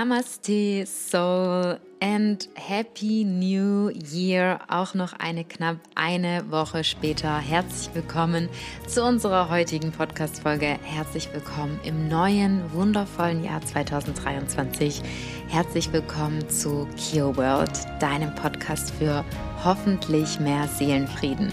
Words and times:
Namaste 0.00 0.86
Soul 0.86 1.78
and 2.00 2.48
Happy 2.54 3.22
New 3.22 3.90
Year. 3.90 4.58
Auch 4.66 4.94
noch 4.94 5.12
eine 5.12 5.44
knapp 5.44 5.76
eine 5.94 6.50
Woche 6.50 6.84
später. 6.84 7.36
Herzlich 7.36 7.94
willkommen 7.94 8.48
zu 8.86 9.04
unserer 9.04 9.50
heutigen 9.50 9.92
Podcast-Folge. 9.92 10.78
Herzlich 10.82 11.28
willkommen 11.34 11.78
im 11.84 12.08
neuen, 12.08 12.62
wundervollen 12.72 13.44
Jahr 13.44 13.60
2023. 13.60 15.02
Herzlich 15.48 15.92
willkommen 15.92 16.48
zu 16.48 16.88
Kio 16.96 17.36
World, 17.36 17.72
deinem 18.00 18.34
Podcast 18.36 18.92
für 18.92 19.22
hoffentlich 19.62 20.40
mehr 20.40 20.66
Seelenfrieden. 20.66 21.52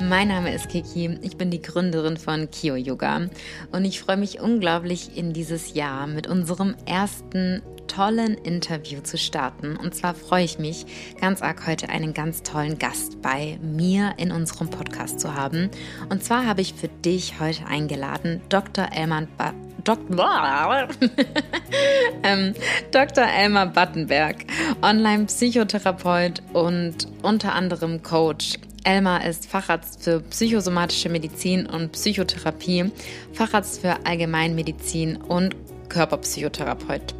Mein 0.00 0.28
Name 0.28 0.52
ist 0.52 0.68
Kiki, 0.68 1.18
ich 1.22 1.36
bin 1.36 1.50
die 1.50 1.62
Gründerin 1.62 2.16
von 2.16 2.50
Kio 2.50 2.74
Yoga 2.74 3.28
und 3.70 3.84
ich 3.84 4.00
freue 4.00 4.16
mich 4.16 4.40
unglaublich 4.40 5.16
in 5.16 5.32
dieses 5.32 5.74
Jahr 5.74 6.06
mit 6.06 6.26
unserem 6.26 6.74
ersten 6.86 7.62
tollen 7.94 8.34
Interview 8.34 9.00
zu 9.00 9.18
starten. 9.18 9.76
Und 9.76 9.94
zwar 9.94 10.14
freue 10.14 10.44
ich 10.44 10.58
mich 10.58 10.86
ganz 11.20 11.42
arg 11.42 11.66
heute 11.66 11.88
einen 11.88 12.14
ganz 12.14 12.42
tollen 12.42 12.78
Gast 12.78 13.20
bei 13.20 13.58
mir 13.60 14.14
in 14.16 14.32
unserem 14.32 14.70
Podcast 14.70 15.20
zu 15.20 15.34
haben. 15.34 15.70
Und 16.08 16.24
zwar 16.24 16.46
habe 16.46 16.60
ich 16.60 16.74
für 16.74 16.88
dich 16.88 17.40
heute 17.40 17.66
eingeladen 17.66 18.40
Dr. 18.48 18.88
Elman 18.94 19.28
ba 19.36 19.52
Dr. 19.84 20.14
ähm. 22.22 22.54
Elmar 22.94 23.66
Battenberg, 23.66 24.36
Online-Psychotherapeut 24.80 26.42
und 26.52 27.08
unter 27.22 27.54
anderem 27.54 28.02
Coach 28.02 28.58
Elmar 28.84 29.24
ist 29.24 29.46
Facharzt 29.46 30.02
für 30.02 30.20
psychosomatische 30.20 31.08
Medizin 31.08 31.66
und 31.66 31.92
Psychotherapie, 31.92 32.90
Facharzt 33.32 33.80
für 33.80 34.04
Allgemeinmedizin 34.04 35.16
und 35.16 35.54
Körperpsychotherapeut. 35.92 37.14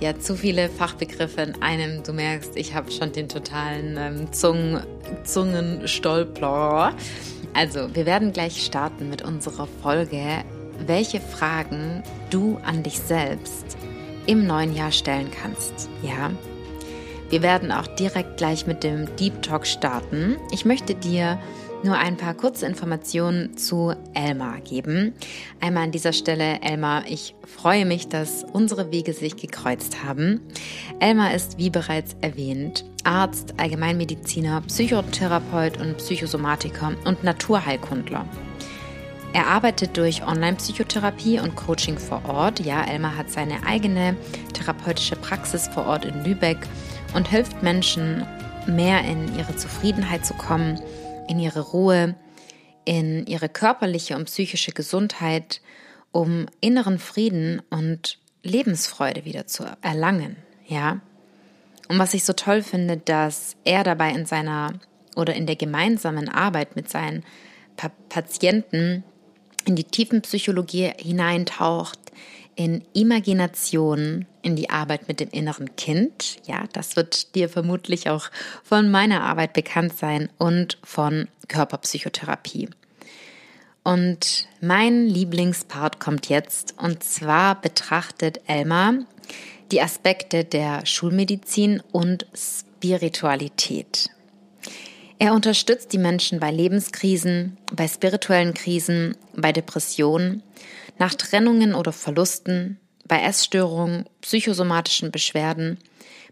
Ja, 0.00 0.18
zu 0.18 0.36
viele 0.36 0.68
Fachbegriffe 0.68 1.40
in 1.40 1.62
einem. 1.62 2.02
Du 2.02 2.12
merkst, 2.12 2.56
ich 2.56 2.74
habe 2.74 2.90
schon 2.92 3.12
den 3.12 3.28
totalen 3.28 3.96
ähm, 3.98 4.32
Zungen, 4.32 4.82
Zungenstolper. 5.24 6.94
Also, 7.54 7.94
wir 7.94 8.06
werden 8.06 8.32
gleich 8.32 8.64
starten 8.64 9.08
mit 9.08 9.22
unserer 9.22 9.66
Folge, 9.82 10.44
welche 10.86 11.20
Fragen 11.20 12.02
du 12.30 12.58
an 12.64 12.82
dich 12.82 13.00
selbst 13.00 13.76
im 14.26 14.46
neuen 14.46 14.76
Jahr 14.76 14.92
stellen 14.92 15.30
kannst. 15.42 15.88
Ja, 16.02 16.30
wir 17.30 17.42
werden 17.42 17.72
auch 17.72 17.86
direkt 17.86 18.36
gleich 18.36 18.66
mit 18.66 18.84
dem 18.84 19.14
Deep 19.16 19.42
Talk 19.42 19.66
starten. 19.66 20.36
Ich 20.52 20.64
möchte 20.64 20.94
dir 20.94 21.38
nur 21.84 21.96
ein 21.96 22.16
paar 22.16 22.34
kurze 22.34 22.66
Informationen 22.66 23.56
zu 23.56 23.94
Elmar 24.14 24.60
geben. 24.60 25.14
Einmal 25.60 25.84
an 25.84 25.92
dieser 25.92 26.12
Stelle, 26.12 26.60
Elmar, 26.60 27.04
ich 27.06 27.34
freue 27.46 27.86
mich, 27.86 28.08
dass 28.08 28.44
unsere 28.44 28.90
Wege 28.90 29.12
sich 29.12 29.36
gekreuzt 29.36 30.04
haben. 30.04 30.40
Elmar 31.00 31.34
ist, 31.34 31.58
wie 31.58 31.70
bereits 31.70 32.16
erwähnt, 32.20 32.84
Arzt, 33.04 33.54
Allgemeinmediziner, 33.58 34.62
Psychotherapeut 34.62 35.80
und 35.80 35.98
Psychosomatiker 35.98 36.92
und 37.04 37.22
Naturheilkundler. 37.22 38.24
Er 39.32 39.46
arbeitet 39.46 39.96
durch 39.96 40.26
Online-Psychotherapie 40.26 41.38
und 41.38 41.54
Coaching 41.54 41.98
vor 41.98 42.22
Ort. 42.26 42.60
Ja, 42.60 42.84
Elmar 42.84 43.16
hat 43.16 43.30
seine 43.30 43.64
eigene 43.66 44.16
therapeutische 44.54 45.16
Praxis 45.16 45.68
vor 45.68 45.86
Ort 45.86 46.06
in 46.06 46.24
Lübeck 46.24 46.58
und 47.14 47.28
hilft 47.28 47.62
Menschen, 47.62 48.26
mehr 48.66 49.02
in 49.04 49.36
ihre 49.38 49.56
Zufriedenheit 49.56 50.24
zu 50.24 50.34
kommen, 50.34 50.80
in 51.28 51.38
ihre 51.38 51.60
Ruhe, 51.60 52.16
in 52.84 53.26
ihre 53.26 53.48
körperliche 53.48 54.16
und 54.16 54.24
psychische 54.24 54.72
Gesundheit, 54.72 55.60
um 56.10 56.46
inneren 56.60 56.98
Frieden 56.98 57.62
und 57.70 58.18
Lebensfreude 58.42 59.24
wieder 59.24 59.46
zu 59.46 59.64
erlangen, 59.82 60.36
ja? 60.66 61.00
Und 61.88 61.98
was 61.98 62.14
ich 62.14 62.24
so 62.24 62.32
toll 62.34 62.62
finde, 62.62 62.98
dass 62.98 63.56
er 63.64 63.82
dabei 63.82 64.10
in 64.10 64.26
seiner 64.26 64.74
oder 65.16 65.34
in 65.34 65.46
der 65.46 65.56
gemeinsamen 65.56 66.28
Arbeit 66.28 66.76
mit 66.76 66.88
seinen 66.90 67.24
pa 67.76 67.90
Patienten 68.08 69.04
in 69.64 69.74
die 69.76 69.84
tiefen 69.84 70.22
Psychologie 70.22 70.92
hineintaucht, 70.98 71.98
in 72.58 72.82
Imagination, 72.92 74.26
in 74.42 74.56
die 74.56 74.68
Arbeit 74.68 75.06
mit 75.06 75.20
dem 75.20 75.30
inneren 75.30 75.76
Kind. 75.76 76.38
Ja, 76.44 76.64
das 76.72 76.96
wird 76.96 77.36
dir 77.36 77.48
vermutlich 77.48 78.10
auch 78.10 78.30
von 78.64 78.90
meiner 78.90 79.22
Arbeit 79.22 79.52
bekannt 79.52 79.96
sein 79.96 80.28
und 80.38 80.76
von 80.82 81.28
Körperpsychotherapie. 81.46 82.68
Und 83.84 84.48
mein 84.60 85.06
Lieblingspart 85.06 86.00
kommt 86.00 86.28
jetzt 86.28 86.74
und 86.78 87.04
zwar 87.04 87.60
betrachtet 87.60 88.40
Elmar 88.48 88.94
die 89.70 89.80
Aspekte 89.80 90.44
der 90.44 90.84
Schulmedizin 90.84 91.80
und 91.92 92.26
Spiritualität. 92.34 94.10
Er 95.20 95.32
unterstützt 95.32 95.92
die 95.92 95.98
Menschen 95.98 96.40
bei 96.40 96.50
Lebenskrisen, 96.50 97.56
bei 97.72 97.86
spirituellen 97.86 98.54
Krisen, 98.54 99.16
bei 99.36 99.52
Depressionen 99.52 100.42
nach 100.98 101.14
Trennungen 101.14 101.74
oder 101.74 101.92
Verlusten, 101.92 102.78
bei 103.06 103.22
Essstörungen, 103.22 104.08
psychosomatischen 104.20 105.10
Beschwerden, 105.10 105.78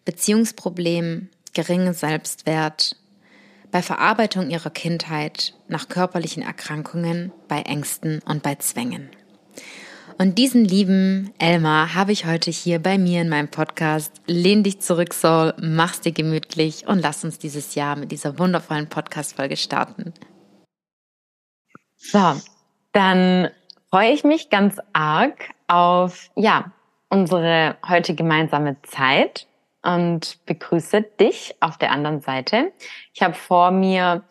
Beziehungsproblemen, 0.05 1.31
geringem 1.55 1.95
Selbstwert, 1.95 2.97
bei 3.73 3.83
Verarbeitung 3.83 4.51
ihrer 4.51 4.71
Kindheit, 4.71 5.55
nach 5.69 5.89
körperlichen 5.89 6.43
Erkrankungen, 6.43 7.33
bei 7.49 7.63
Ängsten 7.63 8.21
und 8.27 8.43
bei 8.43 8.55
Zwängen. 8.57 9.11
Und 10.19 10.39
diesen 10.39 10.65
lieben 10.65 11.35
Elmar 11.39 11.95
habe 11.95 12.13
ich 12.13 12.25
heute 12.25 12.51
hier 12.51 12.79
bei 12.79 12.97
mir 12.97 13.21
in 13.21 13.29
meinem 13.29 13.51
Podcast. 13.51 14.13
Lehn 14.27 14.63
dich 14.63 14.81
zurück, 14.81 15.13
Soul, 15.13 15.53
mach's 15.61 16.01
dir 16.01 16.13
gemütlich 16.13 16.87
und 16.87 17.01
lass 17.01 17.23
uns 17.23 17.39
dieses 17.39 17.75
Jahr 17.75 17.97
mit 17.97 18.13
dieser 18.13 18.39
wundervollen 18.39 18.89
Podcast-Folge 18.89 19.59
starten. 19.59 20.15
So, 21.99 22.41
dann 22.93 23.51
freue 23.91 24.13
ich 24.13 24.25
mich 24.25 24.51
ganz 24.51 24.79
arg 24.93 25.51
auf, 25.69 26.31
ja, 26.37 26.73
unsere 27.09 27.77
heute 27.89 28.15
gemeinsame 28.15 28.77
Zeit 28.83 29.47
und 29.83 30.45
begrüße 30.47 31.03
dich 31.21 31.55
auf 31.61 31.79
der 31.79 31.93
anderen 31.93 32.21
Seite. 32.21 32.73
Ich 33.15 33.23
habe 33.23 33.35
vor 33.35 33.71
mir 33.71 34.25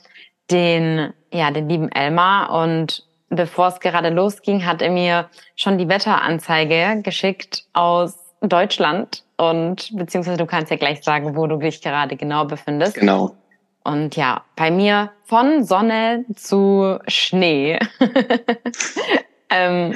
den, 0.52 1.14
ja, 1.32 1.52
den 1.52 1.70
lieben 1.70 1.92
Elmar 1.92 2.52
und 2.52 3.08
bevor 3.30 3.68
es 3.68 3.80
gerade 3.80 4.10
losging, 4.10 4.66
hat 4.66 4.82
er 4.82 4.92
mir 4.92 5.30
schon 5.56 5.78
die 5.78 5.88
Wetteranzeige 5.88 7.02
geschickt 7.02 7.66
aus 7.74 8.18
Deutschland 8.42 9.24
und 9.38 9.96
beziehungsweise 9.96 10.38
du 10.38 10.46
kannst 10.46 10.72
ja 10.72 10.78
gleich 10.78 11.04
sagen, 11.04 11.36
wo 11.36 11.48
du 11.48 11.58
dich 11.58 11.82
gerade 11.82 12.16
genau 12.16 12.46
befindest. 12.46 12.96
Genau. 12.96 13.36
Und 13.84 14.16
ja, 14.16 14.44
bei 14.56 14.72
mir 14.72 15.12
von 15.24 15.64
Sonne 15.64 16.26
zu 16.36 17.00
Schnee. 17.08 17.80
ähm, 19.50 19.96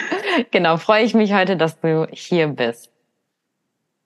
genau, 0.51 0.77
freue 0.77 1.03
ich 1.03 1.13
mich 1.13 1.33
heute, 1.33 1.57
dass 1.57 1.79
du 1.79 2.07
hier 2.11 2.47
bist. 2.47 2.89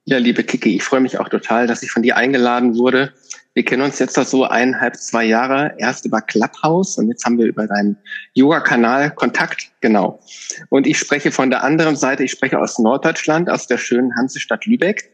Ja, 0.06 0.18
liebe 0.18 0.44
Kiki, 0.44 0.76
ich 0.76 0.82
freue 0.82 1.00
mich 1.00 1.18
auch 1.18 1.30
total, 1.30 1.66
dass 1.66 1.82
ich 1.82 1.90
von 1.90 2.02
dir 2.02 2.16
eingeladen 2.16 2.76
wurde. 2.76 3.14
Wir 3.54 3.64
kennen 3.64 3.82
uns 3.82 3.98
jetzt 4.00 4.14
so 4.14 4.44
eineinhalb, 4.44 4.96
zwei 4.96 5.24
Jahre, 5.24 5.74
erst 5.78 6.04
über 6.04 6.20
Clubhouse 6.20 6.98
und 6.98 7.08
jetzt 7.08 7.24
haben 7.24 7.38
wir 7.38 7.46
über 7.46 7.66
deinen 7.66 7.96
Yoga-Kanal 8.34 9.12
Kontakt, 9.12 9.70
genau. 9.80 10.20
Und 10.68 10.86
ich 10.86 10.98
spreche 10.98 11.30
von 11.30 11.50
der 11.50 11.62
anderen 11.62 11.96
Seite, 11.96 12.24
ich 12.24 12.32
spreche 12.32 12.58
aus 12.58 12.78
Norddeutschland, 12.78 13.48
aus 13.48 13.66
der 13.66 13.78
schönen 13.78 14.14
Hansestadt 14.16 14.66
Lübeck. 14.66 15.10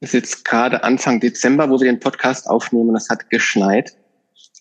Es 0.00 0.10
ist 0.10 0.14
jetzt 0.14 0.44
gerade 0.44 0.82
Anfang 0.84 1.20
Dezember, 1.20 1.70
wo 1.70 1.80
wir 1.80 1.86
den 1.86 2.00
Podcast 2.00 2.48
aufnehmen 2.48 2.90
und 2.90 2.96
es 2.96 3.08
hat 3.08 3.30
geschneit. 3.30 3.96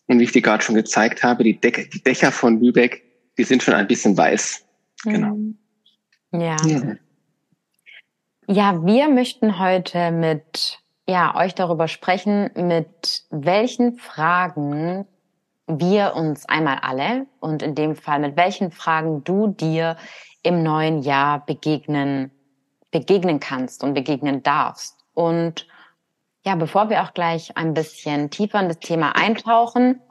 Und 0.08 0.20
wie 0.20 0.24
ich 0.24 0.32
dir 0.32 0.42
gerade 0.42 0.64
schon 0.64 0.76
gezeigt 0.76 1.24
habe, 1.24 1.44
die, 1.44 1.60
Decke, 1.60 1.90
die 1.90 2.02
Dächer 2.02 2.32
von 2.32 2.62
Lübeck, 2.62 3.04
die 3.38 3.44
sind 3.44 3.62
schon 3.62 3.74
ein 3.74 3.88
bisschen 3.88 4.16
weiß. 4.16 4.64
Genau. 5.08 5.36
Mhm. 5.36 5.58
Ja. 6.32 6.58
ja. 6.66 6.96
Ja, 8.50 8.86
wir 8.86 9.10
möchten 9.10 9.60
heute 9.60 10.12
mit 10.12 10.80
ja, 11.08 11.36
euch 11.36 11.56
darüber 11.56 11.88
sprechen, 11.88 12.50
mit 12.56 13.24
welchen 13.30 13.98
Fragen 13.98 15.06
wir 15.68 16.16
uns 16.16 16.46
einmal 16.48 16.80
alle 16.82 17.28
und 17.40 17.62
in 17.62 17.76
dem 17.76 17.96
Fall 17.96 18.20
mit 18.20 18.38
welchen 18.38 18.72
Fragen 18.72 19.24
du 19.24 19.48
dir 19.48 19.98
im 20.44 20.64
neuen 20.64 21.02
Jahr 21.02 21.46
begegnen, 21.46 22.32
begegnen 22.92 23.40
kannst 23.40 23.84
und 23.84 23.94
begegnen 23.94 24.44
darfst. 24.44 24.98
Und 25.14 25.68
ja, 26.46 26.56
bevor 26.56 26.90
wir 26.90 27.04
auch 27.04 27.14
gleich 27.14 27.56
ein 27.58 27.74
bisschen 27.74 28.30
tiefer 28.30 28.62
in 28.62 28.70
das 28.70 28.80
Thema 28.80 29.16
eintauchen, 29.16 30.02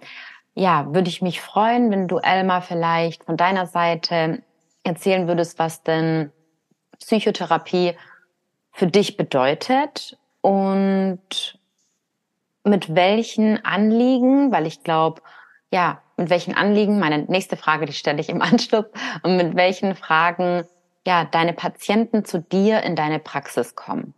ja, 0.55 0.87
würde 0.95 1.09
ich 1.09 1.23
mich 1.23 1.41
freuen, 1.41 1.91
wenn 1.91 2.09
du 2.09 2.19
Elmar 2.19 2.63
vielleicht 2.63 3.25
von 3.25 3.37
deiner 3.37 3.67
Seite 3.67 4.43
erzählen 4.87 5.29
würdest, 5.29 5.59
was 5.59 5.83
denn 5.83 6.31
Psychotherapie 6.99 7.95
für 8.73 8.87
dich 8.87 9.17
bedeutet 9.17 10.17
und 10.41 11.59
mit 12.65 12.95
welchen 12.95 13.65
Anliegen, 13.65 14.53
weil 14.53 14.67
ich 14.67 14.83
glaube, 14.83 15.23
ja, 15.73 16.03
mit 16.17 16.31
welchen 16.31 16.55
Anliegen, 16.55 16.99
meine 16.99 17.25
nächste 17.25 17.57
Frage, 17.57 17.87
die 17.87 17.93
stelle 17.93 18.21
ich 18.21 18.29
im 18.29 18.43
Anschluss, 18.43 18.87
und 19.23 19.37
mit 19.37 19.57
welchen 19.57 19.95
Fragen, 19.95 20.65
ja, 21.07 21.25
deine 21.25 21.53
Patienten 21.53 22.25
zu 22.25 22.41
dir 22.41 22.83
in 22.83 22.97
deine 22.97 23.19
Praxis 23.19 23.75
kommen. 23.75 24.15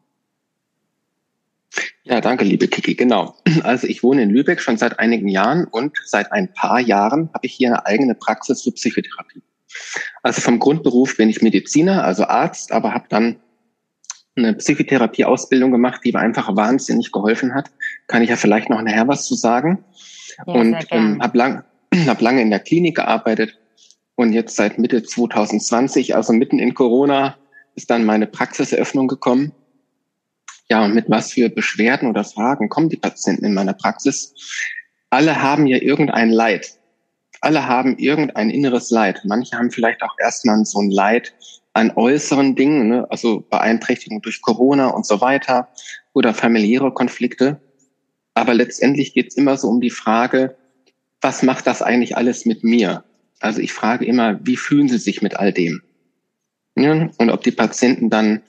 Ja, 2.03 2.21
danke, 2.21 2.45
liebe 2.45 2.69
Kiki. 2.69 2.95
Genau. 2.95 3.37
Also 3.63 3.87
ich 3.87 4.03
wohne 4.03 4.23
in 4.23 4.31
Lübeck 4.31 4.61
schon 4.61 4.79
seit 4.79 4.99
einigen 4.99 5.29
Jahren 5.29 5.65
und 5.65 5.97
seit 6.07 6.33
ein 6.33 6.53
paar 6.53 6.81
Jahren 6.81 7.31
habe 7.35 7.47
ich 7.47 7.55
hier 7.55 7.69
eine 7.69 7.87
eigene 7.87 8.15
Praxis 8.15 8.63
für 8.63 8.73
Psychotherapie. 8.73 9.43
Also 10.23 10.41
vom 10.41 10.59
Grundberuf 10.59 11.17
bin 11.17 11.29
ich 11.29 11.43
Mediziner, 11.43 12.05
also 12.05 12.25
Arzt, 12.25 12.73
aber 12.73 12.95
habe 12.95 13.07
dann 13.09 13.41
eine 14.37 14.55
Psychotherapie-Ausbildung 14.55 15.71
gemacht, 15.71 16.01
die 16.05 16.13
mir 16.13 16.21
einfach 16.21 16.55
wahnsinnig 16.57 17.13
geholfen 17.13 17.55
hat. 17.55 17.71
Kann 18.07 18.23
ich 18.23 18.31
ja 18.31 18.37
vielleicht 18.37 18.71
noch 18.71 18.81
nachher 18.81 19.09
was 19.09 19.27
zu 19.27 19.35
sagen. 19.35 19.85
Ja, 20.47 20.55
und 20.55 20.77
ähm, 20.91 21.21
habe 21.21 21.37
lang, 21.37 21.65
hab 22.07 22.21
lange 22.21 22.43
in 22.43 22.51
der 22.51 22.61
Klinik 22.61 22.97
gearbeitet 22.97 23.59
und 24.15 24.33
jetzt 24.33 24.57
seit 24.57 24.79
Mitte 24.79 25.03
2020, 25.03 26.15
also 26.15 26.33
mitten 26.33 26.59
in 26.59 26.75
Corona, 26.75 27.37
ist 27.75 27.91
dann 27.91 28.05
meine 28.05 28.27
Praxiseröffnung 28.27 29.09
gekommen. 29.09 29.53
Ja, 30.69 30.85
und 30.85 30.95
mit 30.95 31.09
was 31.09 31.33
für 31.33 31.49
Beschwerden 31.49 32.09
oder 32.09 32.25
Fragen 32.25 32.69
kommen 32.69 32.89
die 32.89 32.97
Patienten 32.97 33.45
in 33.45 33.55
meiner 33.55 33.73
Praxis? 33.73 34.35
Alle 35.11 35.41
haben 35.41 35.67
ja 35.67 35.79
irgendein 35.79 36.31
Leid. 36.31 36.78
Alle 37.41 37.67
haben 37.67 37.99
irgendein 37.99 38.51
inneres 38.51 38.91
Leid. 38.91 39.23
Manche 39.25 39.57
haben 39.57 39.71
vielleicht 39.71 40.03
auch 40.03 40.17
erstmal 40.19 40.65
so 40.65 40.81
ein 40.81 40.91
Leid 40.91 41.35
an 41.73 41.93
äußeren 41.95 42.57
Dingen, 42.57 42.89
ne? 42.89 43.07
also 43.11 43.41
Beeinträchtigung 43.41 44.21
durch 44.23 44.43
Corona 44.43 44.89
und 44.89 45.07
so 45.07 45.21
weiter 45.21 45.69
oder 46.13 46.35
familiäre 46.35 46.93
Konflikte. 46.93 47.61
Aber 48.35 48.55
letztendlich 48.55 49.15
geht 49.15 49.29
es 49.29 49.37
immer 49.37 49.57
so 49.57 49.69
um 49.69 49.81
die 49.81 49.91
Frage, 49.91 50.57
was 51.21 51.43
macht 51.43 51.67
das 51.67 51.83
eigentlich 51.83 52.17
alles 52.17 52.45
mit 52.45 52.65
mir? 52.65 53.05
Also 53.41 53.61
ich 53.61 53.73
frage 53.73 54.05
immer, 54.05 54.39
wie 54.45 54.57
fühlen 54.57 54.89
Sie 54.89 54.99
sich 54.99 55.23
mit 55.23 55.37
all 55.37 55.53
dem? 55.53 55.83
Ja? 56.77 57.09
Und 57.19 57.31
ob 57.31 57.43
die 57.43 57.53
Patienten 57.53 58.11
dann 58.11 58.43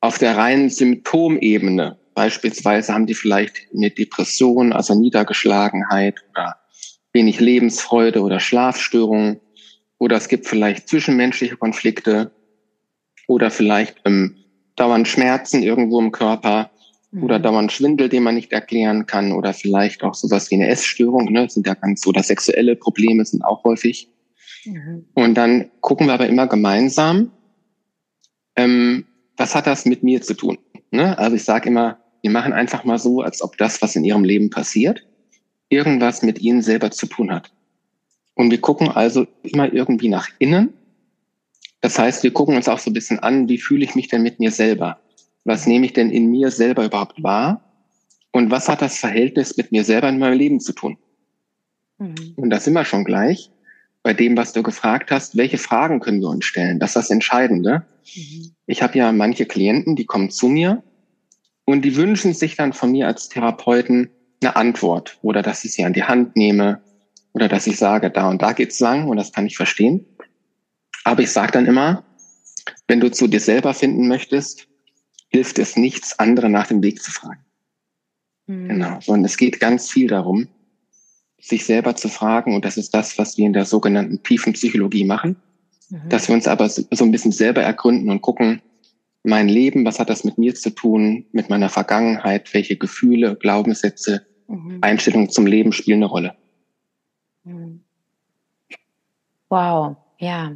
auf 0.00 0.18
der 0.18 0.36
reinen 0.36 0.70
Symptomebene, 0.70 1.98
beispielsweise 2.14 2.92
haben 2.92 3.06
die 3.06 3.14
vielleicht 3.14 3.68
eine 3.74 3.90
Depression, 3.90 4.72
also 4.72 4.94
Niedergeschlagenheit 4.94 6.22
oder 6.30 6.59
wenig 7.12 7.40
Lebensfreude 7.40 8.22
oder 8.22 8.40
Schlafstörungen, 8.40 9.40
oder 10.00 10.16
es 10.16 10.28
gibt 10.28 10.46
vielleicht 10.46 10.88
zwischenmenschliche 10.88 11.56
Konflikte 11.56 12.32
oder 13.28 13.50
vielleicht 13.50 14.00
ähm, 14.06 14.34
dauernd 14.74 15.06
Schmerzen 15.06 15.62
irgendwo 15.62 16.00
im 16.00 16.10
Körper 16.10 16.70
mhm. 17.10 17.22
oder 17.22 17.38
dauernd 17.38 17.70
Schwindel, 17.70 18.08
den 18.08 18.22
man 18.22 18.34
nicht 18.34 18.50
erklären 18.50 19.06
kann 19.06 19.32
oder 19.32 19.52
vielleicht 19.52 20.02
auch 20.02 20.14
sowas 20.14 20.50
wie 20.50 20.54
eine 20.56 20.68
Essstörung, 20.68 21.30
ne, 21.30 21.48
sind 21.48 21.66
ja 21.66 21.74
ganz 21.74 22.06
oder 22.06 22.22
sexuelle 22.22 22.76
Probleme 22.76 23.24
sind 23.24 23.44
auch 23.44 23.62
häufig. 23.62 24.10
Mhm. 24.64 25.04
Und 25.14 25.34
dann 25.34 25.70
gucken 25.80 26.06
wir 26.06 26.14
aber 26.14 26.28
immer 26.28 26.46
gemeinsam, 26.46 27.30
ähm, 28.56 29.04
was 29.36 29.54
hat 29.54 29.66
das 29.66 29.84
mit 29.84 30.02
mir 30.02 30.22
zu 30.22 30.34
tun? 30.34 30.58
Ne? 30.90 31.16
Also 31.18 31.36
ich 31.36 31.44
sage 31.44 31.68
immer, 31.68 31.98
wir 32.22 32.30
machen 32.30 32.54
einfach 32.54 32.84
mal 32.84 32.98
so, 32.98 33.20
als 33.20 33.42
ob 33.42 33.58
das, 33.58 33.80
was 33.82 33.96
in 33.96 34.04
ihrem 34.04 34.24
Leben 34.24 34.48
passiert, 34.48 35.06
irgendwas 35.70 36.22
mit 36.22 36.40
ihnen 36.40 36.60
selber 36.60 36.90
zu 36.90 37.06
tun 37.06 37.32
hat. 37.32 37.50
Und 38.34 38.50
wir 38.50 38.60
gucken 38.60 38.88
also 38.88 39.26
immer 39.42 39.72
irgendwie 39.72 40.08
nach 40.08 40.28
innen. 40.38 40.74
Das 41.80 41.98
heißt, 41.98 42.22
wir 42.22 42.32
gucken 42.32 42.56
uns 42.56 42.68
auch 42.68 42.78
so 42.78 42.90
ein 42.90 42.94
bisschen 42.94 43.18
an, 43.20 43.48
wie 43.48 43.58
fühle 43.58 43.84
ich 43.84 43.94
mich 43.94 44.08
denn 44.08 44.22
mit 44.22 44.38
mir 44.38 44.50
selber? 44.50 45.00
Was 45.44 45.66
nehme 45.66 45.86
ich 45.86 45.94
denn 45.94 46.10
in 46.10 46.30
mir 46.30 46.50
selber 46.50 46.84
überhaupt 46.84 47.22
wahr? 47.22 47.64
Und 48.32 48.50
was 48.50 48.68
hat 48.68 48.82
das 48.82 48.98
Verhältnis 48.98 49.56
mit 49.56 49.72
mir 49.72 49.84
selber 49.84 50.08
in 50.08 50.18
meinem 50.18 50.38
Leben 50.38 50.60
zu 50.60 50.72
tun? 50.72 50.98
Mhm. 51.98 52.34
Und 52.36 52.50
das 52.50 52.66
immer 52.66 52.84
schon 52.84 53.04
gleich 53.04 53.50
bei 54.02 54.14
dem, 54.14 54.36
was 54.36 54.52
du 54.52 54.62
gefragt 54.62 55.10
hast, 55.10 55.36
welche 55.36 55.58
Fragen 55.58 56.00
können 56.00 56.20
wir 56.20 56.28
uns 56.28 56.44
stellen? 56.44 56.78
Das 56.78 56.90
ist 56.90 56.96
das 56.96 57.10
Entscheidende. 57.10 57.84
Mhm. 58.14 58.52
Ich 58.66 58.82
habe 58.82 58.98
ja 58.98 59.12
manche 59.12 59.46
Klienten, 59.46 59.96
die 59.96 60.06
kommen 60.06 60.30
zu 60.30 60.48
mir 60.48 60.82
und 61.64 61.82
die 61.82 61.96
wünschen 61.96 62.32
sich 62.32 62.56
dann 62.56 62.72
von 62.72 62.92
mir 62.92 63.06
als 63.06 63.28
Therapeuten 63.28 64.10
eine 64.40 64.56
Antwort 64.56 65.18
oder 65.22 65.42
dass 65.42 65.64
ich 65.64 65.72
sie 65.72 65.84
an 65.84 65.92
die 65.92 66.04
Hand 66.04 66.36
nehme 66.36 66.80
oder 67.32 67.48
dass 67.48 67.66
ich 67.66 67.76
sage, 67.76 68.10
da 68.10 68.28
und 68.28 68.42
da 68.42 68.52
geht's 68.52 68.80
lang 68.80 69.08
und 69.08 69.16
das 69.16 69.32
kann 69.32 69.46
ich 69.46 69.56
verstehen. 69.56 70.06
Aber 71.04 71.22
ich 71.22 71.30
sage 71.30 71.52
dann 71.52 71.66
immer, 71.66 72.04
wenn 72.88 73.00
du 73.00 73.10
zu 73.10 73.26
dir 73.26 73.40
selber 73.40 73.74
finden 73.74 74.08
möchtest, 74.08 74.66
hilft 75.28 75.58
es 75.58 75.76
nichts, 75.76 76.18
andere 76.18 76.48
nach 76.48 76.66
dem 76.66 76.82
Weg 76.82 77.02
zu 77.02 77.10
fragen. 77.10 77.44
Mhm. 78.46 78.68
Genau. 78.68 78.98
Und 79.06 79.24
es 79.24 79.36
geht 79.36 79.60
ganz 79.60 79.90
viel 79.90 80.08
darum, 80.08 80.48
sich 81.40 81.64
selber 81.64 81.96
zu 81.96 82.08
fragen, 82.08 82.54
und 82.54 82.64
das 82.64 82.76
ist 82.76 82.94
das, 82.94 83.16
was 83.16 83.38
wir 83.38 83.46
in 83.46 83.52
der 83.52 83.64
sogenannten 83.64 84.22
tiefen 84.22 84.52
Psychologie 84.52 85.04
machen, 85.04 85.36
mhm. 85.88 86.08
dass 86.08 86.28
wir 86.28 86.34
uns 86.34 86.46
aber 86.46 86.68
so 86.68 86.84
ein 86.90 87.12
bisschen 87.12 87.32
selber 87.32 87.62
ergründen 87.62 88.10
und 88.10 88.20
gucken, 88.20 88.60
mein 89.22 89.48
Leben, 89.48 89.84
was 89.84 89.98
hat 89.98 90.10
das 90.10 90.24
mit 90.24 90.38
mir 90.38 90.54
zu 90.54 90.70
tun, 90.70 91.26
mit 91.32 91.50
meiner 91.50 91.68
Vergangenheit, 91.68 92.52
welche 92.54 92.76
Gefühle, 92.76 93.36
Glaubenssätze, 93.36 94.26
mhm. 94.50 94.78
Einstellungen 94.82 95.30
zum 95.30 95.46
Leben 95.46 95.72
spielen 95.72 95.98
eine 95.98 96.06
Rolle. 96.06 96.36
Mhm. 97.44 97.84
Wow, 99.48 99.96
ja. 100.18 100.52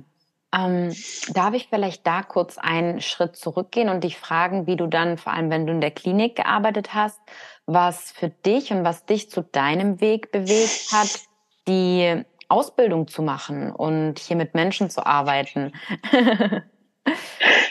Ähm, 0.56 0.94
darf 1.32 1.54
ich 1.54 1.66
vielleicht 1.68 2.06
da 2.06 2.22
kurz 2.22 2.58
einen 2.58 3.00
Schritt 3.00 3.34
zurückgehen 3.34 3.88
und 3.88 4.04
dich 4.04 4.16
fragen, 4.16 4.68
wie 4.68 4.76
du 4.76 4.86
dann, 4.86 5.18
vor 5.18 5.32
allem 5.32 5.50
wenn 5.50 5.66
du 5.66 5.72
in 5.72 5.80
der 5.80 5.90
Klinik 5.90 6.36
gearbeitet 6.36 6.94
hast, 6.94 7.18
was 7.66 8.12
für 8.12 8.28
dich 8.28 8.70
und 8.70 8.84
was 8.84 9.04
dich 9.04 9.30
zu 9.30 9.42
deinem 9.42 10.00
Weg 10.00 10.30
bewegt 10.30 10.92
hat, 10.92 11.22
die 11.66 12.22
Ausbildung 12.48 13.08
zu 13.08 13.22
machen 13.22 13.72
und 13.72 14.20
hier 14.20 14.36
mit 14.36 14.54
Menschen 14.54 14.90
zu 14.90 15.04
arbeiten? 15.04 15.72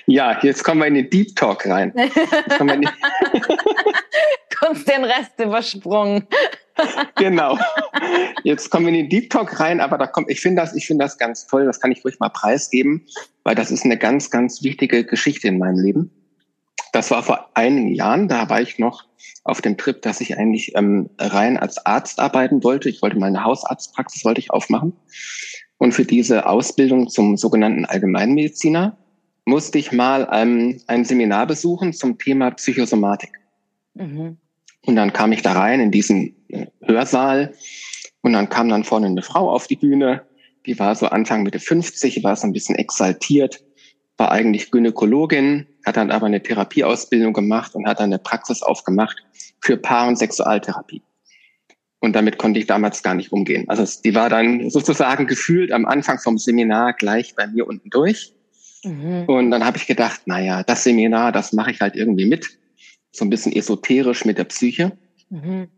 Ja, 0.06 0.38
jetzt 0.42 0.64
kommen 0.64 0.82
wir 0.82 0.88
in 0.88 0.96
den 0.96 1.10
Deep 1.10 1.36
Talk 1.36 1.66
rein. 1.66 1.94
Kurz 1.94 2.58
den 2.58 3.53
Rest 5.04 5.40
übersprungen. 5.40 6.28
genau. 7.16 7.58
Jetzt 8.44 8.70
kommen 8.70 8.86
wir 8.86 8.94
in 8.94 9.00
den 9.02 9.10
Deep 9.10 9.30
Talk 9.30 9.60
rein, 9.60 9.80
aber 9.80 9.98
da 9.98 10.08
kommt, 10.08 10.30
ich 10.30 10.42
finde 10.42 10.62
das, 10.62 10.76
ich 10.76 10.88
finde 10.88 11.06
das 11.06 11.18
ganz 11.18 11.46
toll. 11.48 11.66
Das 11.66 11.80
kann 11.80 11.92
ich 11.92 12.04
ruhig 12.04 12.20
mal 12.20 12.30
preisgeben, 12.30 13.06
weil 13.44 13.56
das 13.56 13.72
ist 13.72 13.86
eine 13.86 13.98
ganz, 13.98 14.30
ganz 14.30 14.64
wichtige 14.64 15.06
Geschichte 15.06 15.48
in 15.48 15.58
meinem 15.58 15.80
Leben. 15.80 16.12
Das 16.92 17.10
war 17.12 17.24
vor 17.24 17.50
einigen 17.54 17.94
Jahren, 17.94 18.28
da 18.28 18.50
war 18.50 18.62
ich 18.62 18.78
noch 18.78 19.06
auf 19.44 19.62
dem 19.62 19.78
Trip, 19.78 20.02
dass 20.02 20.22
ich 20.22 20.38
eigentlich 20.38 20.76
ähm, 20.76 21.10
rein 21.18 21.58
als 21.58 21.86
Arzt 21.86 22.20
arbeiten 22.20 22.64
wollte. 22.64 22.90
Ich 22.90 23.02
wollte 23.02 23.18
meine 23.18 23.44
Hausarztpraxis 23.44 24.24
wollte 24.26 24.40
ich 24.40 24.52
aufmachen. 24.52 24.94
Und 25.78 25.94
für 25.94 26.06
diese 26.06 26.46
Ausbildung 26.46 27.10
zum 27.10 27.36
sogenannten 27.36 27.86
Allgemeinmediziner 27.86 28.98
musste 29.46 29.78
ich 29.78 29.92
mal 29.92 30.30
ähm, 30.32 30.80
ein 30.88 31.04
Seminar 31.04 31.48
besuchen 31.48 31.94
zum 31.94 32.18
Thema 32.18 32.52
Psychosomatik. 32.52 33.32
Mhm. 33.96 34.38
Und 34.86 34.96
dann 34.96 35.14
kam 35.14 35.32
ich 35.32 35.42
da 35.42 35.54
rein 35.54 35.80
in 35.80 35.92
diesen 35.92 36.36
äh, 36.50 36.68
Hörsaal 36.82 37.54
und 38.22 38.34
dann 38.34 38.50
kam 38.50 38.70
dann 38.70 38.84
vorne 38.84 39.08
eine 39.08 39.22
Frau 39.22 39.50
auf 39.50 39.68
die 39.68 39.76
Bühne, 39.76 40.26
die 40.66 40.80
war 40.80 40.96
so 40.96 41.08
Anfang 41.08 41.44
Mitte 41.44 41.60
50, 41.60 42.24
war 42.24 42.36
so 42.36 42.48
ein 42.48 42.54
bisschen 42.54 42.76
exaltiert, 42.76 43.64
war 44.18 44.32
eigentlich 44.32 44.72
Gynäkologin, 44.72 45.68
hat 45.86 45.98
dann 45.98 46.12
aber 46.12 46.28
eine 46.28 46.42
Therapieausbildung 46.42 47.34
gemacht 47.34 47.76
und 47.76 47.88
hat 47.88 48.00
dann 48.00 48.06
eine 48.06 48.20
Praxis 48.20 48.62
aufgemacht 48.62 49.18
für 49.62 49.78
Paar- 49.78 50.08
und 50.08 50.18
Sexualtherapie. 50.18 51.02
Und 52.00 52.14
damit 52.14 52.38
konnte 52.38 52.60
ich 52.60 52.68
damals 52.68 53.02
gar 53.02 53.14
nicht 53.14 53.32
umgehen. 53.32 53.66
Also 53.70 54.02
die 54.04 54.14
war 54.14 54.30
dann 54.30 54.70
sozusagen 54.70 55.26
gefühlt 55.26 55.72
am 55.72 55.86
Anfang 55.86 56.20
vom 56.20 56.38
Seminar 56.38 56.94
gleich 56.94 57.34
bei 57.36 57.48
mir 57.48 57.66
unten 57.66 57.90
durch. 57.90 58.34
Mhm. 58.84 59.24
Und 59.28 59.52
dann 59.52 59.66
habe 59.66 59.78
ich 59.78 59.88
gedacht, 59.88 60.22
naja, 60.26 60.64
das 60.64 60.84
Seminar, 60.84 61.32
das 61.32 61.54
mache 61.54 61.72
ich 61.72 61.80
halt 61.80 61.96
irgendwie 61.96 62.26
mit. 62.26 62.58
So 63.14 63.24
ein 63.24 63.30
bisschen 63.30 63.54
esoterisch 63.54 64.26
mit 64.26 64.38
der 64.38 64.44
Psyche. 64.44 64.98
Mhm. 65.30 65.70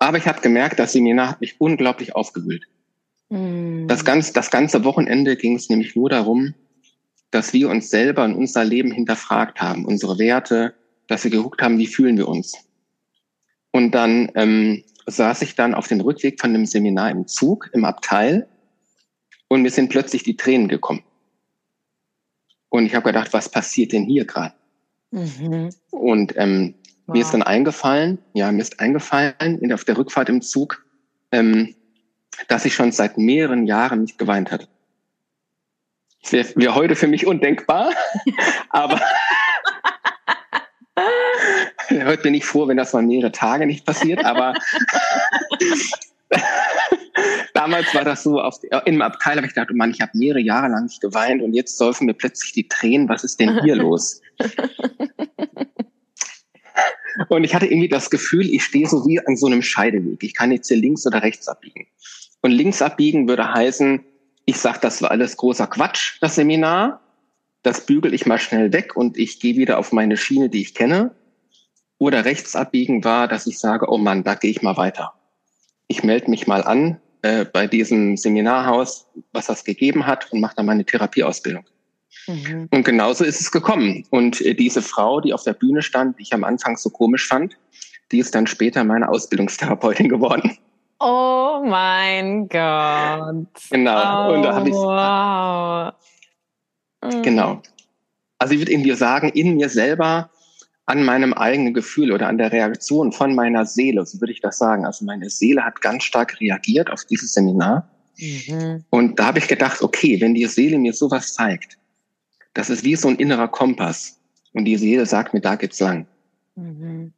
Aber 0.00 0.18
ich 0.18 0.26
habe 0.26 0.40
gemerkt, 0.40 0.80
das 0.80 0.92
Seminar 0.92 1.30
hat 1.30 1.40
mich 1.40 1.60
unglaublich 1.60 2.16
aufgewühlt. 2.16 2.64
Mhm. 3.28 3.86
Das, 3.86 4.04
ganz, 4.04 4.32
das 4.32 4.50
ganze 4.50 4.82
Wochenende 4.84 5.36
ging 5.36 5.54
es 5.54 5.68
nämlich 5.68 5.94
nur 5.94 6.10
darum, 6.10 6.54
dass 7.30 7.52
wir 7.52 7.68
uns 7.68 7.90
selber 7.90 8.24
in 8.24 8.34
unser 8.34 8.64
Leben 8.64 8.90
hinterfragt 8.90 9.60
haben, 9.60 9.84
unsere 9.84 10.18
Werte, 10.18 10.74
dass 11.06 11.24
wir 11.24 11.30
geguckt 11.30 11.62
haben, 11.62 11.78
wie 11.78 11.86
fühlen 11.86 12.16
wir 12.16 12.26
uns. 12.26 12.56
Und 13.70 13.92
dann 13.92 14.30
ähm, 14.34 14.82
saß 15.06 15.42
ich 15.42 15.54
dann 15.54 15.74
auf 15.74 15.88
dem 15.88 16.00
Rückweg 16.00 16.40
von 16.40 16.52
dem 16.52 16.64
Seminar 16.66 17.10
im 17.10 17.26
Zug, 17.26 17.70
im 17.74 17.84
Abteil, 17.84 18.48
und 19.48 19.62
mir 19.62 19.70
sind 19.70 19.88
plötzlich 19.88 20.22
die 20.22 20.36
Tränen 20.36 20.68
gekommen. 20.68 21.02
Und 22.68 22.86
ich 22.86 22.94
habe 22.94 23.06
gedacht, 23.06 23.32
was 23.32 23.50
passiert 23.50 23.92
denn 23.92 24.04
hier 24.04 24.26
gerade? 24.26 24.54
Mhm. 25.10 25.70
Und 25.90 26.34
ähm, 26.36 26.74
wow. 27.06 27.14
mir 27.14 27.22
ist 27.22 27.32
dann 27.32 27.42
eingefallen, 27.42 28.18
ja, 28.34 28.52
mir 28.52 28.62
ist 28.62 28.80
eingefallen 28.80 29.58
in, 29.60 29.72
auf 29.72 29.84
der 29.84 29.96
Rückfahrt 29.96 30.28
im 30.28 30.42
Zug, 30.42 30.84
ähm, 31.32 31.74
dass 32.48 32.64
ich 32.64 32.74
schon 32.74 32.92
seit 32.92 33.18
mehreren 33.18 33.66
Jahren 33.66 34.02
nicht 34.02 34.18
geweint 34.18 34.50
hatte. 34.50 34.68
Das 36.22 36.32
wäre 36.32 36.48
wär 36.56 36.74
heute 36.74 36.96
für 36.96 37.06
mich 37.06 37.26
undenkbar, 37.26 37.92
aber 38.70 39.00
heute 41.90 42.22
bin 42.22 42.34
ich 42.34 42.44
froh, 42.44 42.68
wenn 42.68 42.76
das 42.76 42.92
mal 42.92 43.02
mehrere 43.02 43.32
Tage 43.32 43.66
nicht 43.66 43.86
passiert, 43.86 44.24
aber 44.24 44.54
damals 47.54 47.94
war 47.94 48.04
das 48.04 48.22
so, 48.22 48.40
auf, 48.40 48.62
in 48.62 48.70
einem 48.72 49.02
Abteil 49.02 49.36
habe 49.36 49.46
ich 49.46 49.54
gedacht, 49.54 49.70
oh 49.72 49.76
Mann, 49.76 49.90
ich 49.90 50.00
habe 50.00 50.12
mehrere 50.14 50.40
Jahre 50.40 50.68
lang 50.68 50.84
nicht 50.84 51.00
geweint 51.00 51.42
und 51.42 51.54
jetzt 51.54 51.76
säufen 51.76 52.06
mir 52.06 52.14
plötzlich 52.14 52.52
die 52.52 52.68
Tränen. 52.68 53.08
Was 53.08 53.24
ist 53.24 53.40
denn 53.40 53.60
hier 53.62 53.76
los? 53.82 54.20
Und 57.28 57.44
ich 57.44 57.54
hatte 57.54 57.66
irgendwie 57.66 57.88
das 57.88 58.10
Gefühl, 58.10 58.48
ich 58.48 58.62
stehe 58.62 58.88
so 58.88 59.04
wie 59.06 59.18
an 59.26 59.36
so 59.36 59.46
einem 59.46 59.62
Scheideweg. 59.62 60.22
Ich 60.22 60.34
kann 60.34 60.52
jetzt 60.52 60.68
hier 60.68 60.76
links 60.76 61.06
oder 61.06 61.22
rechts 61.22 61.48
abbiegen. 61.48 61.86
Und 62.42 62.52
links 62.52 62.80
abbiegen 62.80 63.28
würde 63.28 63.52
heißen, 63.52 64.04
ich 64.44 64.56
sage, 64.58 64.78
das 64.80 65.02
war 65.02 65.10
alles 65.10 65.36
großer 65.36 65.66
Quatsch, 65.66 66.18
das 66.20 66.36
Seminar. 66.36 67.00
Das 67.62 67.84
bügel 67.84 68.14
ich 68.14 68.24
mal 68.24 68.38
schnell 68.38 68.72
weg 68.72 68.96
und 68.96 69.18
ich 69.18 69.40
gehe 69.40 69.56
wieder 69.56 69.78
auf 69.78 69.90
meine 69.90 70.16
Schiene, 70.16 70.48
die 70.48 70.60
ich 70.60 70.74
kenne. 70.74 71.14
Oder 71.98 72.24
rechts 72.24 72.54
abbiegen 72.54 73.02
war, 73.02 73.26
dass 73.26 73.48
ich 73.48 73.58
sage, 73.58 73.90
oh 73.90 73.98
Mann, 73.98 74.22
da 74.22 74.36
gehe 74.36 74.52
ich 74.52 74.62
mal 74.62 74.76
weiter. 74.76 75.17
Ich 75.88 76.04
melde 76.04 76.30
mich 76.30 76.46
mal 76.46 76.62
an 76.62 77.00
äh, 77.22 77.44
bei 77.44 77.66
diesem 77.66 78.16
Seminarhaus, 78.16 79.08
was 79.32 79.46
das 79.46 79.64
gegeben 79.64 80.06
hat 80.06 80.30
und 80.32 80.40
mache 80.40 80.54
dann 80.56 80.66
meine 80.66 80.84
Therapieausbildung. 80.84 81.64
Mhm. 82.26 82.68
Und 82.70 82.84
genauso 82.84 83.24
ist 83.24 83.40
es 83.40 83.50
gekommen. 83.50 84.04
Und 84.10 84.40
äh, 84.42 84.54
diese 84.54 84.82
Frau, 84.82 85.20
die 85.20 85.32
auf 85.32 85.42
der 85.42 85.54
Bühne 85.54 85.82
stand, 85.82 86.18
die 86.18 86.22
ich 86.22 86.34
am 86.34 86.44
Anfang 86.44 86.76
so 86.76 86.90
komisch 86.90 87.26
fand, 87.26 87.56
die 88.12 88.18
ist 88.18 88.34
dann 88.34 88.46
später 88.46 88.84
meine 88.84 89.08
Ausbildungstherapeutin 89.08 90.08
geworden. 90.10 90.56
Oh 91.00 91.62
mein 91.64 92.48
Gott. 92.48 93.46
Genau. 93.70 94.30
Oh, 94.30 94.34
und 94.34 94.42
da 94.42 94.54
habe 94.54 94.68
ich 94.68 94.74
wow. 94.74 95.92
Mhm. 97.02 97.22
Genau. 97.22 97.62
Also 98.38 98.54
ich 98.54 98.60
würde 98.60 98.72
irgendwie 98.72 98.94
sagen, 98.94 99.28
in 99.30 99.56
mir 99.56 99.68
selber 99.68 100.30
an 100.88 101.04
meinem 101.04 101.34
eigenen 101.34 101.74
Gefühl 101.74 102.12
oder 102.12 102.28
an 102.28 102.38
der 102.38 102.50
Reaktion 102.50 103.12
von 103.12 103.34
meiner 103.34 103.66
Seele, 103.66 104.06
so 104.06 104.22
würde 104.22 104.32
ich 104.32 104.40
das 104.40 104.56
sagen. 104.56 104.86
Also 104.86 105.04
meine 105.04 105.28
Seele 105.28 105.62
hat 105.62 105.82
ganz 105.82 106.04
stark 106.04 106.40
reagiert 106.40 106.90
auf 106.90 107.04
dieses 107.04 107.34
Seminar. 107.34 107.86
Mhm. 108.16 108.84
Und 108.88 109.18
da 109.18 109.26
habe 109.26 109.38
ich 109.38 109.48
gedacht, 109.48 109.82
okay, 109.82 110.18
wenn 110.22 110.32
die 110.34 110.46
Seele 110.46 110.78
mir 110.78 110.94
sowas 110.94 111.34
zeigt, 111.34 111.76
das 112.54 112.70
ist 112.70 112.84
wie 112.84 112.96
so 112.96 113.08
ein 113.08 113.16
innerer 113.16 113.48
Kompass. 113.48 114.18
Und 114.54 114.64
die 114.64 114.78
Seele 114.78 115.04
sagt 115.04 115.34
mir, 115.34 115.42
da 115.42 115.56
geht's 115.56 115.78
lang. 115.78 116.06
Mhm. 116.56 117.12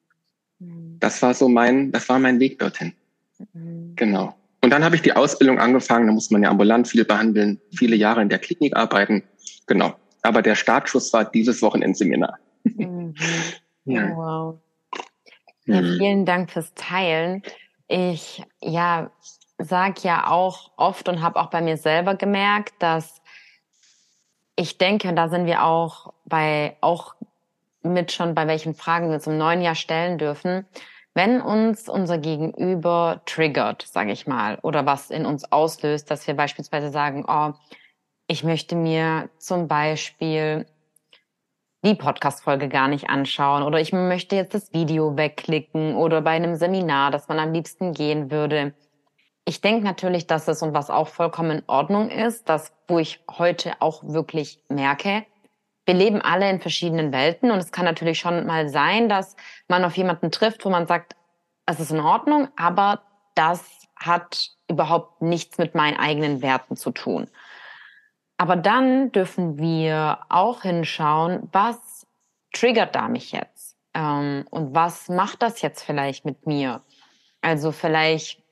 Mhm. 0.59 0.97
Das 0.99 1.23
war 1.23 1.33
so 1.33 1.49
mein, 1.49 1.93
das 1.93 2.09
war 2.09 2.19
mein 2.19 2.41
Weg 2.41 2.59
dorthin. 2.59 2.93
Mhm. 3.53 3.93
Genau. 3.95 4.35
Und 4.63 4.71
dann 4.71 4.83
habe 4.83 4.97
ich 4.97 5.03
die 5.03 5.13
Ausbildung 5.13 5.61
angefangen. 5.61 6.09
Da 6.09 6.13
muss 6.13 6.33
man 6.33 6.43
ja 6.43 6.51
ambulant 6.51 6.89
viel 6.89 7.05
behandeln, 7.05 7.61
viele 7.73 7.95
Jahre 7.95 8.21
in 8.21 8.31
der 8.31 8.41
Klinik 8.41 8.77
arbeiten. 8.77 9.23
Genau. 9.69 9.95
Aber 10.23 10.43
der 10.43 10.57
Startschuss 10.57 11.13
war 11.13 11.25
dieses 11.25 11.63
Wochenendseminar. 11.63 12.37
Mhm. 12.65 13.15
ja. 13.85 14.17
Wow. 14.17 14.59
Ja, 15.67 15.81
mhm. 15.81 15.99
vielen 15.99 16.27
Dank 16.27 16.51
fürs 16.51 16.75
Teilen. 16.75 17.43
Ich 17.89 18.43
ja 18.61 19.11
sag 19.59 20.03
ja 20.05 20.29
auch 20.29 20.71
oft 20.77 21.09
und 21.09 21.23
habe 21.23 21.41
auch 21.41 21.51
bei 21.51 21.61
mir 21.61 21.77
selber 21.77 22.15
gemerkt, 22.15 22.75
dass 22.79 23.21
ich 24.57 24.79
denke, 24.79 25.09
und 25.09 25.17
da 25.17 25.29
sind 25.29 25.47
wir 25.47 25.65
auch 25.65 26.13
bei 26.25 26.77
auch 26.81 27.15
mit 27.83 28.13
schon 28.13 28.35
bei 28.35 28.47
welchen 28.47 28.75
Fragen 28.75 29.11
wir 29.11 29.27
im 29.27 29.39
neuen 29.39 29.63
Jahr 29.63 29.75
stellen 29.75 30.19
dürfen, 30.19 30.67
wenn 31.15 31.41
uns 31.41 31.89
unser 31.89 32.19
Gegenüber 32.19 33.23
triggert, 33.27 33.83
sage 33.83 34.13
ich 34.13 34.27
mal, 34.27 34.59
oder 34.63 34.87
was 34.87 35.11
in 35.11 35.27
uns 35.27 35.51
auslöst, 35.51 36.11
dass 36.11 36.27
wir 36.27 36.35
beispielsweise 36.35 36.91
sagen, 36.91 37.25
oh, 37.27 37.53
ich 38.27 38.45
möchte 38.45 38.77
mir 38.77 39.29
zum 39.39 39.67
Beispiel 39.67 40.67
die 41.85 41.95
Podcast-Folge 41.95 42.69
gar 42.69 42.89
nicht 42.89 43.09
anschauen 43.09 43.63
oder 43.63 43.81
ich 43.81 43.93
möchte 43.93 44.37
jetzt 44.37 44.55
das 44.55 44.73
Video 44.73 45.17
wegklicken 45.17 45.97
oder 45.97 46.21
bei 46.21 46.33
einem 46.33 46.57
Seminar, 46.57 47.11
das 47.11 47.29
man 47.29 47.39
am 47.39 47.53
liebsten 47.53 47.93
gehen 47.93 48.31
würde. 48.31 48.75
Ich 49.47 49.61
denke 49.63 49.85
natürlich, 49.85 50.27
dass 50.27 50.47
es 50.49 50.63
und 50.63 50.75
was 50.75 50.91
auch 50.91 51.09
vollkommen 51.09 51.59
in 51.59 51.63
Ordnung 51.67 52.11
ist, 52.11 52.49
das, 52.49 52.73
wo 52.87 52.99
ich 52.99 53.21
heute 53.31 53.73
auch 53.81 54.03
wirklich 54.05 54.63
merke, 54.69 55.25
wir 55.87 55.95
leben 55.95 56.21
alle 56.21 56.49
in 56.49 56.61
verschiedenen 56.61 57.13
Welten 57.13 57.51
und 57.51 57.59
es 57.59 57.73
kann 57.73 57.85
natürlich 57.85 58.19
schon 58.19 58.47
mal 58.47 58.69
sein, 58.69 59.09
dass 59.09 59.35
man 59.67 59.85
auf 59.85 59.97
jemanden 59.97 60.31
trifft, 60.31 60.65
wo 60.65 60.71
man 60.71 60.87
sagt, 60.87 61.17
es 61.67 61.81
ist 61.81 61.91
in 61.91 62.01
Ordnung, 62.01 62.49
aber 62.57 63.03
das 63.35 63.65
hat 63.97 64.51
überhaupt 64.69 65.23
nichts 65.23 65.59
mit 65.59 65.75
meinen 65.75 65.97
eigenen 65.97 66.43
Werten 66.43 66.77
zu 66.77 66.91
tun. 66.91 67.29
Aber 68.41 68.57
dann 68.57 69.13
dürfen 69.13 69.59
wir 69.59 70.21
auch 70.31 70.63
hinschauen, 70.63 71.51
was 71.53 72.07
triggert 72.55 72.95
da 72.95 73.07
mich 73.07 73.33
jetzt? 73.33 73.77
Ähm, 73.93 74.47
und 74.49 74.75
was 74.75 75.11
macht 75.11 75.43
das 75.43 75.61
jetzt 75.61 75.83
vielleicht 75.83 76.25
mit 76.25 76.47
mir? 76.47 76.81
Also 77.43 77.71
vielleicht 77.71 78.43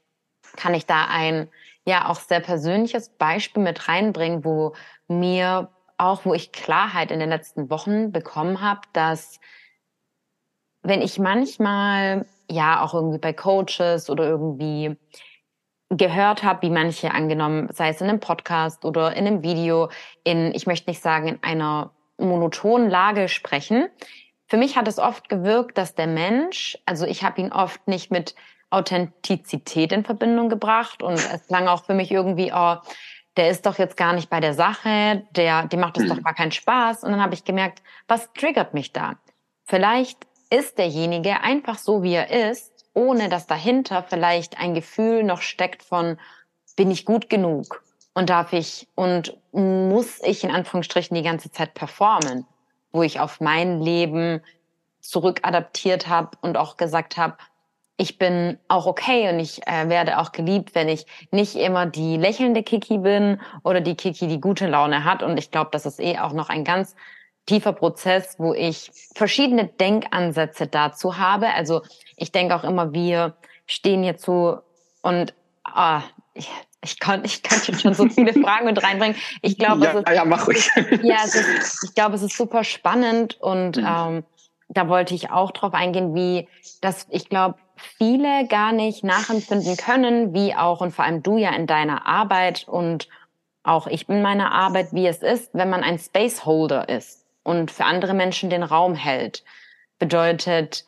kann 0.59 0.75
ich 0.75 0.85
da 0.85 1.07
ein 1.09 1.49
ja 1.87 2.11
auch 2.11 2.16
sehr 2.16 2.40
persönliches 2.40 3.09
Beispiel 3.09 3.62
mit 3.62 3.88
reinbringen, 3.88 4.45
wo 4.45 4.75
mir 5.07 5.71
auch, 5.97 6.26
wo 6.26 6.35
ich 6.35 6.52
Klarheit 6.52 7.11
in 7.11 7.18
den 7.18 7.30
letzten 7.30 7.71
Wochen 7.71 8.12
bekommen 8.12 8.61
habe, 8.61 8.83
dass 8.92 9.40
wenn 10.83 11.00
ich 11.00 11.18
manchmal 11.18 12.26
ja 12.50 12.83
auch 12.83 12.92
irgendwie 12.92 13.16
bei 13.16 13.33
Coaches 13.33 14.11
oder 14.11 14.28
irgendwie 14.28 14.99
gehört 15.90 16.42
habe, 16.42 16.62
wie 16.62 16.71
manche 16.71 17.12
angenommen, 17.12 17.68
sei 17.73 17.88
es 17.88 18.00
in 18.00 18.09
einem 18.09 18.21
Podcast 18.21 18.85
oder 18.85 19.14
in 19.16 19.26
einem 19.26 19.42
Video, 19.42 19.88
in, 20.25 20.54
ich 20.54 20.66
möchte 20.66 20.90
nicht 20.90 21.02
sagen, 21.02 21.28
in 21.28 21.42
einer 21.42 21.92
monotonen 22.18 22.90
Lage 22.90 23.28
sprechen. 23.28 23.88
Für 24.47 24.57
mich 24.57 24.76
hat 24.76 24.88
es 24.88 24.99
oft 24.99 25.28
gewirkt, 25.28 25.78
dass 25.78 25.95
der 25.95 26.07
Mensch, 26.07 26.78
also 26.85 27.07
ich 27.07 27.23
habe 27.23 27.40
ihn 27.40 27.52
oft 27.52 27.87
nicht 27.88 28.11
mit 28.11 28.35
Authentizität 28.71 29.92
in 29.92 30.04
Verbindung 30.04 30.49
gebracht 30.49 31.02
und 31.02 31.14
es 31.14 31.47
klang 31.47 31.68
auch 31.68 31.85
für 31.85 31.95
mich 31.95 32.11
irgendwie, 32.11 32.52
oh, 32.54 32.76
der 33.38 33.49
ist 33.49 33.64
doch 33.64 33.78
jetzt 33.78 33.97
gar 33.97 34.12
nicht 34.12 34.28
bei 34.28 34.40
der 34.40 34.52
Sache, 34.52 35.26
der, 35.30 35.68
dem 35.68 35.80
macht 35.80 35.97
es 35.97 36.04
mhm. 36.04 36.09
doch 36.09 36.23
gar 36.23 36.35
keinen 36.35 36.52
Spaß. 36.52 37.04
Und 37.04 37.12
dann 37.12 37.23
habe 37.23 37.35
ich 37.35 37.45
gemerkt, 37.45 37.83
was 38.09 38.33
triggert 38.33 38.75
mich 38.75 38.92
da? 38.92 39.14
Vielleicht 39.64 40.18
ist 40.50 40.76
derjenige 40.76 41.40
einfach 41.40 41.78
so, 41.78 42.02
wie 42.02 42.14
er 42.14 42.50
ist 42.50 42.77
ohne 42.99 43.28
dass 43.28 43.47
dahinter 43.47 44.02
vielleicht 44.02 44.59
ein 44.59 44.75
Gefühl 44.75 45.23
noch 45.23 45.40
steckt 45.40 45.85
von, 45.85 46.19
bin 46.76 46.90
ich 46.90 47.05
gut 47.05 47.31
genug 47.31 47.85
und 48.12 48.28
darf 48.28 48.52
ich 48.52 48.88
und 48.97 49.37
muss 49.52 50.21
ich 50.23 50.43
in 50.43 50.50
Anführungsstrichen 50.50 51.14
die 51.14 51.23
ganze 51.23 51.52
Zeit 51.52 51.75
performen, 51.75 52.45
wo 52.90 53.02
ich 53.02 53.21
auf 53.21 53.40
mein 53.40 53.81
Leben 53.81 54.43
zurückadaptiert 55.00 56.09
habe 56.09 56.37
und 56.40 56.57
auch 56.57 56.76
gesagt 56.76 57.17
habe, 57.17 57.37
ich 58.00 58.19
bin 58.19 58.59
auch 58.69 58.87
okay 58.87 59.28
und 59.28 59.40
ich 59.40 59.67
äh, 59.67 59.88
werde 59.88 60.19
auch 60.19 60.33
geliebt, 60.33 60.75
wenn 60.75 60.88
ich 60.88 61.07
nicht 61.31 61.57
immer 61.57 61.87
die 61.87 62.17
lächelnde 62.17 62.62
Kiki 62.62 62.99
bin 62.99 63.40
oder 63.64 63.81
die 63.81 63.97
Kiki, 63.97 64.26
die 64.28 64.40
gute 64.40 64.69
Laune 64.69 65.05
hat. 65.05 65.25
Und 65.25 65.37
ich 65.37 65.50
glaube, 65.50 65.71
das 65.73 65.85
ist 65.85 65.99
eh 65.99 66.19
auch 66.19 66.33
noch 66.33 66.49
ein 66.49 66.62
ganz 66.62 66.95
tiefer 67.49 67.73
Prozess, 67.73 68.37
wo 68.38 68.55
ich 68.55 68.93
verschiedene 69.14 69.67
Denkansätze 69.67 70.67
dazu 70.67 71.19
habe. 71.19 71.49
Also 71.49 71.83
ich 72.17 72.31
denke 72.31 72.55
auch 72.55 72.62
immer, 72.62 72.93
wir 72.93 73.35
stehen 73.67 74.02
hier 74.02 74.19
zu 74.19 74.59
und 75.02 75.35
ah, 75.64 76.02
ich, 76.35 76.49
ich 76.83 77.00
kann, 77.00 77.25
ich 77.25 77.43
kann 77.43 77.61
schon 77.75 77.95
so 77.95 78.09
viele 78.09 78.33
Fragen 78.45 78.67
mit 78.67 78.83
reinbringen. 78.83 79.17
Ich 79.43 79.59
glaube, 79.59 79.85
ja, 79.85 79.93
es 79.93 79.99
ist, 79.99 80.09
ja, 80.09 80.25
mach 80.25 80.47
ruhig. 80.47 80.71
Ja, 81.02 81.17
es 81.25 81.35
ist, 81.35 81.85
ich 81.85 81.95
glaube, 81.95 82.17
es 82.17 82.23
ist 82.23 82.37
super 82.37 82.64
spannend 82.64 83.40
und 83.40 83.78
mhm. 83.78 83.87
ähm, 83.88 84.25
da 84.69 84.88
wollte 84.88 85.14
ich 85.14 85.31
auch 85.31 85.50
drauf 85.50 85.73
eingehen, 85.73 86.14
wie 86.14 86.49
das, 86.83 87.07
ich 87.09 87.31
glaube, 87.31 87.57
viele 87.97 88.47
gar 88.47 88.73
nicht 88.73 89.05
nachempfinden 89.05 89.78
können, 89.78 90.35
wie 90.35 90.55
auch 90.55 90.83
und 90.83 90.90
vor 90.90 91.07
allem 91.07 91.23
du 91.23 91.38
ja 91.38 91.50
in 91.50 91.67
deiner 91.67 92.07
Arbeit 92.07 92.69
und 92.69 93.09
auch 93.62 93.87
ich 93.87 94.09
in 94.09 94.21
meiner 94.21 94.52
Arbeit, 94.52 94.88
wie 94.93 95.07
es 95.07 95.23
ist, 95.23 95.50
wenn 95.55 95.71
man 95.71 95.83
ein 95.83 95.99
Spaceholder 95.99 96.88
ist 96.88 97.27
und 97.49 97.71
für 97.71 97.87
andere 97.87 98.12
Menschen 98.12 98.50
den 98.50 98.62
Raum 98.62 98.95
hält. 98.95 99.43
Bedeutet, 99.99 100.85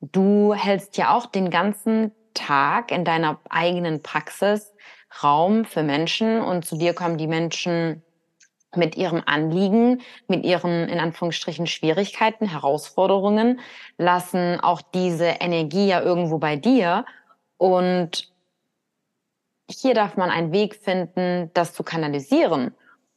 du 0.00 0.52
hältst 0.52 0.96
ja 0.96 1.16
auch 1.16 1.26
den 1.26 1.48
ganzen 1.48 2.10
Tag 2.34 2.90
in 2.90 3.04
deiner 3.04 3.38
eigenen 3.48 4.02
Praxis 4.02 4.74
Raum 5.22 5.64
für 5.64 5.84
Menschen 5.84 6.40
und 6.40 6.64
zu 6.64 6.76
dir 6.76 6.92
kommen 6.92 7.18
die 7.18 7.28
Menschen 7.28 8.02
mit 8.74 8.96
ihrem 8.96 9.22
Anliegen, 9.26 10.00
mit 10.26 10.44
ihren 10.44 10.88
in 10.88 10.98
Anführungsstrichen 10.98 11.68
Schwierigkeiten, 11.68 12.48
Herausforderungen, 12.48 13.60
lassen 13.96 14.58
auch 14.58 14.82
diese 14.82 15.26
Energie 15.26 15.86
ja 15.86 16.00
irgendwo 16.00 16.38
bei 16.38 16.56
dir 16.56 17.04
und 17.58 18.28
hier 19.70 19.94
darf 19.94 20.16
man 20.16 20.30
einen 20.30 20.50
Weg 20.50 20.74
finden, 20.74 21.52
das 21.54 21.74
zu 21.74 21.84
kanalisieren 21.84 22.74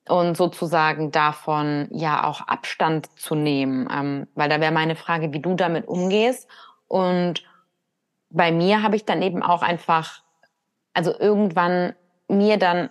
und 0.07 0.37
sozusagen 0.37 1.11
davon 1.11 1.87
ja 1.91 2.25
auch 2.25 2.41
Abstand 2.41 3.07
zu 3.19 3.35
nehmen. 3.35 3.87
Ähm, 3.91 4.27
weil 4.35 4.49
da 4.49 4.59
wäre 4.59 4.71
meine 4.71 4.95
Frage, 4.95 5.33
wie 5.33 5.39
du 5.39 5.55
damit 5.55 5.87
umgehst. 5.87 6.47
Und 6.87 7.43
bei 8.29 8.51
mir 8.51 8.83
habe 8.83 8.95
ich 8.95 9.05
dann 9.05 9.21
eben 9.21 9.41
auch 9.41 9.61
einfach, 9.61 10.21
also 10.93 11.17
irgendwann 11.17 11.95
mir 12.27 12.57
dann, 12.57 12.89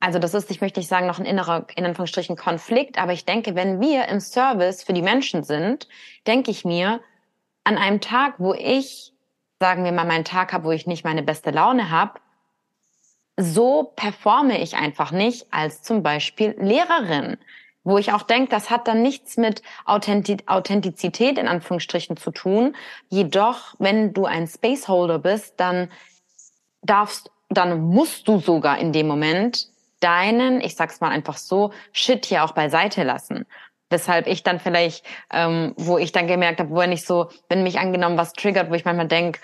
also 0.00 0.18
das 0.18 0.34
ist, 0.34 0.50
ich 0.50 0.60
möchte 0.60 0.80
nicht 0.80 0.88
sagen, 0.88 1.06
noch 1.06 1.18
ein 1.18 1.24
innerer, 1.24 1.66
in 1.76 1.84
Anführungsstrichen, 1.84 2.36
Konflikt, 2.36 2.98
aber 2.98 3.12
ich 3.12 3.24
denke, 3.24 3.54
wenn 3.54 3.80
wir 3.80 4.08
im 4.08 4.20
Service 4.20 4.82
für 4.82 4.92
die 4.92 5.02
Menschen 5.02 5.42
sind, 5.44 5.88
denke 6.26 6.50
ich 6.50 6.64
mir, 6.64 7.00
an 7.64 7.78
einem 7.78 8.00
Tag, 8.00 8.34
wo 8.38 8.52
ich, 8.52 9.14
sagen 9.60 9.84
wir 9.84 9.92
mal, 9.92 10.04
meinen 10.04 10.24
Tag 10.24 10.52
habe, 10.52 10.64
wo 10.64 10.70
ich 10.72 10.86
nicht 10.86 11.04
meine 11.04 11.22
beste 11.22 11.50
Laune 11.50 11.90
habe, 11.90 12.20
so 13.36 13.92
performe 13.96 14.60
ich 14.60 14.76
einfach 14.76 15.10
nicht 15.12 15.46
als 15.52 15.82
zum 15.82 16.02
Beispiel 16.02 16.54
Lehrerin. 16.58 17.36
wo 17.84 17.98
ich 17.98 18.12
auch 18.12 18.22
denke, 18.22 18.50
das 18.50 18.70
hat 18.70 18.88
dann 18.88 19.02
nichts 19.02 19.36
mit 19.36 19.62
Authentizität 19.84 21.38
in 21.38 21.46
Anführungsstrichen 21.46 22.16
zu 22.16 22.30
tun. 22.30 22.74
Jedoch, 23.10 23.74
wenn 23.78 24.14
du 24.14 24.24
ein 24.24 24.46
Spaceholder 24.46 25.18
bist, 25.18 25.60
dann 25.60 25.90
darfst, 26.82 27.30
dann 27.50 27.82
musst 27.82 28.26
du 28.26 28.38
sogar 28.40 28.78
in 28.78 28.92
dem 28.92 29.06
Moment 29.06 29.68
deinen, 30.00 30.60
ich 30.60 30.76
sag's 30.76 31.00
mal 31.00 31.10
einfach 31.10 31.36
so, 31.36 31.72
Shit 31.92 32.26
hier 32.26 32.44
auch 32.44 32.52
beiseite 32.52 33.04
lassen. 33.04 33.46
Weshalb 33.90 34.26
ich 34.26 34.42
dann 34.42 34.60
vielleicht, 34.60 35.04
ähm, 35.30 35.74
wo 35.76 35.98
ich 35.98 36.10
dann 36.10 36.26
gemerkt 36.26 36.60
habe, 36.60 36.70
wo 36.70 36.78
wenn 36.78 36.92
ich 36.92 37.04
so, 37.04 37.28
wenn 37.48 37.62
mich 37.62 37.78
angenommen 37.78 38.16
was 38.16 38.32
triggert, 38.32 38.70
wo 38.70 38.74
ich 38.74 38.86
manchmal 38.86 39.08
denk, 39.08 39.40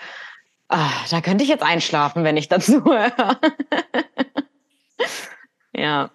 ah, 0.71 0.91
da 1.09 1.21
könnte 1.21 1.43
ich 1.43 1.49
jetzt 1.49 1.63
einschlafen, 1.63 2.23
wenn 2.23 2.37
ich 2.37 2.47
dazu 2.47 2.83
höre. 2.85 3.39
ja. 5.75 6.11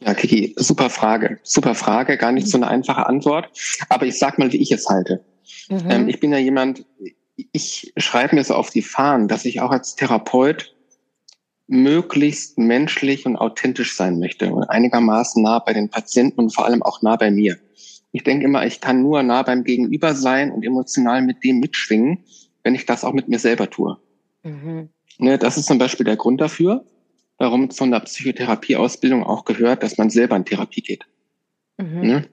Ja, 0.00 0.14
Kiki, 0.14 0.54
super 0.56 0.90
Frage. 0.90 1.38
Super 1.44 1.74
Frage, 1.76 2.16
gar 2.16 2.32
nicht 2.32 2.48
so 2.48 2.56
eine 2.58 2.66
einfache 2.66 3.06
Antwort. 3.06 3.50
Aber 3.88 4.06
ich 4.06 4.18
sag 4.18 4.38
mal, 4.38 4.52
wie 4.52 4.56
ich 4.56 4.72
es 4.72 4.88
halte. 4.88 5.24
Mhm. 5.68 5.90
Ähm, 5.90 6.08
ich 6.08 6.18
bin 6.18 6.32
ja 6.32 6.38
jemand, 6.38 6.84
ich 7.52 7.92
schreibe 7.96 8.34
mir 8.34 8.44
so 8.44 8.54
auf 8.54 8.70
die 8.70 8.82
Fahnen, 8.82 9.28
dass 9.28 9.44
ich 9.44 9.60
auch 9.60 9.70
als 9.70 9.94
Therapeut 9.94 10.74
möglichst 11.68 12.58
menschlich 12.58 13.26
und 13.26 13.36
authentisch 13.36 13.96
sein 13.96 14.18
möchte 14.18 14.52
und 14.52 14.64
einigermaßen 14.64 15.42
nah 15.42 15.60
bei 15.60 15.72
den 15.72 15.88
Patienten 15.88 16.40
und 16.40 16.54
vor 16.54 16.66
allem 16.66 16.82
auch 16.82 17.00
nah 17.02 17.16
bei 17.16 17.30
mir. 17.30 17.58
Ich 18.10 18.24
denke 18.24 18.44
immer, 18.44 18.66
ich 18.66 18.80
kann 18.80 19.00
nur 19.00 19.22
nah 19.22 19.42
beim 19.42 19.64
Gegenüber 19.64 20.14
sein 20.14 20.50
und 20.50 20.64
emotional 20.64 21.22
mit 21.22 21.42
dem 21.44 21.60
mitschwingen, 21.60 22.24
wenn 22.62 22.74
ich 22.74 22.86
das 22.86 23.04
auch 23.04 23.12
mit 23.12 23.28
mir 23.28 23.38
selber 23.38 23.70
tue. 23.70 23.98
Mhm. 24.42 24.90
Ne, 25.18 25.38
das 25.38 25.58
ist 25.58 25.66
zum 25.66 25.78
Beispiel 25.78 26.04
der 26.04 26.16
Grund 26.16 26.40
dafür, 26.40 26.84
warum 27.38 27.70
zu 27.70 27.84
einer 27.84 28.00
Psychotherapieausbildung 28.00 29.24
auch 29.24 29.44
gehört, 29.44 29.82
dass 29.82 29.98
man 29.98 30.10
selber 30.10 30.36
in 30.36 30.44
Therapie 30.44 30.82
geht. 30.82 31.04
Mhm. 31.78 32.00
Ne? 32.00 32.28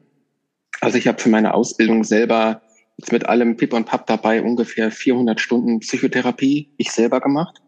Also 0.81 0.98
ich 0.98 1.07
habe 1.07 1.19
für 1.19 1.29
meine 1.29 1.53
Ausbildung 1.53 2.03
selber 2.03 2.62
jetzt 2.98 3.12
mit 3.12 3.27
allem 3.27 3.57
Pip 3.57 3.74
und 3.74 3.86
Pap 3.86 4.07
dabei 4.07 4.41
ungefähr 4.41 4.91
400 4.91 5.39
Stunden 5.39 5.79
Psychotherapie 5.79 6.74
ich 6.77 6.91
selber 6.91 7.21
gemacht. 7.21 7.62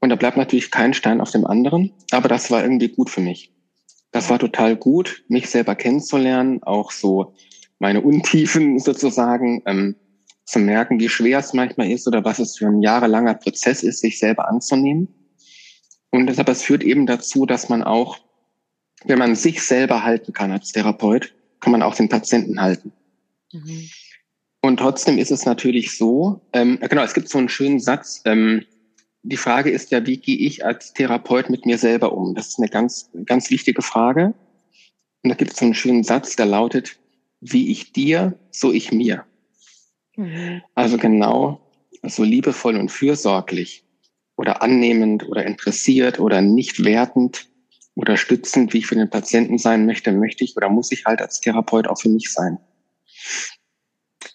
Und 0.00 0.10
da 0.10 0.16
bleibt 0.16 0.36
natürlich 0.36 0.70
kein 0.70 0.92
Stein 0.92 1.20
auf 1.20 1.30
dem 1.30 1.46
anderen, 1.46 1.92
aber 2.10 2.28
das 2.28 2.50
war 2.50 2.62
irgendwie 2.62 2.88
gut 2.88 3.08
für 3.08 3.22
mich. 3.22 3.52
Das 4.10 4.28
war 4.30 4.38
total 4.38 4.76
gut, 4.76 5.24
mich 5.28 5.48
selber 5.48 5.74
kennenzulernen, 5.74 6.62
auch 6.62 6.92
so 6.92 7.34
meine 7.78 8.02
Untiefen 8.02 8.78
sozusagen 8.78 9.62
ähm, 9.66 9.96
zu 10.44 10.58
merken, 10.58 11.00
wie 11.00 11.08
schwer 11.08 11.38
es 11.38 11.52
manchmal 11.52 11.90
ist 11.90 12.06
oder 12.06 12.24
was 12.24 12.38
es 12.38 12.58
für 12.58 12.66
ein 12.66 12.82
jahrelanger 12.82 13.34
Prozess 13.34 13.82
ist, 13.82 14.00
sich 14.00 14.18
selber 14.18 14.48
anzunehmen. 14.48 15.08
Und 16.10 16.26
deshalb, 16.26 16.48
es 16.48 16.62
führt 16.62 16.84
eben 16.84 17.06
dazu, 17.06 17.46
dass 17.46 17.68
man 17.68 17.82
auch, 17.82 18.18
wenn 19.04 19.18
man 19.18 19.34
sich 19.34 19.62
selber 19.62 20.04
halten 20.04 20.32
kann 20.32 20.52
als 20.52 20.72
Therapeut, 20.72 21.34
kann 21.60 21.72
man 21.72 21.82
auch 21.82 21.94
den 21.94 22.08
Patienten 22.08 22.60
halten. 22.60 22.92
Mhm. 23.52 23.88
Und 24.62 24.78
trotzdem 24.78 25.18
ist 25.18 25.30
es 25.30 25.44
natürlich 25.44 25.96
so, 25.96 26.40
ähm, 26.52 26.78
genau, 26.80 27.02
es 27.02 27.14
gibt 27.14 27.28
so 27.28 27.38
einen 27.38 27.48
schönen 27.48 27.80
Satz, 27.80 28.22
ähm, 28.24 28.64
die 29.22 29.36
Frage 29.38 29.70
ist 29.70 29.90
ja, 29.90 30.06
wie 30.06 30.18
gehe 30.18 30.36
ich 30.36 30.64
als 30.64 30.92
Therapeut 30.92 31.48
mit 31.48 31.64
mir 31.64 31.78
selber 31.78 32.12
um? 32.12 32.34
Das 32.34 32.48
ist 32.48 32.58
eine 32.58 32.68
ganz, 32.68 33.10
ganz 33.24 33.50
wichtige 33.50 33.80
Frage. 33.80 34.34
Und 35.22 35.30
da 35.30 35.34
gibt 35.34 35.52
es 35.52 35.58
so 35.58 35.64
einen 35.64 35.74
schönen 35.74 36.04
Satz, 36.04 36.36
der 36.36 36.46
lautet, 36.46 36.98
wie 37.40 37.70
ich 37.70 37.92
dir, 37.92 38.38
so 38.50 38.70
ich 38.70 38.92
mir. 38.92 39.24
Mhm. 40.16 40.62
Also 40.74 40.98
genau, 40.98 41.60
so 42.02 42.22
liebevoll 42.22 42.76
und 42.76 42.90
fürsorglich 42.90 43.84
oder 44.36 44.62
annehmend 44.62 45.28
oder 45.28 45.44
interessiert 45.44 46.18
oder 46.18 46.40
nicht 46.40 46.84
wertend 46.84 47.48
oder 47.94 48.16
stützend, 48.16 48.72
wie 48.72 48.78
ich 48.78 48.86
für 48.86 48.96
den 48.96 49.10
Patienten 49.10 49.58
sein 49.58 49.86
möchte, 49.86 50.12
möchte 50.12 50.44
ich 50.44 50.56
oder 50.56 50.68
muss 50.68 50.92
ich 50.92 51.04
halt 51.04 51.20
als 51.20 51.40
Therapeut 51.40 51.86
auch 51.86 52.00
für 52.00 52.08
mich 52.08 52.32
sein. 52.32 52.58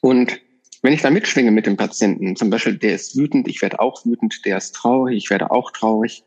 Und 0.02 0.40
wenn 0.82 0.94
ich 0.94 1.02
da 1.02 1.10
mitschwinge 1.10 1.52
mit 1.52 1.66
dem 1.66 1.76
Patienten, 1.76 2.36
zum 2.36 2.50
Beispiel, 2.50 2.78
der 2.78 2.96
ist 2.96 3.18
wütend, 3.18 3.48
ich 3.48 3.62
werde 3.62 3.80
auch 3.80 4.06
wütend, 4.06 4.46
der 4.46 4.58
ist 4.58 4.76
traurig, 4.76 5.18
ich 5.18 5.30
werde 5.30 5.52
auch 5.52 5.72
traurig, 5.72 6.24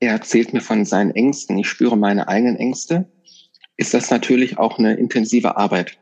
er 0.00 0.12
erzählt 0.12 0.52
mir 0.52 0.60
von 0.60 0.84
seinen 0.84 1.12
Ängsten, 1.12 1.56
ich 1.58 1.68
spüre 1.68 1.96
meine 1.96 2.28
eigenen 2.28 2.56
Ängste, 2.56 3.10
ist 3.78 3.94
das 3.94 4.10
natürlich 4.10 4.58
auch 4.58 4.78
eine 4.78 4.94
intensive 4.94 5.56
Arbeit. 5.56 5.98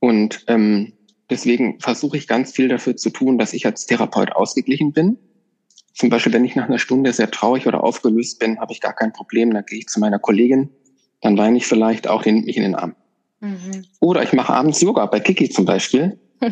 Und 0.00 0.44
ähm, 0.48 0.94
deswegen 1.30 1.80
versuche 1.80 2.16
ich 2.16 2.28
ganz 2.28 2.52
viel 2.52 2.68
dafür 2.68 2.96
zu 2.96 3.10
tun, 3.10 3.38
dass 3.38 3.52
ich 3.52 3.66
als 3.66 3.86
Therapeut 3.86 4.32
ausgeglichen 4.32 4.92
bin. 4.92 5.18
Zum 5.94 6.10
Beispiel, 6.10 6.32
wenn 6.32 6.44
ich 6.44 6.56
nach 6.56 6.68
einer 6.68 6.78
Stunde 6.78 7.12
sehr 7.12 7.30
traurig 7.30 7.66
oder 7.66 7.84
aufgelöst 7.84 8.40
bin, 8.40 8.58
habe 8.58 8.72
ich 8.72 8.80
gar 8.80 8.94
kein 8.94 9.12
Problem, 9.12 9.52
dann 9.52 9.64
gehe 9.64 9.78
ich 9.78 9.86
zu 9.86 10.00
meiner 10.00 10.18
Kollegin, 10.18 10.70
dann 11.20 11.38
weine 11.38 11.56
ich 11.56 11.66
vielleicht 11.66 12.08
auch, 12.08 12.22
den 12.22 12.44
mich 12.44 12.56
in 12.56 12.64
den 12.64 12.74
Arm. 12.74 12.96
Mhm. 13.40 13.84
Oder 14.00 14.22
ich 14.22 14.32
mache 14.32 14.52
abends 14.52 14.80
Yoga, 14.80 15.06
bei 15.06 15.20
Kiki 15.20 15.48
zum 15.50 15.64
Beispiel. 15.64 16.18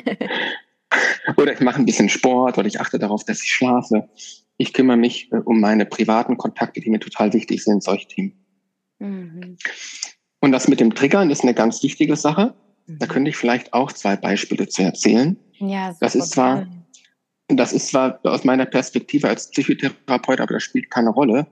oder 1.36 1.52
ich 1.52 1.60
mache 1.60 1.80
ein 1.80 1.86
bisschen 1.86 2.08
Sport 2.08 2.58
oder 2.58 2.66
ich 2.66 2.80
achte 2.80 2.98
darauf, 2.98 3.24
dass 3.24 3.42
ich 3.42 3.50
schlafe. 3.50 4.08
Ich 4.58 4.72
kümmere 4.72 4.96
mich 4.96 5.32
äh, 5.32 5.36
um 5.36 5.60
meine 5.60 5.86
privaten 5.86 6.36
Kontakte, 6.36 6.80
die 6.80 6.90
mir 6.90 7.00
total 7.00 7.32
wichtig 7.32 7.64
sind, 7.64 7.82
solche 7.82 8.06
Themen. 8.06 8.44
Mhm. 8.98 9.56
Und 10.40 10.52
das 10.52 10.68
mit 10.68 10.80
dem 10.80 10.94
Triggern 10.94 11.30
ist 11.30 11.42
eine 11.42 11.54
ganz 11.54 11.82
wichtige 11.82 12.16
Sache. 12.16 12.54
Da 12.86 13.06
könnte 13.06 13.30
ich 13.30 13.36
vielleicht 13.36 13.72
auch 13.72 13.92
zwei 13.92 14.16
Beispiele 14.16 14.68
zu 14.68 14.82
erzählen. 14.82 15.36
Ja, 15.58 15.94
das 16.00 16.14
ist 16.14 16.32
zwar, 16.32 16.66
das 17.48 17.72
ist 17.72 17.88
zwar 17.88 18.20
aus 18.24 18.44
meiner 18.44 18.66
Perspektive 18.66 19.28
als 19.28 19.50
Psychotherapeut, 19.50 20.40
aber 20.40 20.54
das 20.54 20.62
spielt 20.62 20.90
keine 20.90 21.10
Rolle, 21.10 21.46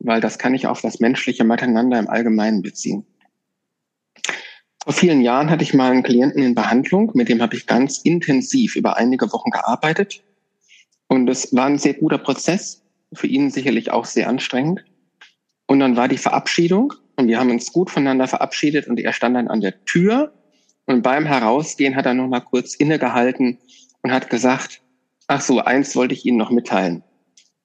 weil 0.00 0.20
das 0.20 0.38
kann 0.38 0.54
ich 0.54 0.66
auf 0.66 0.80
das 0.80 1.00
menschliche 1.00 1.44
Miteinander 1.44 1.98
im 1.98 2.08
Allgemeinen 2.08 2.62
beziehen. 2.62 3.06
Vor 4.84 4.92
vielen 4.92 5.20
Jahren 5.20 5.48
hatte 5.48 5.62
ich 5.62 5.74
mal 5.74 5.92
einen 5.92 6.02
Klienten 6.02 6.42
in 6.42 6.56
Behandlung, 6.56 7.12
mit 7.14 7.28
dem 7.28 7.40
habe 7.40 7.54
ich 7.54 7.66
ganz 7.66 7.98
intensiv 7.98 8.74
über 8.74 8.96
einige 8.96 9.32
Wochen 9.32 9.50
gearbeitet. 9.50 10.24
Und 11.06 11.28
es 11.28 11.54
war 11.54 11.66
ein 11.66 11.78
sehr 11.78 11.94
guter 11.94 12.18
Prozess, 12.18 12.82
für 13.12 13.28
ihn 13.28 13.50
sicherlich 13.50 13.92
auch 13.92 14.06
sehr 14.06 14.28
anstrengend. 14.28 14.84
Und 15.66 15.78
dann 15.78 15.96
war 15.96 16.08
die 16.08 16.18
Verabschiedung 16.18 16.94
und 17.16 17.28
wir 17.28 17.38
haben 17.38 17.50
uns 17.50 17.72
gut 17.72 17.90
voneinander 17.90 18.26
verabschiedet 18.26 18.88
und 18.88 18.98
er 18.98 19.12
stand 19.12 19.36
dann 19.36 19.48
an 19.48 19.60
der 19.60 19.84
Tür 19.84 20.32
und 20.86 21.02
beim 21.02 21.26
Herausgehen 21.26 21.96
hat 21.96 22.06
er 22.06 22.14
noch 22.14 22.28
mal 22.28 22.40
kurz 22.40 22.74
innegehalten 22.74 23.58
und 24.02 24.12
hat 24.12 24.30
gesagt, 24.30 24.82
ach 25.28 25.40
so, 25.40 25.60
eins 25.60 25.94
wollte 25.96 26.14
ich 26.14 26.24
Ihnen 26.24 26.38
noch 26.38 26.50
mitteilen. 26.50 27.02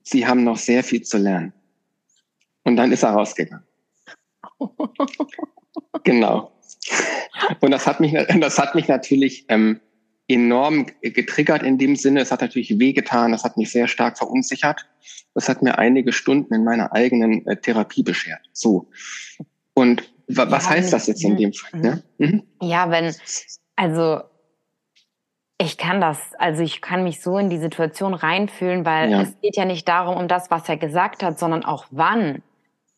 Sie 0.03 0.27
haben 0.27 0.43
noch 0.43 0.57
sehr 0.57 0.83
viel 0.83 1.01
zu 1.01 1.17
lernen. 1.17 1.53
Und 2.63 2.75
dann 2.75 2.91
ist 2.91 3.03
er 3.03 3.11
rausgegangen. 3.11 3.65
genau. 6.03 6.51
Und 7.61 7.71
das 7.71 7.87
hat 7.87 7.99
mich, 7.99 8.13
das 8.13 8.57
hat 8.57 8.75
mich 8.75 8.87
natürlich 8.87 9.45
ähm, 9.49 9.79
enorm 10.27 10.87
getriggert 11.01 11.63
in 11.63 11.77
dem 11.77 11.95
Sinne. 11.95 12.21
Es 12.21 12.31
hat 12.31 12.41
natürlich 12.41 12.77
wehgetan, 12.79 13.31
das 13.31 13.43
hat 13.43 13.57
mich 13.57 13.71
sehr 13.71 13.87
stark 13.87 14.17
verunsichert. 14.17 14.85
Das 15.33 15.49
hat 15.49 15.61
mir 15.61 15.77
einige 15.77 16.11
Stunden 16.11 16.53
in 16.53 16.63
meiner 16.63 16.93
eigenen 16.93 17.45
äh, 17.47 17.57
Therapie 17.57 18.03
beschert. 18.03 18.41
So. 18.53 18.89
Und 19.73 20.11
was 20.27 20.65
ja, 20.65 20.69
heißt 20.71 20.93
das 20.93 21.07
jetzt 21.07 21.23
in 21.23 21.37
dem 21.37 21.53
Fall? 21.53 21.79
Ne? 21.79 22.03
Mhm. 22.17 22.43
Ja, 22.61 22.89
wenn, 22.91 23.13
also 23.75 24.21
ich 25.59 25.77
kann 25.77 26.01
das, 26.01 26.19
also 26.37 26.61
ich 26.61 26.81
kann 26.81 27.03
mich 27.03 27.21
so 27.21 27.37
in 27.37 27.49
die 27.49 27.57
Situation 27.57 28.13
reinfühlen, 28.13 28.85
weil 28.85 29.09
ja. 29.09 29.21
es 29.21 29.39
geht 29.41 29.55
ja 29.55 29.65
nicht 29.65 29.87
darum, 29.87 30.17
um 30.17 30.27
das, 30.27 30.51
was 30.51 30.69
er 30.69 30.77
gesagt 30.77 31.23
hat, 31.23 31.39
sondern 31.39 31.65
auch 31.65 31.85
wann. 31.91 32.43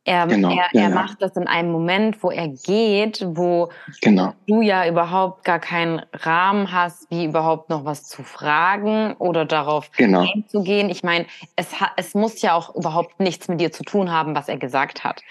Er, 0.10 0.26
genau, 0.26 0.50
er, 0.50 0.66
ja, 0.74 0.82
er 0.82 0.90
macht 0.90 1.22
das 1.22 1.36
in 1.36 1.46
einem 1.46 1.72
Moment, 1.72 2.24
wo 2.24 2.32
er 2.32 2.48
geht, 2.48 3.24
wo 3.28 3.70
genau. 4.02 4.34
du 4.48 4.64
ja 4.64 4.88
überhaupt 4.88 5.44
gar 5.44 5.60
keinen 5.60 6.02
Rahmen 6.14 6.72
hast, 6.72 7.12
wie 7.12 7.26
überhaupt 7.26 7.70
noch 7.70 7.86
was 7.86 8.06
zu 8.06 8.24
fragen 8.24 9.14
oder 9.20 9.46
darauf 9.46 9.92
genau. 9.92 10.26
einzugehen. 10.34 10.90
Ich 10.90 11.04
meine, 11.04 11.28
es, 11.56 11.68
es 11.96 12.16
muss 12.16 12.42
ja 12.42 12.56
auch 12.56 12.76
überhaupt 12.76 13.20
nichts 13.20 13.50
mit 13.50 13.62
dir 13.62 13.72
zu 13.72 13.84
tun 13.84 14.10
haben, 14.10 14.36
was 14.36 14.50
er 14.50 14.58
gesagt 14.58 15.04
hat. 15.04 15.22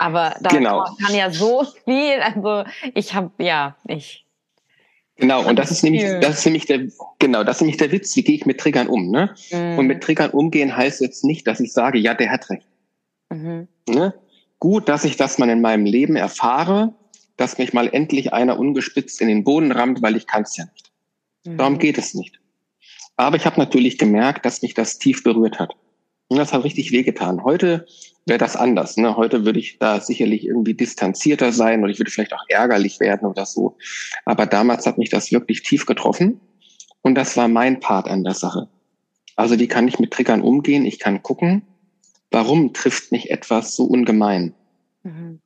Aber 0.00 0.34
da 0.40 0.50
genau. 0.50 0.84
kann 1.06 1.14
ja 1.14 1.30
so 1.30 1.64
viel. 1.84 2.18
Also 2.20 2.64
ich 2.92 3.14
habe 3.14 3.30
ja, 3.38 3.76
ich 3.86 4.26
Genau, 5.16 5.46
und 5.48 5.60
das 5.60 5.70
ist 5.70 5.84
nämlich, 5.84 6.02
das 6.20 6.38
ist 6.38 6.44
nämlich 6.44 6.66
der, 6.66 6.88
genau, 7.20 7.44
das 7.44 7.58
ist 7.58 7.60
nämlich 7.60 7.76
der 7.76 7.92
Witz. 7.92 8.16
Wie 8.16 8.24
gehe 8.24 8.34
ich 8.34 8.46
mit 8.46 8.58
Triggern 8.58 8.88
um, 8.88 9.12
ne? 9.12 9.32
Mhm. 9.52 9.78
Und 9.78 9.86
mit 9.86 10.02
Triggern 10.02 10.30
umgehen 10.30 10.76
heißt 10.76 11.00
jetzt 11.00 11.22
nicht, 11.22 11.46
dass 11.46 11.60
ich 11.60 11.72
sage, 11.72 11.98
ja, 11.98 12.14
der 12.14 12.32
hat 12.32 12.50
recht. 12.50 12.66
Mhm. 13.30 13.68
Ne? 13.88 14.12
Gut, 14.64 14.88
dass 14.88 15.04
ich 15.04 15.18
das 15.18 15.36
mal 15.36 15.50
in 15.50 15.60
meinem 15.60 15.84
Leben 15.84 16.16
erfahre, 16.16 16.94
dass 17.36 17.58
mich 17.58 17.74
mal 17.74 17.86
endlich 17.92 18.32
einer 18.32 18.58
ungespitzt 18.58 19.20
in 19.20 19.28
den 19.28 19.44
Boden 19.44 19.70
rammt, 19.72 20.00
weil 20.00 20.16
ich 20.16 20.26
kann 20.26 20.44
es 20.44 20.56
ja 20.56 20.64
nicht. 20.64 20.90
Mhm. 21.44 21.58
Darum 21.58 21.78
geht 21.78 21.98
es 21.98 22.14
nicht. 22.14 22.40
Aber 23.18 23.36
ich 23.36 23.44
habe 23.44 23.60
natürlich 23.60 23.98
gemerkt, 23.98 24.46
dass 24.46 24.62
mich 24.62 24.72
das 24.72 24.98
tief 24.98 25.22
berührt 25.22 25.58
hat. 25.58 25.74
Und 26.28 26.38
das 26.38 26.54
hat 26.54 26.64
richtig 26.64 26.92
wehgetan. 26.92 27.44
Heute 27.44 27.84
wäre 28.24 28.38
das 28.38 28.56
anders. 28.56 28.96
Ne? 28.96 29.18
Heute 29.18 29.44
würde 29.44 29.58
ich 29.58 29.78
da 29.78 30.00
sicherlich 30.00 30.46
irgendwie 30.46 30.72
distanzierter 30.72 31.52
sein 31.52 31.82
oder 31.82 31.92
ich 31.92 31.98
würde 31.98 32.10
vielleicht 32.10 32.32
auch 32.32 32.46
ärgerlich 32.48 33.00
werden 33.00 33.28
oder 33.28 33.44
so. 33.44 33.76
Aber 34.24 34.46
damals 34.46 34.86
hat 34.86 34.96
mich 34.96 35.10
das 35.10 35.30
wirklich 35.30 35.62
tief 35.62 35.84
getroffen. 35.84 36.40
Und 37.02 37.16
das 37.16 37.36
war 37.36 37.48
mein 37.48 37.80
Part 37.80 38.08
an 38.08 38.24
der 38.24 38.32
Sache. 38.32 38.68
Also 39.36 39.58
wie 39.58 39.68
kann 39.68 39.88
ich 39.88 39.98
mit 39.98 40.12
Triggern 40.12 40.40
umgehen? 40.40 40.86
Ich 40.86 40.98
kann 40.98 41.22
gucken, 41.22 41.66
warum 42.30 42.72
trifft 42.72 43.12
mich 43.12 43.30
etwas 43.30 43.76
so 43.76 43.84
ungemein? 43.84 44.54
Mhm. 45.02 45.40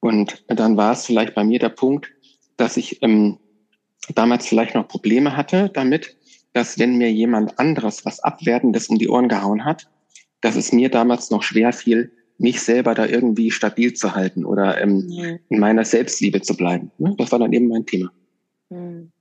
Und 0.00 0.44
dann 0.48 0.76
war 0.76 0.92
es 0.92 1.06
vielleicht 1.06 1.34
bei 1.34 1.44
mir 1.44 1.58
der 1.58 1.68
Punkt, 1.68 2.10
dass 2.56 2.76
ich 2.76 3.02
ähm, 3.02 3.38
damals 4.14 4.46
vielleicht 4.46 4.74
noch 4.74 4.88
Probleme 4.88 5.36
hatte 5.36 5.70
damit, 5.72 6.16
dass 6.52 6.78
wenn 6.78 6.98
mir 6.98 7.10
jemand 7.10 7.58
anderes 7.58 8.04
was 8.04 8.20
Abwertendes 8.20 8.88
um 8.88 8.98
die 8.98 9.08
Ohren 9.08 9.28
gehauen 9.28 9.64
hat, 9.64 9.88
dass 10.40 10.56
es 10.56 10.72
mir 10.72 10.90
damals 10.90 11.30
noch 11.30 11.42
schwer 11.42 11.72
fiel, 11.72 12.12
mich 12.38 12.60
selber 12.60 12.94
da 12.94 13.06
irgendwie 13.06 13.50
stabil 13.50 13.94
zu 13.94 14.14
halten 14.14 14.44
oder 14.44 14.80
ähm, 14.80 15.06
mhm. 15.06 15.38
in 15.48 15.60
meiner 15.60 15.84
Selbstliebe 15.84 16.42
zu 16.42 16.56
bleiben. 16.56 16.90
Ne? 16.98 17.14
Das 17.16 17.30
war 17.30 17.38
dann 17.38 17.52
eben 17.52 17.68
mein 17.68 17.86
Thema. 17.86 18.10
Mhm. 18.70 19.12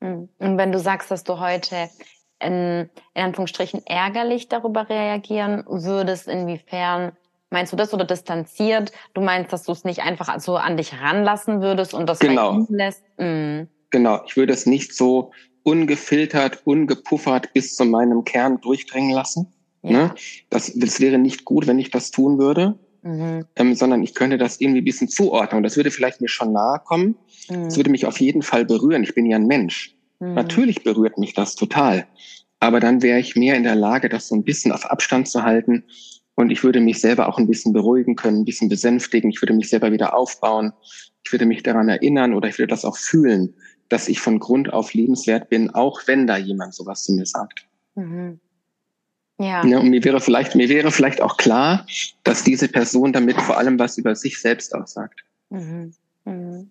mhm. 0.00 0.28
Und 0.38 0.58
wenn 0.58 0.72
du 0.72 0.78
sagst, 0.78 1.10
dass 1.10 1.24
du 1.24 1.38
heute 1.38 1.90
in, 2.40 2.88
in 3.14 3.22
Anführungsstrichen 3.22 3.86
ärgerlich 3.86 4.48
darüber 4.48 4.88
reagieren 4.88 5.64
würdest, 5.66 6.28
inwiefern 6.28 7.12
meinst 7.50 7.72
du 7.72 7.76
das 7.76 7.92
oder 7.92 8.04
distanziert? 8.04 8.92
Du 9.14 9.20
meinst, 9.20 9.52
dass 9.52 9.64
du 9.64 9.72
es 9.72 9.84
nicht 9.84 10.00
einfach 10.00 10.40
so 10.40 10.56
an 10.56 10.76
dich 10.76 11.00
ranlassen 11.00 11.60
würdest 11.60 11.94
und 11.94 12.08
das 12.08 12.18
genau. 12.18 12.66
lässt? 12.68 13.04
Mhm. 13.18 13.68
Genau, 13.90 14.20
ich 14.26 14.36
würde 14.36 14.52
es 14.52 14.66
nicht 14.66 14.94
so 14.94 15.32
ungefiltert, 15.62 16.60
ungepuffert 16.64 17.52
bis 17.52 17.74
zu 17.74 17.84
meinem 17.84 18.24
Kern 18.24 18.60
durchdringen 18.60 19.10
lassen. 19.10 19.52
Ja. 19.82 19.90
Ne? 19.90 20.14
Das, 20.48 20.72
das 20.74 21.00
wäre 21.00 21.18
nicht 21.18 21.44
gut, 21.44 21.66
wenn 21.66 21.78
ich 21.78 21.90
das 21.90 22.10
tun 22.10 22.38
würde, 22.38 22.78
mhm. 23.02 23.46
ähm, 23.56 23.74
sondern 23.74 24.02
ich 24.02 24.14
könnte 24.14 24.38
das 24.38 24.60
irgendwie 24.60 24.80
ein 24.80 24.84
bisschen 24.84 25.08
zuordnen. 25.08 25.62
Das 25.62 25.76
würde 25.76 25.90
vielleicht 25.90 26.20
mir 26.20 26.28
schon 26.28 26.52
nahe 26.52 26.80
kommen. 26.84 27.16
Mhm. 27.48 27.64
Das 27.64 27.76
würde 27.76 27.90
mich 27.90 28.06
auf 28.06 28.20
jeden 28.20 28.42
Fall 28.42 28.64
berühren. 28.64 29.02
Ich 29.02 29.14
bin 29.14 29.26
ja 29.26 29.36
ein 29.36 29.46
Mensch. 29.46 29.96
Mhm. 30.20 30.34
Natürlich 30.34 30.84
berührt 30.84 31.18
mich 31.18 31.34
das 31.34 31.56
total. 31.56 32.06
Aber 32.60 32.78
dann 32.78 33.02
wäre 33.02 33.18
ich 33.18 33.36
mehr 33.36 33.56
in 33.56 33.64
der 33.64 33.74
Lage, 33.74 34.08
das 34.08 34.28
so 34.28 34.34
ein 34.34 34.44
bisschen 34.44 34.70
auf 34.70 34.84
Abstand 34.90 35.28
zu 35.28 35.42
halten. 35.42 35.84
Und 36.34 36.50
ich 36.50 36.62
würde 36.62 36.80
mich 36.80 37.00
selber 37.00 37.28
auch 37.28 37.38
ein 37.38 37.48
bisschen 37.48 37.72
beruhigen 37.72 38.16
können, 38.16 38.40
ein 38.40 38.44
bisschen 38.44 38.68
besänftigen. 38.68 39.30
Ich 39.30 39.42
würde 39.42 39.54
mich 39.54 39.68
selber 39.68 39.92
wieder 39.92 40.14
aufbauen. 40.14 40.72
Ich 41.24 41.32
würde 41.32 41.46
mich 41.46 41.62
daran 41.62 41.88
erinnern 41.88 42.34
oder 42.34 42.48
ich 42.48 42.58
würde 42.58 42.70
das 42.70 42.84
auch 42.84 42.96
fühlen, 42.96 43.54
dass 43.88 44.08
ich 44.08 44.20
von 44.20 44.38
Grund 44.38 44.72
auf 44.72 44.94
liebenswert 44.94 45.48
bin, 45.48 45.70
auch 45.70 46.00
wenn 46.06 46.26
da 46.26 46.36
jemand 46.36 46.74
sowas 46.74 47.02
zu 47.04 47.12
mir 47.12 47.26
sagt. 47.26 47.66
Mhm. 47.94 48.40
Ja. 49.38 49.64
ja. 49.66 49.78
Und 49.78 49.88
mir 49.88 50.04
wäre 50.04 50.20
vielleicht, 50.20 50.54
mir 50.54 50.68
wäre 50.68 50.90
vielleicht 50.90 51.22
auch 51.22 51.36
klar, 51.38 51.86
dass 52.24 52.44
diese 52.44 52.68
Person 52.68 53.12
damit 53.12 53.40
vor 53.40 53.56
allem 53.56 53.78
was 53.78 53.96
über 53.96 54.14
sich 54.14 54.38
selbst 54.38 54.74
aussagt. 54.74 55.24
Mhm. 55.48 55.94
Mhm. 56.24 56.70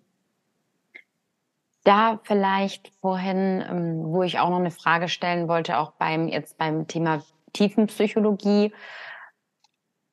Da 1.84 2.20
vielleicht 2.24 2.92
vorhin, 3.00 3.64
ähm, 3.68 4.02
wo 4.04 4.22
ich 4.22 4.38
auch 4.38 4.50
noch 4.50 4.58
eine 4.58 4.70
Frage 4.70 5.08
stellen 5.08 5.48
wollte, 5.48 5.78
auch 5.78 5.92
beim 5.92 6.28
jetzt 6.28 6.58
beim 6.58 6.86
Thema 6.86 7.22
Tiefenpsychologie. 7.52 8.72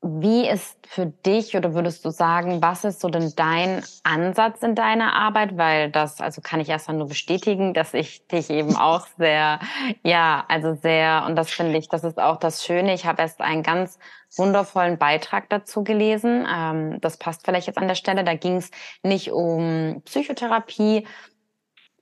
Wie 0.02 0.48
ist 0.48 0.78
für 0.88 1.08
dich 1.08 1.58
oder 1.58 1.74
würdest 1.74 2.06
du 2.06 2.12
sagen, 2.12 2.62
was 2.62 2.86
ist 2.86 3.02
so 3.02 3.10
denn 3.10 3.34
dein 3.36 3.84
Ansatz 4.04 4.62
in 4.62 4.76
deiner 4.76 5.14
Arbeit? 5.14 5.58
Weil 5.58 5.92
das, 5.92 6.22
also 6.22 6.40
kann 6.40 6.62
ich 6.62 6.70
erstmal 6.70 6.98
nur 6.98 7.08
bestätigen, 7.08 7.74
dass 7.74 7.94
ich 7.94 8.26
dich 8.28 8.50
eben 8.50 8.76
auch 8.78 9.08
sehr, 9.18 9.60
ja, 10.04 10.46
also 10.48 10.76
sehr, 10.76 11.26
und 11.28 11.36
das 11.36 11.52
finde 11.52 11.78
ich, 11.78 11.90
das 11.90 12.04
ist 12.04 12.20
auch 12.20 12.38
das 12.38 12.64
Schöne. 12.64 12.94
Ich 12.94 13.06
habe 13.06 13.24
erst 13.24 13.42
einen 13.42 13.64
ganz 13.64 13.98
wundervollen 14.38 14.98
Beitrag 14.98 15.50
dazu 15.50 15.84
gelesen. 15.84 16.48
Ähm, 16.50 17.02
das 17.02 17.18
passt 17.18 17.44
vielleicht 17.44 17.68
jetzt 17.68 17.80
an 17.80 17.88
der 17.88 17.96
Stelle. 17.96 18.24
Da 18.24 18.36
ging 18.36 18.58
es 18.58 18.72
nicht 19.04 19.32
um 19.32 20.02
Psychotherapie, 20.06 21.06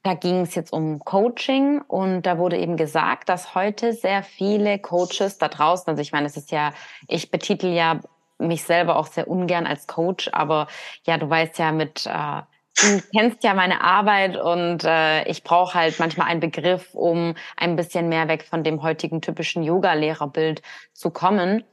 da 0.05 0.13
ging 0.13 0.41
es 0.41 0.53
jetzt 0.53 0.71
um 0.71 0.99
Coaching 0.99 1.81
und 1.81 2.27
da 2.27 2.37
wurde 2.37 2.59
eben 2.59 2.77
gesagt, 2.77 3.27
dass 3.27 3.55
heute 3.55 3.91
sehr 3.91 4.21
viele 4.21 4.77
Coaches 4.77 5.39
da 5.39 5.47
draußen, 5.47 5.89
also 5.89 5.99
ich 5.99 6.11
meine, 6.11 6.27
es 6.27 6.37
ist 6.37 6.51
ja, 6.51 6.73
ich 7.07 7.31
betitel 7.31 7.69
ja 7.69 8.01
mich 8.37 8.63
selber 8.63 8.97
auch 8.97 9.07
sehr 9.07 9.27
ungern 9.27 9.65
als 9.65 9.87
Coach, 9.87 10.29
aber 10.31 10.67
ja, 11.07 11.17
du 11.17 11.27
weißt 11.27 11.57
ja 11.57 11.71
mit, 11.71 12.05
äh, 12.05 12.41
du 12.81 13.01
kennst 13.15 13.43
ja 13.43 13.55
meine 13.55 13.81
Arbeit 13.81 14.37
und 14.37 14.83
äh, 14.83 15.23
ich 15.27 15.43
brauche 15.43 15.73
halt 15.73 15.97
manchmal 15.97 16.27
einen 16.27 16.39
Begriff, 16.39 16.93
um 16.93 17.33
ein 17.57 17.75
bisschen 17.75 18.07
mehr 18.07 18.27
weg 18.27 18.43
von 18.43 18.63
dem 18.63 18.83
heutigen 18.83 19.21
typischen 19.21 19.63
Yoga-Lehrerbild 19.63 20.61
zu 20.93 21.09
kommen. 21.09 21.63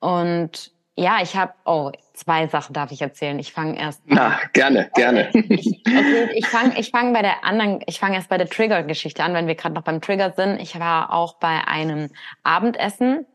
Und 0.00 0.72
ja, 0.96 1.18
ich 1.22 1.36
habe, 1.36 1.52
oh, 1.64 1.92
zwei 2.16 2.48
Sachen 2.48 2.72
darf 2.72 2.92
ich 2.92 3.02
erzählen. 3.02 3.38
Ich 3.38 3.52
fange 3.52 3.78
erst. 3.78 4.02
Na, 4.06 4.38
gerne, 4.52 4.90
gerne. 4.94 5.28
Ich, 5.32 5.82
okay, 5.86 6.30
ich 6.34 6.46
fange 6.46 6.78
ich 6.78 6.90
fang 6.90 7.12
bei 7.12 7.22
der 7.22 7.44
anderen, 7.44 7.80
ich 7.86 8.00
fange 8.00 8.16
erst 8.16 8.28
bei 8.28 8.38
der 8.38 8.48
Trigger-Geschichte 8.48 9.22
an, 9.22 9.34
wenn 9.34 9.46
wir 9.46 9.54
gerade 9.54 9.74
noch 9.74 9.82
beim 9.82 10.00
Trigger 10.00 10.32
sind. 10.36 10.60
Ich 10.60 10.78
war 10.78 11.12
auch 11.12 11.34
bei 11.34 11.66
einem 11.66 12.10
Abendessen 12.42 13.26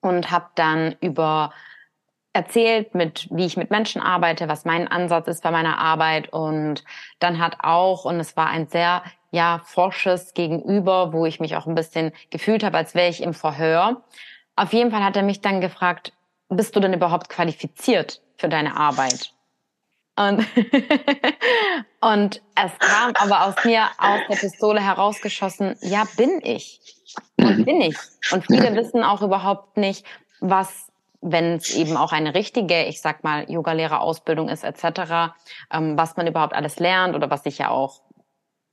und 0.00 0.30
habe 0.30 0.46
dann 0.54 0.96
über 1.00 1.52
erzählt, 2.32 2.94
mit 2.94 3.26
wie 3.30 3.46
ich 3.46 3.56
mit 3.56 3.70
Menschen 3.70 4.00
arbeite, 4.00 4.48
was 4.48 4.64
mein 4.64 4.86
Ansatz 4.86 5.26
ist 5.28 5.42
bei 5.42 5.50
meiner 5.50 5.78
Arbeit 5.78 6.32
und 6.32 6.84
dann 7.18 7.40
hat 7.40 7.56
auch 7.60 8.04
und 8.04 8.20
es 8.20 8.36
war 8.36 8.48
ein 8.48 8.68
sehr 8.68 9.02
ja 9.30 9.60
forsches 9.64 10.34
Gegenüber, 10.34 11.12
wo 11.12 11.26
ich 11.26 11.40
mich 11.40 11.56
auch 11.56 11.66
ein 11.66 11.74
bisschen 11.74 12.12
gefühlt 12.30 12.62
habe, 12.62 12.76
als 12.76 12.94
wäre 12.94 13.08
ich 13.08 13.22
im 13.22 13.34
Verhör. 13.34 14.02
Auf 14.56 14.72
jeden 14.72 14.90
Fall 14.90 15.04
hat 15.04 15.16
er 15.16 15.22
mich 15.22 15.40
dann 15.40 15.60
gefragt, 15.60 16.12
bist 16.48 16.74
du 16.74 16.80
denn 16.80 16.92
überhaupt 16.92 17.28
qualifiziert 17.28 18.22
für 18.36 18.48
deine 18.48 18.76
Arbeit? 18.76 19.32
Und, 20.16 20.44
und 22.00 22.42
es 22.56 22.78
kam 22.80 23.12
aber 23.14 23.46
aus 23.46 23.64
mir 23.64 23.86
aus 23.98 24.20
der 24.28 24.36
Pistole 24.36 24.80
herausgeschossen, 24.80 25.76
ja, 25.80 26.04
bin 26.16 26.40
ich. 26.42 26.80
Und 27.36 27.58
mhm. 27.58 27.64
bin 27.64 27.80
ich. 27.80 27.96
Und 28.32 28.46
viele 28.46 28.74
wissen 28.74 29.04
auch 29.04 29.22
überhaupt 29.22 29.76
nicht, 29.76 30.04
was, 30.40 30.88
wenn 31.20 31.56
es 31.56 31.74
eben 31.74 31.96
auch 31.96 32.12
eine 32.12 32.34
richtige, 32.34 32.84
ich 32.84 33.00
sag 33.00 33.22
mal, 33.22 33.48
Yogalehrerausbildung 33.50 34.48
ist, 34.48 34.64
etc., 34.64 35.32
ähm, 35.72 35.96
was 35.96 36.16
man 36.16 36.26
überhaupt 36.26 36.54
alles 36.54 36.80
lernt 36.80 37.14
oder 37.14 37.30
was 37.30 37.46
ich 37.46 37.58
ja 37.58 37.70
auch 37.70 38.02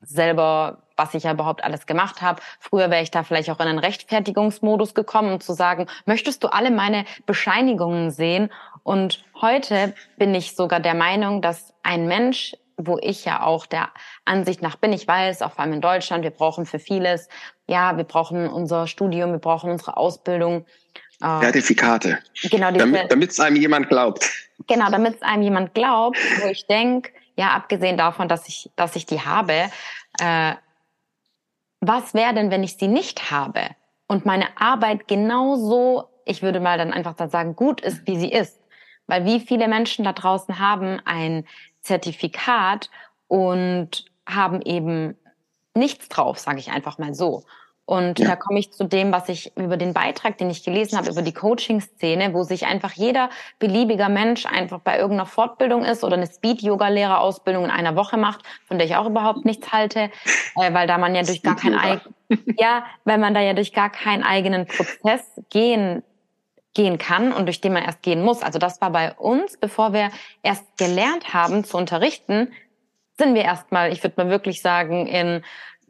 selber, 0.02 0.85
was 0.98 1.14
ich 1.14 1.24
ja 1.24 1.34
überhaupt 1.34 1.64
alles 1.64 1.86
gemacht 1.86 2.22
habe. 2.22 2.42
Früher 2.60 2.90
wäre 2.90 3.04
ich 3.04 3.12
da 3.12 3.24
vielleicht 3.24 3.50
auch 3.50 3.60
in 3.60 3.68
einen 3.68 3.80
Rechtfertigungsmodus 3.80 4.94
gekommen, 4.94 5.34
um 5.34 5.40
zu 5.40 5.54
sagen, 5.54 5.88
möchtest 6.06 6.44
du 6.44 6.48
alle 6.48 6.72
meine 6.72 7.06
Bescheinigungen 7.26 8.12
sehen? 8.12 8.52
Und 8.84 9.26
heute 9.42 9.94
bin 10.18 10.34
ich 10.36 10.56
sogar 10.56 10.80
der 10.80 10.94
Meinung, 10.94 11.42
dass 11.42 11.74
ein 11.84 12.08
Mensch, 12.08 12.56
wo 12.78 12.98
ich 13.02 13.26
ja 13.26 13.42
auch 13.42 13.66
der 13.66 13.90
Ansicht 14.26 14.62
nach 14.62 14.76
bin, 14.76 14.94
ich 14.94 15.08
weiß, 15.08 15.42
auch 15.42 15.54
vor 15.54 15.62
allem 15.62 15.74
in 15.74 15.82
Deutschland, 15.82 16.24
wir 16.24 16.32
brauchen 16.32 16.66
für 16.66 16.80
vieles, 16.80 17.30
ja, 17.68 17.98
wir 17.98 18.04
brauchen 18.04 18.48
unser 18.48 18.88
Studium, 18.88 19.32
wir 19.32 19.40
brauchen 19.40 19.72
unsere 19.72 19.98
Ausbildung. 19.98 20.66
Äh, 21.22 21.40
Zertifikate. 21.42 22.20
Genau, 22.44 22.72
damit 22.72 23.32
es 23.32 23.40
einem 23.40 23.56
jemand 23.56 23.90
glaubt. 23.90 24.30
Genau, 24.68 24.90
damit 24.90 25.16
es 25.16 25.22
einem 25.22 25.44
jemand 25.44 25.74
glaubt, 25.74 26.18
wo 26.42 26.48
ich 26.48 26.68
denke, 26.68 27.12
ja, 27.38 27.50
abgesehen 27.52 27.98
davon, 27.98 28.28
dass 28.28 28.48
ich, 28.48 28.70
dass 28.76 28.96
ich 28.96 29.06
die 29.06 29.22
habe, 29.22 29.70
äh, 30.20 30.54
was 31.82 32.14
wäre 32.14 32.34
denn, 32.34 32.52
wenn 32.52 32.64
ich 32.64 32.78
sie 32.78 32.88
nicht 32.88 33.32
habe 33.32 33.62
und 34.08 34.26
meine 34.26 34.60
Arbeit 34.60 35.08
genauso, 35.08 36.06
ich 36.26 36.42
würde 36.42 36.60
mal 36.60 36.78
dann 36.78 36.94
einfach 36.94 37.16
dann 37.16 37.30
sagen, 37.30 37.56
gut 37.56 37.82
ist, 37.82 38.08
wie 38.08 38.18
sie 38.18 38.32
ist. 38.32 38.60
Weil 39.08 39.26
wie 39.26 39.40
viele 39.40 39.68
Menschen 39.68 40.04
da 40.04 40.14
draußen 40.14 40.60
haben 40.60 41.00
ein 41.06 41.46
Zertifikat 41.82 42.90
und 43.28 44.06
haben 44.26 44.62
eben 44.62 45.16
nichts 45.76 46.10
drauf, 46.10 46.40
sage 46.40 46.60
ich 46.60 46.72
einfach 46.72 46.98
mal 46.98 47.14
so. 47.14 47.44
Und 47.88 48.18
ja. 48.18 48.30
da 48.30 48.36
komme 48.36 48.58
ich 48.58 48.74
zu 48.74 48.84
dem, 48.84 49.12
was 49.12 49.30
ich 49.30 49.56
über 49.56 49.78
den 49.78 49.94
Beitrag, 49.94 50.40
den 50.40 50.50
ich 50.50 50.64
gelesen 50.64 50.98
habe, 50.98 51.12
über 51.12 51.22
die 51.22 51.34
Coaching-Szene, 51.34 52.34
wo 52.34 52.42
sich 52.42 52.66
einfach 52.66 52.94
jeder 52.94 53.30
beliebiger 53.60 54.10
Mensch 54.10 54.48
einfach 54.48 54.80
bei 54.80 54.98
irgendeiner 54.98 55.28
Fortbildung 55.28 55.86
ist 55.86 56.04
oder 56.04 56.16
eine 56.16 56.26
Speed-Yoga-Lehrerausbildung 56.26 57.66
in 57.66 57.70
einer 57.70 57.96
Woche 57.96 58.18
macht, 58.18 58.42
von 58.68 58.80
der 58.80 58.88
ich 58.88 58.96
auch 58.96 59.06
überhaupt 59.06 59.46
nichts 59.46 59.72
halte, 59.72 60.10
äh, 60.56 60.74
weil 60.74 60.88
da 60.88 60.98
man 60.98 61.14
ja 61.14 61.22
durch 61.22 61.44
gar 61.44 61.56
keinen 61.56 62.02
ja, 62.58 62.86
weil 63.04 63.20
man 63.20 63.36
da 63.36 63.42
ja 63.42 63.54
durch 63.54 63.72
gar 63.72 63.92
keinen 63.92 64.24
eigenen 64.24 64.66
Prozess 64.66 65.40
gehen 65.52 66.02
gehen 66.74 66.98
kann 66.98 67.32
und 67.32 67.46
durch 67.46 67.62
den 67.62 67.72
man 67.72 67.84
erst 67.84 68.02
gehen 68.02 68.22
muss. 68.22 68.44
Also 68.44 68.60
das 68.60 68.82
war 68.82 68.92
bei 68.92 69.14
uns, 69.14 69.58
bevor 69.58 69.94
wir 69.94 70.12
erst 70.44 70.66
gelernt 70.78 71.34
haben 71.34 71.64
zu 71.64 71.78
unterrichten, 71.78 72.52
sind 73.18 73.34
wir 73.34 73.44
erstmal, 73.44 73.94
ich 73.94 74.04
würde 74.04 74.22
mal 74.22 74.30
wirklich 74.30 74.62
sagen, 74.62 75.08
in 75.08 75.42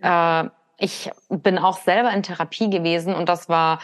äh, 0.02 0.50
ich 0.78 1.12
bin 1.30 1.58
auch 1.58 1.78
selber 1.78 2.12
in 2.12 2.24
Therapie 2.24 2.70
gewesen 2.70 3.14
und 3.14 3.30
das 3.30 3.50
war 3.50 3.80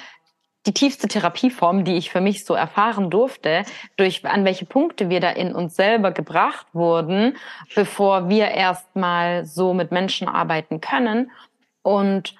die 0.67 0.73
tiefste 0.73 1.07
Therapieform, 1.07 1.85
die 1.85 1.97
ich 1.97 2.11
für 2.11 2.21
mich 2.21 2.45
so 2.45 2.53
erfahren 2.53 3.09
durfte, 3.09 3.63
durch 3.97 4.25
an 4.25 4.45
welche 4.45 4.65
Punkte 4.65 5.09
wir 5.09 5.19
da 5.19 5.31
in 5.31 5.55
uns 5.55 5.75
selber 5.75 6.11
gebracht 6.11 6.67
wurden, 6.73 7.35
bevor 7.73 8.29
wir 8.29 8.49
erstmal 8.49 9.45
so 9.45 9.73
mit 9.73 9.91
Menschen 9.91 10.27
arbeiten 10.27 10.79
können. 10.79 11.31
Und 11.81 12.35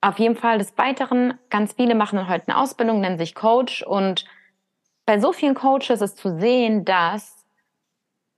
auf 0.00 0.18
jeden 0.18 0.36
Fall 0.36 0.58
des 0.58 0.76
Weiteren, 0.76 1.34
ganz 1.48 1.74
viele 1.74 1.94
machen 1.94 2.28
heute 2.28 2.48
eine 2.48 2.58
Ausbildung, 2.58 3.00
nennen 3.00 3.18
sich 3.18 3.34
Coach 3.34 3.82
und 3.82 4.24
bei 5.06 5.20
so 5.20 5.32
vielen 5.32 5.54
Coaches 5.54 6.00
ist 6.00 6.18
zu 6.18 6.38
sehen, 6.40 6.84
dass 6.84 7.44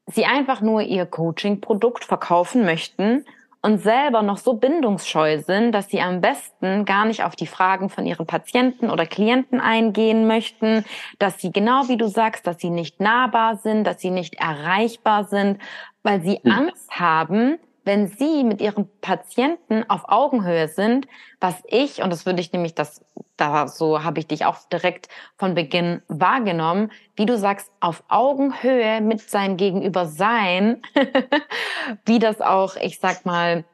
sie 0.07 0.27
einfach 0.27 0.61
nur 0.61 0.83
ihr 0.83 1.07
Coaching-Produkt 1.07 2.05
verkaufen 2.05 2.65
möchten 2.65 3.25
und 3.67 3.79
selber 3.83 4.23
noch 4.23 4.39
so 4.39 4.55
bindungsscheu 4.55 5.41
sind, 5.41 5.73
dass 5.73 5.89
sie 5.89 6.01
am 6.01 6.21
besten 6.21 6.85
gar 6.85 7.05
nicht 7.05 7.25
auf 7.25 7.35
die 7.35 7.49
Fragen 7.49 7.91
von 7.91 8.07
ihren 8.07 8.25
Patienten 8.25 8.91
oder 8.91 9.07
Klienten 9.07 9.61
eingehen 9.61 10.29
möchten, 10.29 10.85
dass 11.19 11.41
sie 11.41 11.51
genau 11.51 11.89
wie 11.89 11.97
du 11.97 12.07
sagst, 12.07 12.47
dass 12.47 12.61
sie 12.61 12.71
nicht 12.71 13.01
nahbar 13.01 13.57
sind, 13.57 13.83
dass 13.83 14.01
sie 14.01 14.13
nicht 14.13 14.37
erreichbar 14.37 15.25
sind, 15.25 15.61
weil 16.05 16.23
sie 16.23 16.37
hm. 16.45 16.53
Angst 16.53 16.89
haben, 16.93 17.59
wenn 17.87 18.09
Sie 18.09 18.43
mit 18.43 18.61
Ihren 18.61 18.89
Patienten 19.01 19.89
auf 19.89 20.09
Augenhöhe 20.09 20.67
sind, 20.67 21.07
was 21.41 21.63
ich, 21.69 22.03
und 22.03 22.11
das 22.11 22.27
würde 22.27 22.41
ich 22.41 22.53
nämlich, 22.53 22.75
das, 22.75 23.05
da 23.37 23.69
so 23.69 24.03
habe 24.03 24.19
ich 24.19 24.27
dich 24.27 24.45
auch 24.45 24.59
direkt 24.69 25.09
von 25.37 25.55
Beginn 25.55 26.03
wahrgenommen, 26.09 26.91
wie 27.15 27.27
du 27.27 27.39
sagst, 27.39 27.71
auf 27.79 28.03
Augenhöhe 28.09 29.01
mit 29.01 29.21
seinem 29.21 29.57
Gegenüber 29.57 30.07
sein, 30.07 30.83
wie 32.05 32.19
das 32.19 32.41
auch, 32.41 32.75
ich 32.75 32.99
sag 32.99 33.25
mal, 33.25 33.65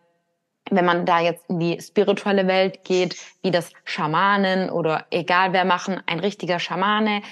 wenn 0.71 0.85
man 0.85 1.07
da 1.07 1.21
jetzt 1.21 1.49
in 1.49 1.59
die 1.59 1.81
spirituelle 1.81 2.47
Welt 2.47 2.85
geht, 2.85 3.17
wie 3.41 3.51
das 3.51 3.73
Schamanen 3.85 4.69
oder 4.69 5.07
egal 5.11 5.55
wer 5.55 5.65
machen, 5.65 6.03
ein 6.07 6.21
richtiger 6.21 6.59
Schamane 6.59 7.23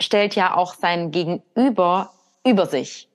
stellt 0.00 0.34
ja 0.34 0.56
auch 0.56 0.74
sein 0.74 1.10
Gegenüber 1.10 2.10
über 2.42 2.64
sich. 2.64 3.11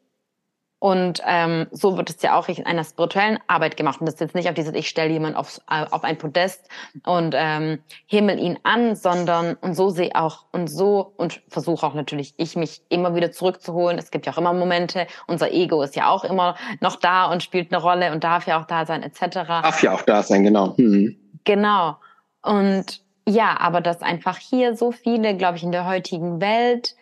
Und 0.80 1.24
ähm, 1.26 1.66
so 1.72 1.98
wird 1.98 2.12
es 2.12 2.22
ja 2.22 2.38
auch 2.38 2.48
in 2.48 2.66
einer 2.68 2.84
spirituellen 2.84 3.40
Arbeit 3.48 3.78
gemacht. 3.78 4.00
Und 4.00 4.06
das 4.06 4.16
ist 4.16 4.22
jetzt 4.22 4.36
nicht 4.36 4.48
auf 4.48 4.54
dieses, 4.54 4.76
ich 4.76 4.88
stelle 4.88 5.12
jemanden 5.12 5.36
auf, 5.36 5.60
äh, 5.72 5.86
auf 5.90 6.04
ein 6.04 6.20
Podest 6.20 6.70
und 7.04 7.34
ähm, 7.36 7.80
himmel 8.06 8.38
ihn 8.38 8.60
an, 8.62 8.96
sondern 8.96 9.56
und 9.56 9.74
so 9.74 9.90
sehe 9.90 10.14
auch 10.14 10.46
und 10.52 10.68
so 10.68 11.14
und 11.18 11.42
versuche 11.48 11.84
auch 11.86 11.96
natürlich 11.96 12.36
ich 12.38 12.56
mich 12.56 12.84
immer 12.90 13.16
wieder 13.16 13.32
zurückzuholen. 13.32 13.98
Es 13.98 14.12
gibt 14.12 14.28
ja 14.28 14.34
auch 14.34 14.38
immer 14.38 14.54
Momente, 14.54 15.08
unser 15.26 15.52
Ego 15.52 15.82
ist 15.82 15.96
ja 15.96 16.10
auch 16.10 16.24
immer 16.24 16.56
noch 16.80 16.98
da 16.98 17.26
und 17.26 17.42
spielt 17.42 17.74
eine 17.74 17.82
Rolle 17.82 18.12
und 18.12 18.24
darf 18.24 18.46
ja 18.46 18.62
auch 18.62 18.66
da 18.66 18.86
sein, 18.86 19.02
etc. 19.02 19.48
Darf 19.48 19.82
ja 19.82 19.96
auch 19.96 20.04
da 20.04 20.22
sein, 20.22 20.44
genau. 20.44 20.78
Hm. 20.78 21.18
Genau. 21.44 21.96
Und 22.44 23.02
ja, 23.28 23.60
aber 23.60 23.82
dass 23.82 24.04
einfach 24.04 24.38
hier 24.38 24.76
so 24.76 24.92
viele, 24.92 25.36
glaube 25.36 25.58
ich, 25.58 25.64
in 25.64 25.72
der 25.72 25.88
heutigen 25.88 26.40
Welt 26.40 26.96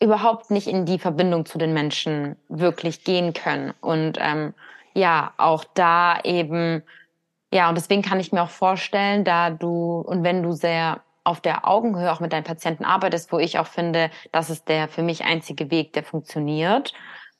überhaupt 0.00 0.50
nicht 0.50 0.68
in 0.68 0.84
die 0.84 0.98
Verbindung 0.98 1.44
zu 1.44 1.58
den 1.58 1.72
Menschen 1.72 2.36
wirklich 2.48 3.04
gehen 3.04 3.32
können. 3.32 3.74
Und 3.80 4.18
ähm, 4.20 4.54
ja, 4.94 5.32
auch 5.36 5.64
da 5.74 6.20
eben, 6.22 6.82
ja, 7.52 7.68
und 7.68 7.76
deswegen 7.76 8.02
kann 8.02 8.20
ich 8.20 8.32
mir 8.32 8.42
auch 8.42 8.50
vorstellen, 8.50 9.24
da 9.24 9.50
du 9.50 10.00
und 10.00 10.22
wenn 10.22 10.42
du 10.42 10.52
sehr 10.52 11.02
auf 11.24 11.40
der 11.40 11.68
Augenhöhe 11.68 12.10
auch 12.10 12.20
mit 12.20 12.32
deinen 12.32 12.44
Patienten 12.44 12.84
arbeitest, 12.84 13.32
wo 13.32 13.38
ich 13.38 13.58
auch 13.58 13.66
finde, 13.66 14.10
das 14.32 14.50
ist 14.50 14.68
der 14.68 14.88
für 14.88 15.02
mich 15.02 15.24
einzige 15.24 15.70
Weg, 15.70 15.92
der 15.92 16.02
funktioniert, 16.02 16.94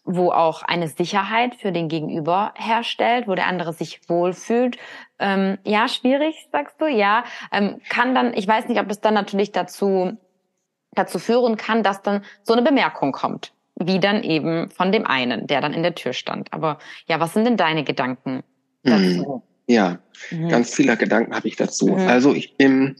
wo 0.04 0.30
auch 0.30 0.62
eine 0.62 0.88
Sicherheit 0.88 1.54
für 1.54 1.72
den 1.72 1.88
Gegenüber 1.88 2.52
herstellt, 2.54 3.28
wo 3.28 3.34
der 3.34 3.46
andere 3.46 3.72
sich 3.72 4.00
wohlfühlt. 4.08 4.76
Ähm, 5.18 5.58
ja, 5.64 5.88
schwierig, 5.88 6.48
sagst 6.52 6.80
du, 6.80 6.86
ja. 6.86 7.24
Ähm, 7.50 7.80
kann 7.88 8.14
dann, 8.14 8.34
ich 8.34 8.46
weiß 8.46 8.68
nicht, 8.68 8.80
ob 8.80 8.90
es 8.90 9.00
dann 9.00 9.14
natürlich 9.14 9.52
dazu 9.52 10.18
dazu 10.92 11.18
führen 11.18 11.56
kann, 11.56 11.82
dass 11.82 12.02
dann 12.02 12.22
so 12.42 12.52
eine 12.52 12.62
Bemerkung 12.62 13.12
kommt, 13.12 13.52
wie 13.76 14.00
dann 14.00 14.22
eben 14.22 14.70
von 14.70 14.92
dem 14.92 15.06
einen, 15.06 15.46
der 15.46 15.60
dann 15.60 15.74
in 15.74 15.82
der 15.82 15.94
Tür 15.94 16.12
stand. 16.12 16.52
Aber 16.52 16.78
ja, 17.06 17.20
was 17.20 17.34
sind 17.34 17.44
denn 17.44 17.56
deine 17.56 17.84
Gedanken 17.84 18.42
dazu? 18.82 19.42
Ja, 19.68 19.98
mhm. 20.30 20.48
ganz 20.48 20.74
viele 20.74 20.96
Gedanken 20.96 21.34
habe 21.34 21.46
ich 21.46 21.56
dazu. 21.56 21.88
Mhm. 21.88 22.08
Also 22.08 22.34
ich 22.34 22.56
bin, 22.56 22.96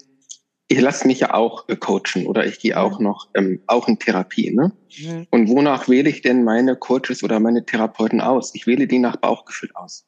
ich 0.69 0.81
lasse 0.81 1.07
mich 1.07 1.21
ja 1.21 1.33
auch 1.33 1.67
äh, 1.69 1.77
coachen 1.77 2.27
oder 2.27 2.45
ich 2.45 2.61
gehe 2.61 2.79
auch 2.79 2.99
mhm. 2.99 3.05
noch 3.07 3.29
ähm, 3.35 3.63
auch 3.67 3.89
in 3.89 3.99
Therapie. 3.99 4.55
Ne? 4.55 4.73
Mhm. 4.99 5.27
Und 5.31 5.49
wonach 5.49 5.89
wähle 5.89 6.11
ich 6.11 6.21
denn 6.21 6.45
meine 6.45 6.77
Coaches 6.77 7.25
oder 7.25 7.41
meine 7.41 7.65
Therapeuten 7.65 8.21
aus? 8.21 8.55
Ich 8.55 8.67
wähle 8.67 8.87
die 8.87 8.99
nach 8.99 9.17
Bauchgefühl 9.17 9.71
aus. 9.75 10.05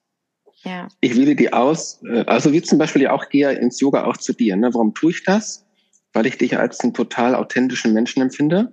Ja. 0.63 0.89
Ich 1.01 1.17
wähle 1.17 1.35
die 1.35 1.51
aus, 1.51 2.03
äh, 2.05 2.25
also 2.27 2.53
wie 2.53 2.61
zum 2.61 2.79
Beispiel 2.79 3.03
ja 3.03 3.13
auch 3.13 3.31
gehe 3.31 3.51
ins 3.53 3.81
Yoga 3.81 4.05
auch 4.05 4.19
zu 4.19 4.35
dir. 4.35 4.55
Ne? 4.57 4.73
Warum 4.75 4.93
tue 4.93 5.13
ich 5.13 5.25
das? 5.25 5.65
Weil 6.13 6.27
ich 6.27 6.39
dich 6.39 6.59
als 6.59 6.81
einen 6.81 6.95
total 6.95 7.35
authentischen 7.35 7.93
Menschen 7.93 8.23
empfinde, 8.23 8.73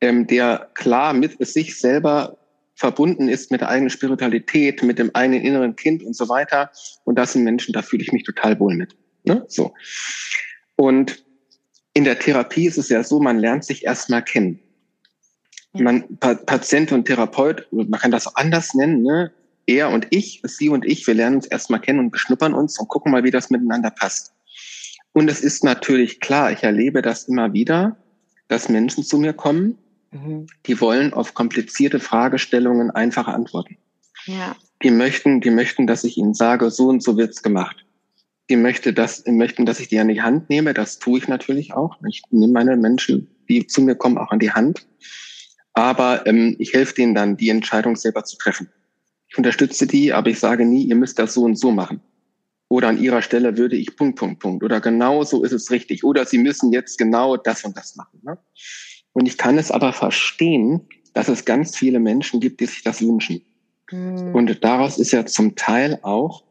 ähm, 0.00 0.26
der 0.26 0.70
klar 0.74 1.12
mit 1.12 1.44
sich 1.46 1.78
selber 1.78 2.38
verbunden 2.74 3.28
ist 3.28 3.50
mit 3.50 3.60
der 3.60 3.68
eigenen 3.68 3.90
Spiritualität, 3.90 4.82
mit 4.82 4.98
dem 4.98 5.14
eigenen 5.14 5.42
inneren 5.42 5.76
Kind 5.76 6.02
und 6.02 6.16
so 6.16 6.28
weiter. 6.30 6.70
Und 7.04 7.16
das 7.16 7.34
sind 7.34 7.44
Menschen, 7.44 7.74
da 7.74 7.82
fühle 7.82 8.02
ich 8.02 8.12
mich 8.12 8.24
total 8.24 8.58
wohl 8.58 8.74
mit. 8.74 8.96
Ne? 9.24 9.44
So. 9.48 9.74
Und 10.76 11.22
in 11.92 12.04
der 12.04 12.18
Therapie 12.18 12.66
ist 12.66 12.78
es 12.78 12.88
ja 12.88 13.04
so, 13.04 13.20
man 13.20 13.38
lernt 13.38 13.64
sich 13.66 13.84
erstmal 13.84 14.22
kennen. 14.22 14.60
Man, 15.74 16.16
pa 16.18 16.34
Patient 16.34 16.90
und 16.90 17.04
Therapeut, 17.04 17.66
man 17.70 18.00
kann 18.00 18.10
das 18.10 18.26
auch 18.26 18.34
anders 18.36 18.74
nennen, 18.74 19.02
ne? 19.02 19.30
Er 19.66 19.90
und 19.90 20.08
ich, 20.10 20.42
sie 20.44 20.68
und 20.68 20.84
ich, 20.84 21.06
wir 21.06 21.14
lernen 21.14 21.36
uns 21.36 21.46
erstmal 21.46 21.80
kennen 21.80 22.00
und 22.00 22.10
beschnuppern 22.10 22.54
uns 22.54 22.80
und 22.80 22.88
gucken 22.88 23.12
mal, 23.12 23.22
wie 23.22 23.30
das 23.30 23.50
miteinander 23.50 23.90
passt. 23.90 24.32
Und 25.12 25.30
es 25.30 25.40
ist 25.40 25.64
natürlich 25.64 26.20
klar, 26.20 26.52
ich 26.52 26.62
erlebe 26.62 27.02
das 27.02 27.24
immer 27.24 27.52
wieder, 27.52 27.96
dass 28.48 28.68
Menschen 28.68 29.04
zu 29.04 29.18
mir 29.18 29.32
kommen, 29.32 29.78
mhm. 30.10 30.46
die 30.66 30.80
wollen 30.80 31.12
auf 31.12 31.34
komplizierte 31.34 32.00
Fragestellungen 32.00 32.90
einfache 32.90 33.32
Antworten. 33.32 33.76
Ja. 34.26 34.56
Die 34.82 34.90
möchten, 34.90 35.40
die 35.40 35.50
möchten, 35.50 35.86
dass 35.86 36.04
ich 36.04 36.16
ihnen 36.16 36.34
sage, 36.34 36.70
so 36.70 36.88
und 36.88 37.02
so 37.02 37.16
wird's 37.16 37.42
gemacht. 37.42 37.84
Die 38.48 38.56
möchte 38.56 38.92
das, 38.92 39.24
die 39.24 39.32
möchten, 39.32 39.66
dass 39.66 39.78
ich 39.78 39.88
die 39.88 39.98
an 39.98 40.08
die 40.08 40.22
Hand 40.22 40.50
nehme. 40.50 40.74
Das 40.74 40.98
tue 40.98 41.18
ich 41.18 41.28
natürlich 41.28 41.72
auch. 41.74 41.96
Ich 42.08 42.22
nehme 42.30 42.52
meine 42.52 42.76
Menschen, 42.76 43.28
die 43.48 43.66
zu 43.66 43.82
mir 43.82 43.94
kommen, 43.94 44.18
auch 44.18 44.30
an 44.30 44.40
die 44.40 44.52
Hand. 44.52 44.86
Aber 45.74 46.26
ähm, 46.26 46.56
ich 46.58 46.72
helfe 46.72 46.94
denen 46.94 47.14
dann, 47.14 47.36
die 47.36 47.50
Entscheidung 47.50 47.94
selber 47.94 48.24
zu 48.24 48.36
treffen. 48.36 48.68
Ich 49.28 49.38
unterstütze 49.38 49.86
die, 49.86 50.12
aber 50.12 50.30
ich 50.30 50.40
sage 50.40 50.64
nie, 50.64 50.84
ihr 50.84 50.96
müsst 50.96 51.18
das 51.18 51.34
so 51.34 51.44
und 51.44 51.56
so 51.56 51.70
machen. 51.70 52.00
Oder 52.70 52.86
an 52.86 53.02
ihrer 53.02 53.20
Stelle 53.20 53.58
würde 53.58 53.74
ich 53.74 53.96
Punkt, 53.96 54.16
Punkt, 54.16 54.38
Punkt. 54.38 54.62
Oder 54.62 54.80
genau 54.80 55.24
so 55.24 55.42
ist 55.42 55.50
es 55.50 55.72
richtig. 55.72 56.04
Oder 56.04 56.24
sie 56.24 56.38
müssen 56.38 56.72
jetzt 56.72 56.98
genau 56.98 57.36
das 57.36 57.64
und 57.64 57.76
das 57.76 57.96
machen. 57.96 58.20
Ne? 58.22 58.38
Und 59.12 59.26
ich 59.26 59.36
kann 59.36 59.58
es 59.58 59.72
aber 59.72 59.92
verstehen, 59.92 60.80
dass 61.12 61.26
es 61.26 61.44
ganz 61.44 61.76
viele 61.76 61.98
Menschen 61.98 62.38
gibt, 62.38 62.60
die 62.60 62.66
sich 62.66 62.84
das 62.84 63.02
wünschen. 63.02 63.42
Mhm. 63.90 64.36
Und 64.36 64.62
daraus 64.62 64.98
ist 64.98 65.10
ja 65.10 65.26
zum 65.26 65.56
Teil 65.56 65.98
auch 66.02 66.44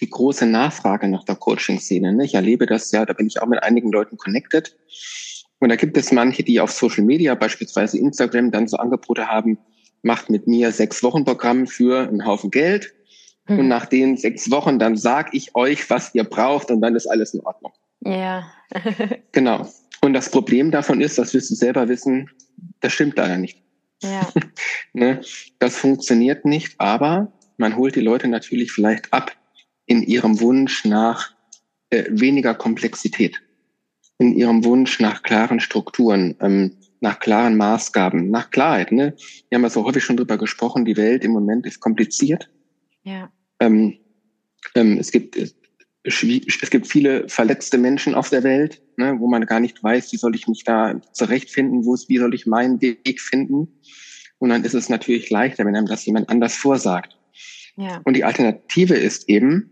die 0.00 0.08
große 0.08 0.46
Nachfrage 0.46 1.08
nach 1.08 1.24
der 1.24 1.36
Coaching-Szene. 1.36 2.14
Ne? 2.14 2.24
Ich 2.24 2.32
erlebe 2.32 2.64
das 2.64 2.90
ja, 2.90 3.04
da 3.04 3.12
bin 3.12 3.26
ich 3.26 3.42
auch 3.42 3.48
mit 3.48 3.62
einigen 3.62 3.92
Leuten 3.92 4.16
connected. 4.16 4.78
Und 5.58 5.68
da 5.68 5.76
gibt 5.76 5.98
es 5.98 6.10
manche, 6.10 6.42
die 6.42 6.58
auf 6.58 6.70
Social 6.70 7.04
Media, 7.04 7.34
beispielsweise 7.34 7.98
Instagram, 7.98 8.50
dann 8.50 8.66
so 8.66 8.78
Angebote 8.78 9.26
haben, 9.26 9.58
macht 10.00 10.30
mit 10.30 10.46
mir 10.46 10.72
sechs 10.72 11.02
Wochen 11.02 11.26
Programm 11.26 11.66
für 11.66 12.08
einen 12.08 12.24
Haufen 12.24 12.50
Geld 12.50 12.94
und 13.48 13.58
hm. 13.58 13.68
nach 13.68 13.86
den 13.86 14.16
sechs 14.16 14.50
Wochen, 14.50 14.78
dann 14.78 14.96
sag 14.96 15.34
ich 15.34 15.54
euch, 15.54 15.88
was 15.90 16.14
ihr 16.14 16.24
braucht 16.24 16.70
und 16.70 16.80
dann 16.80 16.94
ist 16.94 17.06
alles 17.06 17.34
in 17.34 17.40
Ordnung. 17.40 17.72
Ja. 18.00 18.50
genau. 19.32 19.66
Und 20.02 20.12
das 20.12 20.30
Problem 20.30 20.70
davon 20.70 21.00
ist, 21.00 21.18
das 21.18 21.34
wirst 21.34 21.50
du 21.50 21.54
selber 21.54 21.88
wissen, 21.88 22.30
das 22.80 22.92
stimmt 22.92 23.16
leider 23.16 23.38
nicht. 23.38 23.62
Ja. 24.02 24.28
ne? 24.92 25.20
Das 25.58 25.76
funktioniert 25.76 26.44
nicht, 26.44 26.74
aber 26.78 27.32
man 27.56 27.76
holt 27.76 27.96
die 27.96 28.00
Leute 28.00 28.28
natürlich 28.28 28.70
vielleicht 28.70 29.12
ab 29.12 29.32
in 29.86 30.02
ihrem 30.02 30.40
Wunsch 30.40 30.84
nach 30.84 31.34
äh, 31.90 32.04
weniger 32.10 32.54
Komplexität, 32.54 33.40
in 34.18 34.34
ihrem 34.34 34.64
Wunsch 34.64 35.00
nach 35.00 35.22
klaren 35.22 35.58
Strukturen, 35.58 36.36
ähm, 36.40 36.76
nach 37.00 37.18
klaren 37.18 37.56
Maßgaben, 37.56 38.30
nach 38.30 38.50
Klarheit. 38.50 38.92
Ne? 38.92 39.14
Wir 39.48 39.56
haben 39.56 39.62
ja 39.62 39.70
so 39.70 39.84
häufig 39.84 40.04
schon 40.04 40.16
drüber 40.16 40.36
gesprochen, 40.36 40.84
die 40.84 40.96
Welt 40.96 41.24
im 41.24 41.32
Moment 41.32 41.66
ist 41.66 41.80
kompliziert. 41.80 42.50
Ja. 43.02 43.30
Ähm, 43.60 43.98
ähm, 44.74 44.98
es 44.98 45.10
gibt 45.10 45.36
es 46.04 46.70
gibt 46.70 46.86
viele 46.86 47.28
verletzte 47.28 47.76
Menschen 47.76 48.14
auf 48.14 48.30
der 48.30 48.42
Welt, 48.42 48.80
ne, 48.96 49.16
wo 49.18 49.28
man 49.28 49.44
gar 49.46 49.60
nicht 49.60 49.82
weiß, 49.82 50.12
wie 50.12 50.16
soll 50.16 50.34
ich 50.34 50.48
mich 50.48 50.64
da 50.64 51.00
zurechtfinden, 51.12 51.84
wo 51.84 51.94
ist, 51.94 52.08
wie 52.08 52.18
soll 52.18 52.34
ich 52.34 52.46
meinen 52.46 52.80
Weg 52.80 53.20
finden. 53.20 53.68
Und 54.38 54.50
dann 54.50 54.64
ist 54.64 54.74
es 54.74 54.88
natürlich 54.88 55.28
leichter, 55.28 55.66
wenn 55.66 55.76
einem 55.76 55.86
das 55.86 56.06
jemand 56.06 56.30
anders 56.30 56.54
vorsagt. 56.54 57.18
Ja. 57.76 58.00
Und 58.04 58.14
die 58.14 58.24
Alternative 58.24 58.94
ist 58.94 59.28
eben, 59.28 59.70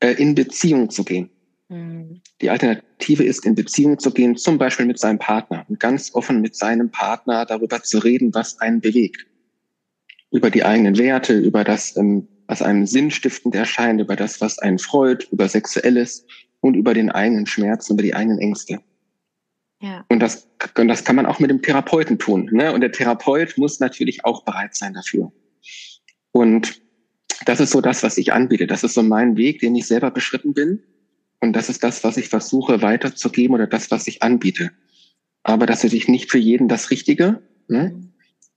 äh, 0.00 0.12
in 0.12 0.34
Beziehung 0.34 0.90
zu 0.90 1.04
gehen. 1.04 1.30
Mhm. 1.68 2.20
Die 2.40 2.50
Alternative 2.50 3.22
ist, 3.24 3.44
in 3.44 3.54
Beziehung 3.54 3.98
zu 3.98 4.10
gehen, 4.10 4.36
zum 4.36 4.58
Beispiel 4.58 4.86
mit 4.86 4.98
seinem 4.98 5.18
Partner 5.18 5.64
und 5.68 5.78
ganz 5.78 6.14
offen 6.14 6.40
mit 6.40 6.56
seinem 6.56 6.90
Partner 6.90 7.46
darüber 7.46 7.82
zu 7.82 7.98
reden, 7.98 8.34
was 8.34 8.60
einen 8.60 8.80
bewegt. 8.80 9.26
Über 10.32 10.50
die 10.50 10.64
eigenen 10.64 10.96
Werte, 10.96 11.36
über 11.36 11.64
das, 11.64 11.96
ähm, 11.96 12.28
was 12.50 12.62
einem 12.62 12.84
sinnstiftend 12.84 13.54
erscheint, 13.54 14.00
über 14.00 14.16
das, 14.16 14.40
was 14.40 14.58
einen 14.58 14.80
freut, 14.80 15.28
über 15.30 15.48
Sexuelles 15.48 16.26
und 16.58 16.74
über 16.74 16.94
den 16.94 17.08
eigenen 17.08 17.46
Schmerz, 17.46 17.88
über 17.90 18.02
die 18.02 18.12
eigenen 18.12 18.40
Ängste. 18.40 18.80
Ja. 19.80 20.04
Und 20.08 20.18
das, 20.18 20.48
und 20.76 20.88
das 20.88 21.04
kann 21.04 21.14
man 21.14 21.26
auch 21.26 21.38
mit 21.38 21.48
dem 21.48 21.62
Therapeuten 21.62 22.18
tun. 22.18 22.50
Ne? 22.50 22.72
Und 22.72 22.80
der 22.80 22.90
Therapeut 22.90 23.56
muss 23.56 23.78
natürlich 23.78 24.24
auch 24.24 24.44
bereit 24.44 24.74
sein 24.74 24.94
dafür. 24.94 25.30
Und 26.32 26.82
das 27.46 27.60
ist 27.60 27.70
so 27.70 27.80
das, 27.80 28.02
was 28.02 28.18
ich 28.18 28.32
anbiete. 28.32 28.66
Das 28.66 28.82
ist 28.82 28.94
so 28.94 29.04
mein 29.04 29.36
Weg, 29.36 29.60
den 29.60 29.76
ich 29.76 29.86
selber 29.86 30.10
beschritten 30.10 30.52
bin. 30.52 30.82
Und 31.38 31.52
das 31.52 31.68
ist 31.68 31.84
das, 31.84 32.02
was 32.02 32.16
ich 32.16 32.30
versuche 32.30 32.82
weiterzugeben 32.82 33.54
oder 33.54 33.68
das, 33.68 33.92
was 33.92 34.08
ich 34.08 34.24
anbiete. 34.24 34.72
Aber 35.44 35.66
das 35.66 35.84
ist 35.84 36.08
nicht 36.08 36.32
für 36.32 36.38
jeden 36.38 36.66
das 36.66 36.90
Richtige. 36.90 37.42
Ne? 37.68 37.92
Mhm. 37.94 38.12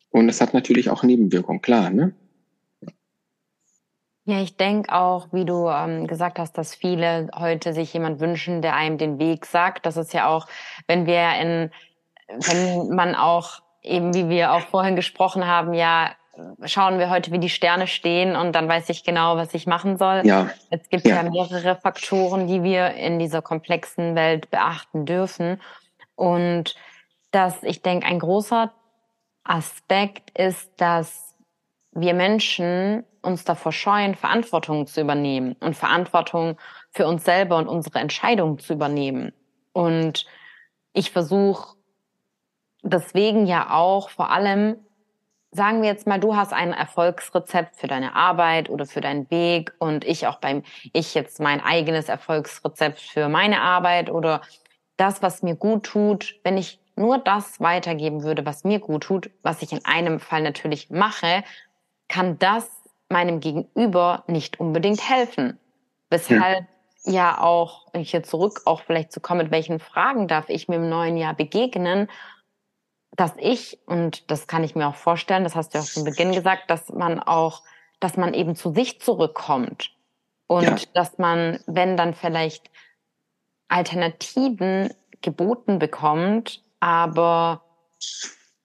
Und 0.10 0.30
es 0.30 0.42
hat 0.42 0.56
natürlich 0.56 0.90
auch 0.90 1.04
Nebenwirkungen, 1.04 1.62
klar. 1.62 1.92
Ne? 1.92 2.16
Ja, 4.26 4.40
ich 4.40 4.56
denke 4.56 4.94
auch, 4.94 5.28
wie 5.32 5.44
du 5.44 5.68
ähm, 5.68 6.08
gesagt 6.08 6.40
hast, 6.40 6.58
dass 6.58 6.76
viele 6.76 7.30
heute 7.36 7.74
sich 7.74 7.94
jemand 7.94 8.22
wünschen, 8.22 8.62
der 8.62 8.76
einem 8.76 8.98
den 8.98 9.20
Weg 9.20 9.46
sagt. 9.46 9.86
Das 9.86 9.98
ist 9.98 10.14
ja 10.14 10.28
auch, 10.28 10.48
wenn 10.88 11.06
wir 11.06 11.34
in, 11.42 11.72
wenn 12.28 12.96
man 12.96 13.16
auch 13.16 13.62
eben, 13.82 14.14
wie 14.14 14.30
wir 14.30 14.54
auch 14.54 14.62
vorhin 14.62 14.96
gesprochen 14.96 15.46
haben, 15.46 15.74
ja, 15.74 16.12
schauen 16.64 17.00
wir 17.00 17.10
heute, 17.10 17.32
wie 17.32 17.40
die 17.40 17.50
Sterne 17.50 17.86
stehen 17.86 18.36
und 18.36 18.54
dann 18.54 18.68
weiß 18.68 18.90
ich 18.90 19.04
genau, 19.04 19.36
was 19.36 19.54
ich 19.54 19.68
machen 19.68 19.98
soll. 19.98 20.22
Ja. 20.26 20.50
Es 20.70 20.90
gibt 20.90 21.06
ja, 21.06 21.22
ja 21.22 21.30
mehrere 21.30 21.76
Faktoren, 21.76 22.48
die 22.48 22.64
wir 22.64 22.92
in 22.92 23.20
dieser 23.20 23.42
komplexen 23.42 24.16
Welt 24.16 24.50
beachten 24.50 25.06
dürfen. 25.06 25.62
Und 26.16 26.76
dass 27.32 27.62
ich 27.64 27.82
denke, 27.82 28.08
ein 28.08 28.20
großer 28.20 28.72
Aspekt 29.44 30.38
ist, 30.38 30.72
dass 30.78 31.36
wir 31.92 32.14
Menschen 32.14 33.04
uns 33.24 33.44
davor 33.44 33.72
scheuen, 33.72 34.16
Verantwortung 34.16 34.86
zu 34.86 35.02
übernehmen 35.02 35.56
und 35.60 35.76
Verantwortung 35.76 36.58
für 36.92 37.08
uns 37.08 37.24
selber 37.24 37.58
und 37.58 37.68
unsere 37.68 38.00
Entscheidungen 38.00 38.60
zu 38.60 38.74
übernehmen. 38.74 39.34
Und 39.72 40.26
ich 40.94 41.12
versuche 41.12 41.76
deswegen 42.84 43.46
ja 43.46 43.72
auch 43.72 44.10
vor 44.10 44.30
allem, 44.30 44.76
sagen 45.52 45.82
wir 45.82 45.90
jetzt 45.90 46.06
mal, 46.06 46.20
du 46.20 46.36
hast 46.36 46.54
ein 46.54 46.74
Erfolgsrezept 46.74 47.76
für 47.78 47.88
deine 47.88 48.16
Arbeit 48.16 48.70
oder 48.70 48.86
für 48.86 49.02
deinen 49.02 49.30
Weg 49.32 49.74
und 49.80 50.04
ich 50.06 50.28
auch 50.28 50.38
beim, 50.38 50.64
ich 50.92 51.14
jetzt 51.14 51.40
mein 51.40 51.62
eigenes 51.62 52.10
Erfolgsrezept 52.10 53.00
für 53.00 53.30
meine 53.30 53.62
Arbeit 53.62 54.10
oder 54.10 54.42
das, 54.98 55.22
was 55.22 55.42
mir 55.42 55.56
gut 55.56 55.86
tut, 55.86 56.40
wenn 56.44 56.58
ich 56.58 56.80
nur 56.96 57.18
das 57.18 57.60
weitergeben 57.60 58.24
würde, 58.24 58.46
was 58.46 58.64
mir 58.64 58.80
gut 58.80 59.04
tut, 59.04 59.32
was 59.42 59.62
ich 59.62 59.72
in 59.72 59.84
einem 59.86 60.20
Fall 60.20 60.44
natürlich 60.44 60.92
mache, 60.92 61.44
kann 62.08 62.38
das 62.38 62.83
meinem 63.14 63.40
Gegenüber 63.40 64.26
nicht 64.28 64.60
unbedingt 64.60 65.10
helfen. 65.10 65.58
Weshalb 66.10 66.66
ja, 67.06 67.14
ja 67.14 67.42
auch, 67.42 67.88
wenn 67.94 68.02
ich 68.02 68.12
hier 68.12 68.24
zurück 68.24 68.64
auch 68.66 68.82
vielleicht 68.82 69.14
zu 69.14 69.22
kommen, 69.22 69.44
mit 69.44 69.52
welchen 69.52 69.80
Fragen 69.80 70.28
darf 70.28 70.50
ich 70.50 70.68
mir 70.68 70.76
im 70.76 70.90
neuen 70.90 71.16
Jahr 71.16 71.34
begegnen, 71.34 72.10
dass 73.16 73.34
ich, 73.38 73.80
und 73.86 74.30
das 74.30 74.48
kann 74.48 74.64
ich 74.64 74.76
mir 74.76 74.88
auch 74.88 74.96
vorstellen, 74.96 75.44
das 75.44 75.56
hast 75.56 75.74
du 75.74 75.78
ja 75.78 75.84
auch 75.84 75.88
zu 75.88 76.04
Beginn 76.04 76.34
gesagt, 76.34 76.70
dass 76.70 76.90
man 76.90 77.20
auch, 77.20 77.62
dass 78.00 78.18
man 78.18 78.34
eben 78.34 78.56
zu 78.56 78.74
sich 78.74 79.00
zurückkommt. 79.00 79.92
Und 80.48 80.64
ja. 80.64 80.78
dass 80.94 81.18
man, 81.18 81.60
wenn 81.68 81.96
dann 81.96 82.14
vielleicht 82.14 82.70
Alternativen 83.70 84.94
geboten 85.22 85.80
bekommt, 85.80 86.62
aber 86.80 87.64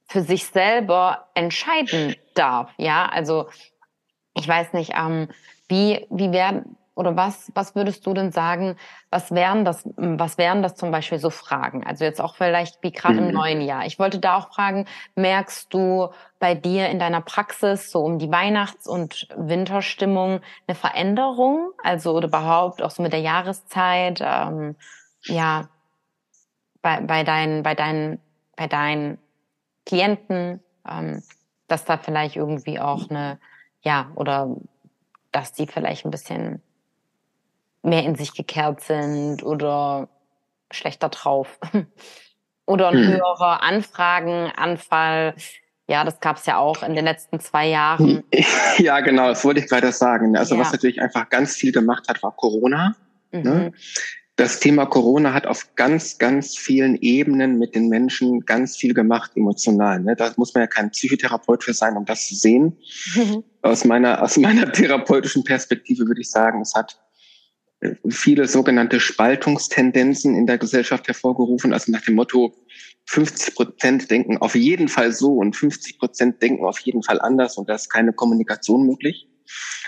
für 0.09 0.23
sich 0.23 0.47
selber 0.47 1.29
entscheiden 1.35 2.17
darf. 2.35 2.73
Ja, 2.79 3.07
also 3.07 3.49
ich 4.39 4.49
weiß 4.49 4.73
nicht, 4.73 4.93
ähm, 4.97 5.29
wie, 5.69 6.07
wie 6.11 6.33
werden 6.33 6.77
oder 6.99 7.15
was, 7.15 7.53
was 7.55 7.77
würdest 7.77 8.05
du 8.07 8.13
denn 8.13 8.33
sagen, 8.33 8.77
was 9.09 9.31
wären 9.31 9.65
das, 9.65 9.89
was 9.97 10.37
wären 10.37 10.65
das 10.65 10.75
zum 10.75 10.91
Beispiel 10.91 11.21
so 11.21 11.31
Fragen? 11.31 11.87
Also 11.87 12.05
jetzt 12.05 12.21
auch 12.21 12.35
vielleicht 12.35 12.83
wie 12.83 12.91
gerade 12.91 13.21
mhm. 13.21 13.29
im 13.29 13.35
neuen 13.35 13.61
Jahr. 13.61 13.87
Ich 13.87 14.01
wollte 14.01 14.19
da 14.19 14.37
auch 14.37 14.53
fragen, 14.53 14.85
merkst 15.15 15.73
du 15.73 16.09
bei 16.41 16.57
dir 16.57 16.89
in 16.89 16.99
deiner 16.99 17.21
Praxis 17.21 17.93
so 17.93 18.01
um 18.01 18.19
die 18.19 18.33
Weihnachts- 18.33 18.89
und 18.89 19.29
Winterstimmung 19.37 20.41
eine 20.67 20.75
Veränderung? 20.75 21.71
Also 21.85 22.17
oder 22.17 22.27
überhaupt 22.27 22.83
auch 22.83 22.91
so 22.91 23.05
mit 23.05 23.13
der 23.13 23.21
Jahreszeit, 23.21 24.21
ähm, 24.21 24.75
ja, 25.23 25.69
bei, 26.83 27.01
bei 27.01 27.23
deinen, 27.23 27.63
bei 27.63 27.77
deinen, 27.77 28.21
bei 28.57 28.67
deinen 28.67 29.19
Klienten, 29.87 30.61
ähm, 30.89 31.23
dass 31.69 31.85
da 31.85 31.97
vielleicht 31.97 32.35
irgendwie 32.35 32.81
auch 32.81 33.09
eine, 33.09 33.39
ja, 33.83 34.11
oder 34.15 34.57
dass 35.33 35.53
die 35.53 35.67
vielleicht 35.67 36.05
ein 36.05 36.11
bisschen 36.11 36.63
mehr 37.83 38.05
in 38.05 38.15
sich 38.15 38.35
gekehrt 38.35 38.81
sind 38.83 39.43
oder 39.43 40.09
schlechter 40.71 41.09
drauf. 41.09 41.59
oder 42.67 42.89
ein 42.89 42.99
hm. 42.99 43.09
höherer 43.09 43.63
Anfragenanfall. 43.63 45.35
Ja, 45.87 46.05
das 46.05 46.21
gab 46.21 46.37
es 46.37 46.45
ja 46.45 46.59
auch 46.59 46.83
in 46.83 46.95
den 46.95 47.05
letzten 47.05 47.41
zwei 47.41 47.67
Jahren. 47.69 48.25
Ja, 48.79 49.01
genau, 49.01 49.27
das 49.27 49.45
wollte 49.45 49.59
ich 49.59 49.69
gerade 49.69 49.91
sagen. 49.91 50.37
Also 50.37 50.55
ja. 50.55 50.61
was 50.61 50.71
natürlich 50.71 51.03
einfach 51.03 51.29
ganz 51.31 51.57
viel 51.57 51.73
gemacht 51.73 52.09
hat, 52.09 52.23
war 52.23 52.31
Corona. 52.31 52.95
Ne? 53.33 53.41
Mhm. 53.41 53.43
Ne? 53.43 53.73
Das 54.39 54.61
Thema 54.61 54.87
Corona 54.87 55.35
hat 55.35 55.49
auf 55.49 55.75
ganz, 55.75 56.17
ganz 56.17 56.57
vielen 56.57 56.95
Ebenen 57.03 57.59
mit 57.59 57.75
den 57.75 57.89
Menschen 57.89 58.47
ganz 58.47 58.77
viel 58.77 58.95
gemacht, 58.95 59.33
emotional. 59.35 59.99
Ne? 59.99 60.15
Da 60.15 60.33
muss 60.37 60.55
man 60.55 60.63
ja 60.63 60.69
kein 60.69 60.93
Psychotherapeut 60.93 61.65
für 61.65 61.75
sein, 61.75 61.97
um 61.97 62.05
das 62.05 62.29
zu 62.29 62.37
sehen. 62.37 62.79
Mhm. 63.17 63.43
Aus 63.63 63.85
meiner, 63.85 64.23
aus 64.23 64.37
meiner 64.37 64.71
therapeutischen 64.73 65.43
Perspektive 65.43 66.07
würde 66.07 66.21
ich 66.21 66.31
sagen, 66.31 66.61
es 66.61 66.73
hat 66.77 67.01
äh, 67.81 67.97
viele 68.09 68.47
sogenannte 68.47 69.01
Spaltungstendenzen 69.01 70.37
in 70.37 70.47
der 70.47 70.59
Gesellschaft 70.59 71.09
hervorgerufen, 71.09 71.73
also 71.73 71.91
nach 71.91 72.03
dem 72.03 72.15
Motto, 72.15 72.55
50 73.07 73.57
Prozent 73.57 74.09
denken 74.09 74.39
auf 74.39 74.55
jeden 74.55 74.87
Fall 74.87 75.11
so 75.11 75.33
und 75.33 75.57
50 75.57 75.99
Prozent 75.99 76.43
denken 76.43 76.65
auf 76.65 76.79
jeden 76.79 77.03
Fall 77.03 77.21
anders 77.21 77.59
und 77.59 77.69
da 77.69 77.75
ist 77.75 77.91
keine 77.91 78.13
Kommunikation 78.13 78.87
möglich. 78.87 79.29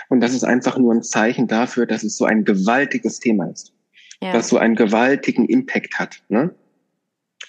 Und 0.09 0.19
das 0.19 0.33
ist 0.33 0.43
einfach 0.43 0.77
nur 0.77 0.93
ein 0.93 1.03
Zeichen 1.03 1.47
dafür, 1.47 1.85
dass 1.85 2.03
es 2.03 2.17
so 2.17 2.25
ein 2.25 2.43
gewaltiges 2.43 3.19
Thema 3.19 3.45
ist 3.45 3.71
ja. 4.21 4.33
was 4.33 4.49
so 4.49 4.57
einen 4.57 4.75
gewaltigen 4.75 5.45
Impact 5.45 5.97
hat. 5.99 6.23
Ne? 6.29 6.53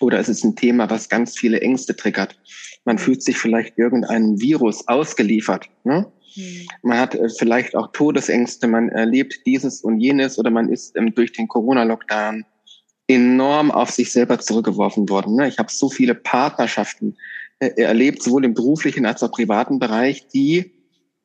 Oder 0.00 0.18
es 0.18 0.28
ist 0.28 0.44
ein 0.44 0.56
Thema, 0.56 0.90
was 0.90 1.08
ganz 1.08 1.38
viele 1.38 1.60
Ängste 1.60 1.94
triggert. 1.94 2.38
Man 2.84 2.98
fühlt 2.98 3.22
sich 3.22 3.36
vielleicht 3.36 3.78
irgendeinem 3.78 4.40
Virus 4.40 4.86
ausgeliefert. 4.88 5.68
Ne? 5.84 6.10
Mhm. 6.34 6.66
Man 6.82 6.98
hat 6.98 7.14
äh, 7.14 7.28
vielleicht 7.28 7.76
auch 7.76 7.92
Todesängste, 7.92 8.66
man 8.66 8.88
erlebt 8.88 9.40
dieses 9.46 9.82
und 9.82 10.00
jenes 10.00 10.38
oder 10.38 10.50
man 10.50 10.68
ist 10.68 10.96
ähm, 10.96 11.14
durch 11.14 11.32
den 11.32 11.48
Corona-Lockdown 11.48 12.44
enorm 13.06 13.70
auf 13.70 13.90
sich 13.90 14.10
selber 14.10 14.38
zurückgeworfen 14.38 15.08
worden. 15.08 15.36
Ne? 15.36 15.48
Ich 15.48 15.58
habe 15.58 15.70
so 15.70 15.90
viele 15.90 16.14
Partnerschaften 16.14 17.16
äh, 17.58 17.70
erlebt, 17.76 18.22
sowohl 18.22 18.44
im 18.44 18.54
beruflichen 18.54 19.06
als 19.06 19.22
auch 19.22 19.30
privaten 19.30 19.78
Bereich, 19.78 20.26
die, 20.28 20.72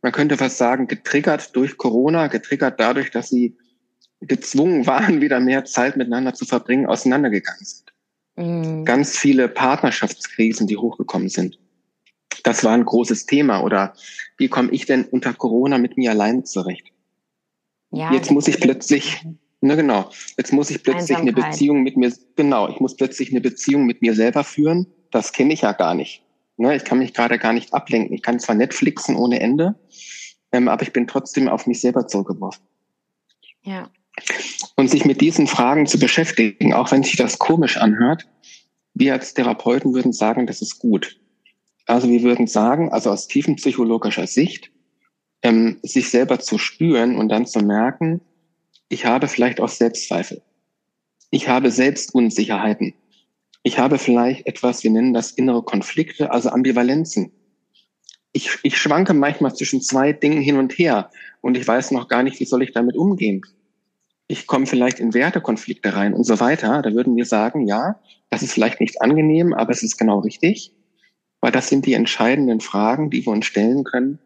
man 0.01 0.11
könnte 0.11 0.37
fast 0.37 0.57
sagen, 0.57 0.87
getriggert 0.87 1.55
durch 1.55 1.77
Corona, 1.77 2.27
getriggert 2.27 2.79
dadurch, 2.79 3.11
dass 3.11 3.29
sie 3.29 3.55
gezwungen 4.21 4.85
waren, 4.87 5.21
wieder 5.21 5.39
mehr 5.39 5.65
Zeit 5.65 5.97
miteinander 5.97 6.33
zu 6.33 6.45
verbringen, 6.45 6.85
auseinandergegangen 6.85 7.65
sind. 7.65 7.93
Mhm. 8.35 8.85
Ganz 8.85 9.17
viele 9.17 9.47
Partnerschaftskrisen, 9.47 10.67
die 10.67 10.77
hochgekommen 10.77 11.29
sind. 11.29 11.59
Das 12.43 12.63
war 12.63 12.73
ein 12.73 12.85
großes 12.85 13.25
Thema. 13.25 13.61
Oder 13.63 13.93
wie 14.37 14.47
komme 14.47 14.71
ich 14.71 14.85
denn 14.85 15.05
unter 15.05 15.33
Corona 15.33 15.77
mit 15.77 15.97
mir 15.97 16.11
allein 16.11 16.45
zurecht? 16.45 16.87
Ja, 17.91 18.13
Jetzt 18.13 18.31
muss 18.31 18.47
ich 18.47 18.59
plötzlich, 18.59 19.25
na 19.61 19.75
genau, 19.75 20.11
jetzt 20.37 20.53
muss 20.53 20.69
ich 20.69 20.83
plötzlich 20.83 21.17
eine 21.17 21.33
Beziehung 21.33 21.83
mit 21.83 21.97
mir, 21.97 22.13
genau, 22.35 22.69
ich 22.69 22.79
muss 22.79 22.95
plötzlich 22.95 23.31
eine 23.31 23.41
Beziehung 23.41 23.85
mit 23.85 24.01
mir 24.01 24.13
selber 24.13 24.43
führen. 24.43 24.87
Das 25.09 25.31
kenne 25.31 25.53
ich 25.53 25.61
ja 25.61 25.71
gar 25.71 25.95
nicht. 25.95 26.23
Ne, 26.57 26.75
ich 26.75 26.83
kann 26.83 26.99
mich 26.99 27.13
gerade 27.13 27.37
gar 27.37 27.53
nicht 27.53 27.73
ablenken. 27.73 28.15
Ich 28.15 28.23
kann 28.23 28.39
zwar 28.39 28.55
Netflixen 28.55 29.15
ohne 29.15 29.39
Ende, 29.39 29.75
ähm, 30.51 30.67
aber 30.67 30.81
ich 30.81 30.91
bin 30.91 31.07
trotzdem 31.07 31.47
auf 31.47 31.67
mich 31.67 31.79
selber 31.79 32.07
zurückgeworfen. 32.07 32.65
Ja. 33.61 33.89
Und 34.87 34.91
sich 34.91 35.03
mit 35.03 35.19
diesen 35.19 35.47
Fragen 35.47 35.85
zu 35.85 35.99
beschäftigen, 35.99 36.71
auch 36.71 36.93
wenn 36.93 37.03
sich 37.03 37.17
das 37.17 37.39
komisch 37.39 37.75
anhört, 37.75 38.25
wir 38.93 39.11
als 39.11 39.33
Therapeuten 39.33 39.93
würden 39.93 40.13
sagen, 40.13 40.47
das 40.47 40.61
ist 40.61 40.79
gut. 40.79 41.19
Also 41.87 42.07
wir 42.07 42.23
würden 42.23 42.47
sagen, 42.47 42.89
also 42.93 43.11
aus 43.11 43.27
tiefenpsychologischer 43.27 44.27
Sicht, 44.27 44.71
ähm, 45.41 45.77
sich 45.83 46.09
selber 46.09 46.39
zu 46.39 46.57
spüren 46.57 47.17
und 47.17 47.27
dann 47.27 47.45
zu 47.45 47.59
merken, 47.59 48.21
ich 48.87 49.05
habe 49.05 49.27
vielleicht 49.27 49.59
auch 49.59 49.67
Selbstzweifel. 49.67 50.41
Ich 51.31 51.49
habe 51.49 51.69
Selbstunsicherheiten. 51.69 52.93
Ich 53.63 53.79
habe 53.79 53.97
vielleicht 53.97 54.47
etwas, 54.47 54.85
wir 54.85 54.91
nennen 54.91 55.13
das 55.13 55.31
innere 55.31 55.63
Konflikte, 55.63 56.31
also 56.31 56.47
Ambivalenzen. 56.47 57.33
Ich, 58.31 58.57
ich 58.63 58.77
schwanke 58.77 59.13
manchmal 59.13 59.53
zwischen 59.53 59.81
zwei 59.81 60.13
Dingen 60.13 60.41
hin 60.41 60.55
und 60.55 60.79
her 60.79 61.11
und 61.41 61.57
ich 61.57 61.67
weiß 61.67 61.91
noch 61.91 62.07
gar 62.07 62.23
nicht, 62.23 62.39
wie 62.39 62.45
soll 62.45 62.63
ich 62.63 62.71
damit 62.71 62.95
umgehen 62.95 63.41
ich 64.27 64.45
komme 64.45 64.65
vielleicht 64.65 64.99
in 64.99 65.13
Wertekonflikte 65.13 65.95
rein 65.95 66.13
und 66.13 66.23
so 66.23 66.39
weiter, 66.39 66.81
da 66.81 66.93
würden 66.93 67.15
wir 67.15 67.25
sagen, 67.25 67.65
ja, 67.65 67.99
das 68.29 68.41
ist 68.41 68.51
vielleicht 68.51 68.81
nicht 68.81 69.01
angenehm, 69.01 69.53
aber 69.53 69.71
es 69.71 69.83
ist 69.83 69.97
genau 69.97 70.19
richtig, 70.19 70.73
weil 71.39 71.51
das 71.51 71.69
sind 71.69 71.85
die 71.85 71.93
entscheidenden 71.93 72.59
Fragen, 72.59 73.09
die 73.09 73.25
wir 73.25 73.31
uns 73.31 73.45
stellen 73.45 73.83
können 73.83 74.19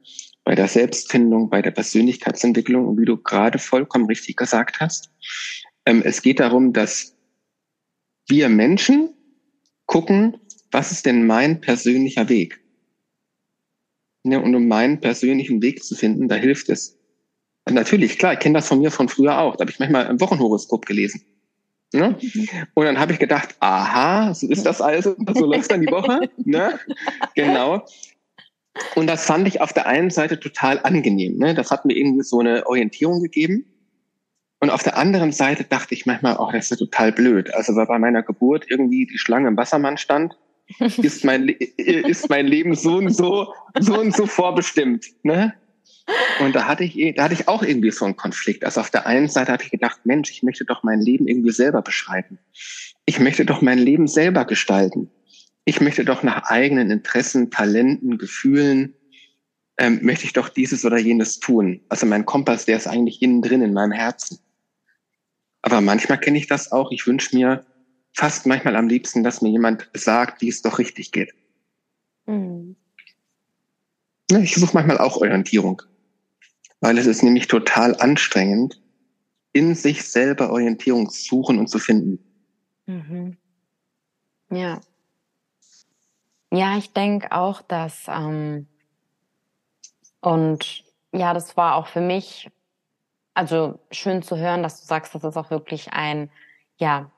bei 0.43 0.56
der 0.56 0.68
Selbstfindung, 0.68 1.49
bei 1.49 1.62
der 1.62 1.72
Persönlichkeitsentwicklung 1.72 2.88
und 2.88 2.99
wie 2.99 3.06
du 3.06 3.18
gerade 3.18 3.60
vollkommen 3.60 4.06
richtig 4.06 4.38
gesagt 4.38 4.80
hast. 4.80 5.12
Ähm, 5.86 6.02
es 6.04 6.24
geht 6.24 6.39
darum, 6.39 6.74
dass 6.74 7.16
wir 8.28 8.49
Menschen 8.49 9.14
gucken, 9.86 10.38
was 10.72 10.91
ist 10.91 11.06
denn 11.06 11.28
mein 11.28 11.62
persönlicher 11.62 12.28
Weg? 12.30 12.60
Ja, 14.24 14.39
und 14.39 14.56
um 14.56 14.68
meinen 14.68 14.99
persönlichen 14.99 15.62
Weg 15.62 15.84
zu 15.84 15.95
finden, 15.95 16.28
da 16.28 16.36
hilft 16.36 16.70
es, 16.70 17.01
Natürlich, 17.70 18.18
klar, 18.18 18.34
ich 18.34 18.39
kenne 18.39 18.55
das 18.55 18.68
von 18.68 18.80
mir 18.80 18.91
von 18.91 19.07
früher 19.07 19.38
auch. 19.39 19.55
Da 19.55 19.62
habe 19.62 19.72
ich 19.72 19.80
manchmal 19.80 20.07
ein 20.07 20.20
Wochenhoroskop 20.20 20.86
gelesen. 20.86 21.22
Ne? 21.93 22.18
Mhm. 22.22 22.47
Und 22.74 22.86
dann 22.86 22.99
habe 22.99 23.14
ich 23.14 23.20
gedacht, 23.20 23.55
aha, 23.59 24.34
so 24.34 24.47
ist 24.47 24.66
das 24.66 24.82
also, 24.82 25.16
so 25.34 25.45
läuft 25.45 25.72
dann 25.72 25.82
die 25.82 25.91
Woche. 25.91 26.30
ne? 26.38 26.80
Genau. 27.36 27.86
Und 28.95 29.07
das 29.07 29.26
fand 29.26 29.47
ich 29.47 29.59
auf 29.62 29.74
der 29.74 29.86
einen 29.86 30.09
Seite 30.09 30.39
total 30.39 30.80
angenehm. 30.80 31.38
Ne? 31.38 31.53
Das 31.53 31.72
hat 31.72 31.86
mir 31.86 31.95
irgendwie 31.95 32.24
so 32.24 32.39
eine 32.39 32.66
Orientierung 32.66 33.22
gegeben. 33.22 33.66
Und 34.59 34.70
auf 34.70 34.84
der 34.84 34.95
anderen 34.95 35.32
Seite 35.32 35.64
dachte 35.64 35.93
ich 35.93 36.05
manchmal, 36.05 36.38
oh, 36.38 36.49
das 36.51 36.72
ist 36.72 36.78
total 36.78 37.12
blöd. 37.12 37.53
Also 37.53 37.76
weil 37.76 37.88
bei 37.88 37.99
meiner 37.99 38.24
Geburt 38.24 38.66
irgendwie 38.70 39.05
die 39.07 39.18
Schlange 39.18 39.49
im 39.49 39.57
Wassermann 39.57 39.97
stand, 39.97 40.38
ist 40.80 41.26
mein, 41.26 41.49
ist 41.49 42.30
mein 42.30 42.47
Leben 42.47 42.76
so 42.76 42.97
und 42.97 43.09
so, 43.09 43.53
so 43.80 43.99
und 43.99 44.16
so 44.16 44.26
vorbestimmt. 44.26 45.07
Ne? 45.24 45.53
Und 46.39 46.56
da 46.56 46.66
hatte 46.68 46.84
ich, 46.84 47.16
da 47.16 47.24
hatte 47.24 47.34
ich 47.34 47.47
auch 47.47 47.64
irgendwie 47.64 47.91
so 47.91 48.06
einen 48.06 48.16
Konflikt. 48.16 48.64
Also 48.64 48.82
auf 48.82 48.89
der 48.89 49.06
einen 49.06 49.28
Seite 49.28 49.52
habe 49.52 49.64
ich 49.64 49.72
gedacht, 49.72 50.02
Mensch, 50.06 50.32
ich 50.32 50.43
möchte 50.43 50.66
doch 50.66 50.84
mein 50.84 50.99
Leben 51.02 51.28
irgendwie 51.28 51.52
selber 51.52 51.82
beschreiten. 51.82 52.39
Ich 53.06 53.20
möchte 53.20 53.45
doch 53.45 53.62
mein 53.62 53.80
Leben 53.80 54.08
selber 54.08 54.45
gestalten. 54.45 55.10
Ich 55.66 55.82
möchte 55.82 56.04
doch 56.04 56.24
nach 56.24 56.43
eigenen 56.49 56.89
Interessen, 56.89 57.52
Talenten, 57.52 58.18
Gefühlen, 58.18 58.95
ähm, 59.78 59.99
möchte 60.02 60.26
ich 60.26 60.34
doch 60.34 60.49
dieses 60.49 60.86
oder 60.86 60.97
jenes 60.97 61.39
tun. 61.39 61.82
Also 61.89 62.06
mein 62.06 62.26
Kompass, 62.26 62.66
der 62.66 62.78
ist 62.78 62.88
eigentlich 62.88 63.22
innen 63.22 63.41
drin 63.41 63.62
in 63.62 63.74
meinem 63.74 63.91
Herzen. 63.91 64.39
Aber 65.62 65.82
manchmal 65.82 66.20
kenne 66.20 66.38
ich 66.38 66.47
das 66.47 66.72
auch. 66.72 66.91
Ich 66.91 67.06
wünsche 67.06 67.36
mir 67.36 67.66
fast 68.14 68.45
manchmal 68.45 68.76
am 68.76 68.88
liebsten, 68.88 69.24
dass 69.24 69.41
mir 69.41 69.49
jemand 69.49 69.89
sagt, 69.93 70.41
wie 70.41 70.49
es 70.49 70.62
doch 70.62 70.80
richtig 70.80 71.12
geht. 71.12 71.34
Mhm. 72.26 72.76
Ich 74.39 74.56
suche 74.56 74.74
manchmal 74.74 74.97
auch 74.97 75.18
Orientierung, 75.18 75.82
weil 76.82 76.97
es 76.97 77.05
ist 77.05 77.23
nämlich 77.23 77.47
total 77.47 77.95
anstrengend, 77.95 78.82
in 79.53 79.75
sich 79.75 80.09
selber 80.09 80.51
Orientierung 80.51 81.09
zu 81.09 81.21
suchen 81.21 81.59
und 81.59 81.67
zu 81.67 81.79
finden. 81.79 82.19
Mhm. 82.86 83.38
Ja. 84.51 84.82
Ja, 86.51 86.77
ich 86.77 86.91
denke 86.91 87.32
auch, 87.32 87.61
dass 87.61 88.07
ähm, 88.07 88.67
und 90.19 90.84
ja, 91.13 91.34
das 91.34 91.55
war 91.55 91.75
auch 91.75 91.88
für 91.88 92.01
mich 92.01 92.49
also 93.34 93.79
schön 93.91 94.21
zu 94.21 94.38
hören, 94.38 94.63
dass 94.63 94.82
du 94.82 94.88
sagst, 94.88 95.15
das 95.15 95.23
ist 95.23 95.38
auch 95.38 95.49
wirklich 95.51 95.93
ein, 95.93 96.29
ja, 96.77 97.09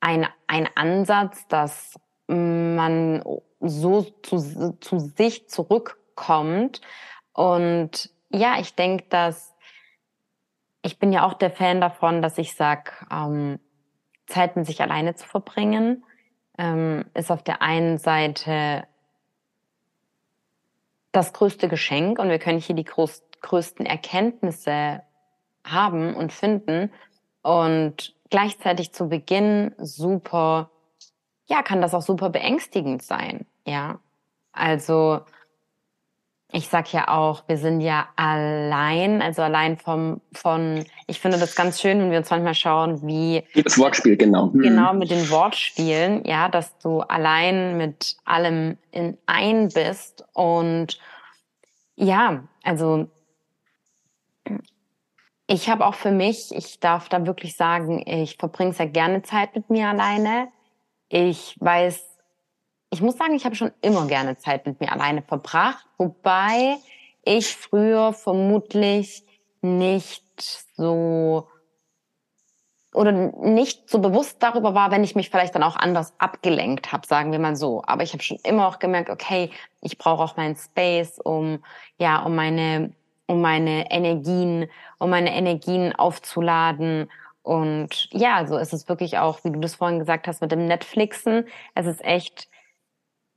ein, 0.00 0.26
ein 0.46 0.68
Ansatz, 0.74 1.46
dass 1.48 1.94
man 2.26 3.22
so 3.60 4.02
zu, 4.22 4.76
zu 4.80 4.98
sich 4.98 5.48
zurückkommt. 5.48 6.80
Und 7.32 8.10
ja, 8.30 8.58
ich 8.60 8.74
denke, 8.74 9.04
dass 9.08 9.54
ich 10.82 10.98
bin 10.98 11.12
ja 11.12 11.26
auch 11.26 11.34
der 11.34 11.50
Fan 11.50 11.80
davon, 11.80 12.22
dass 12.22 12.38
ich 12.38 12.54
sag, 12.54 13.06
ähm, 13.10 13.58
Zeit 14.26 14.56
mit 14.56 14.66
sich 14.66 14.80
alleine 14.80 15.14
zu 15.14 15.26
verbringen, 15.26 16.04
ähm, 16.56 17.04
ist 17.14 17.30
auf 17.30 17.42
der 17.42 17.62
einen 17.62 17.98
Seite 17.98 18.86
das 21.12 21.32
größte 21.32 21.68
Geschenk 21.68 22.18
und 22.18 22.28
wir 22.28 22.38
können 22.38 22.60
hier 22.60 22.76
die 22.76 22.84
größten 22.84 23.84
Erkenntnisse 23.84 25.02
haben 25.64 26.14
und 26.14 26.32
finden. 26.32 26.92
Und 27.42 28.14
gleichzeitig 28.30 28.92
zu 28.92 29.08
Beginn 29.08 29.74
super, 29.78 30.70
ja, 31.46 31.62
kann 31.62 31.82
das 31.82 31.94
auch 31.94 32.02
super 32.02 32.30
beängstigend 32.30 33.02
sein. 33.02 33.46
Ja, 33.66 33.98
also 34.52 35.22
ich 36.52 36.68
sag 36.68 36.92
ja 36.92 37.08
auch, 37.08 37.44
wir 37.46 37.56
sind 37.56 37.80
ja 37.80 38.08
allein, 38.16 39.22
also 39.22 39.42
allein 39.42 39.76
vom, 39.76 40.20
von, 40.32 40.84
ich 41.06 41.20
finde 41.20 41.38
das 41.38 41.54
ganz 41.54 41.80
schön, 41.80 42.00
wenn 42.00 42.10
wir 42.10 42.18
uns 42.18 42.30
manchmal 42.30 42.54
schauen, 42.54 43.06
wie. 43.06 43.44
Das 43.62 43.78
Wortspiel, 43.78 44.16
genau. 44.16 44.46
Mhm. 44.46 44.62
Genau, 44.62 44.92
mit 44.94 45.10
den 45.10 45.30
Wortspielen, 45.30 46.24
ja, 46.24 46.48
dass 46.48 46.76
du 46.78 47.00
allein 47.00 47.76
mit 47.76 48.16
allem 48.24 48.78
in 48.90 49.16
ein 49.26 49.68
bist 49.68 50.24
und 50.32 50.98
ja, 51.96 52.44
also 52.62 53.08
ich 55.46 55.68
habe 55.68 55.84
auch 55.84 55.94
für 55.94 56.12
mich, 56.12 56.54
ich 56.54 56.80
darf 56.80 57.08
da 57.08 57.26
wirklich 57.26 57.56
sagen, 57.56 58.02
ich 58.06 58.36
verbringe 58.36 58.72
sehr 58.72 58.86
gerne 58.86 59.22
Zeit 59.22 59.54
mit 59.54 59.68
mir 59.68 59.88
alleine. 59.88 60.48
Ich 61.08 61.56
weiß, 61.58 62.09
ich 62.90 63.00
muss 63.00 63.16
sagen, 63.16 63.34
ich 63.34 63.44
habe 63.44 63.54
schon 63.54 63.72
immer 63.80 64.06
gerne 64.06 64.36
Zeit 64.36 64.66
mit 64.66 64.80
mir 64.80 64.92
alleine 64.92 65.22
verbracht, 65.22 65.86
wobei 65.96 66.76
ich 67.24 67.56
früher 67.56 68.12
vermutlich 68.12 69.24
nicht 69.62 70.24
so 70.76 71.48
oder 72.92 73.12
nicht 73.12 73.88
so 73.88 74.00
bewusst 74.00 74.42
darüber 74.42 74.74
war, 74.74 74.90
wenn 74.90 75.04
ich 75.04 75.14
mich 75.14 75.30
vielleicht 75.30 75.54
dann 75.54 75.62
auch 75.62 75.76
anders 75.76 76.12
abgelenkt 76.18 76.90
habe, 76.90 77.06
sagen 77.06 77.30
wir 77.30 77.38
mal 77.38 77.54
so. 77.54 77.82
Aber 77.86 78.02
ich 78.02 78.12
habe 78.12 78.22
schon 78.22 78.38
immer 78.42 78.66
auch 78.66 78.80
gemerkt, 78.80 79.10
okay, 79.10 79.50
ich 79.80 79.96
brauche 79.96 80.24
auch 80.24 80.36
meinen 80.36 80.56
Space, 80.56 81.20
um 81.20 81.62
ja, 81.98 82.20
um 82.24 82.34
meine 82.34 82.92
um 83.30 83.40
meine 83.40 83.90
Energien, 83.92 84.68
um 84.98 85.10
meine 85.10 85.32
Energien 85.32 85.94
aufzuladen. 85.94 87.08
Und 87.42 88.08
ja, 88.10 88.44
so 88.46 88.58
ist 88.58 88.72
es 88.72 88.88
wirklich 88.88 89.18
auch, 89.18 89.44
wie 89.44 89.52
du 89.52 89.60
das 89.60 89.76
vorhin 89.76 90.00
gesagt 90.00 90.26
hast, 90.26 90.42
mit 90.42 90.50
dem 90.50 90.66
Netflixen. 90.66 91.46
Es 91.76 91.86
ist 91.86 92.04
echt, 92.04 92.48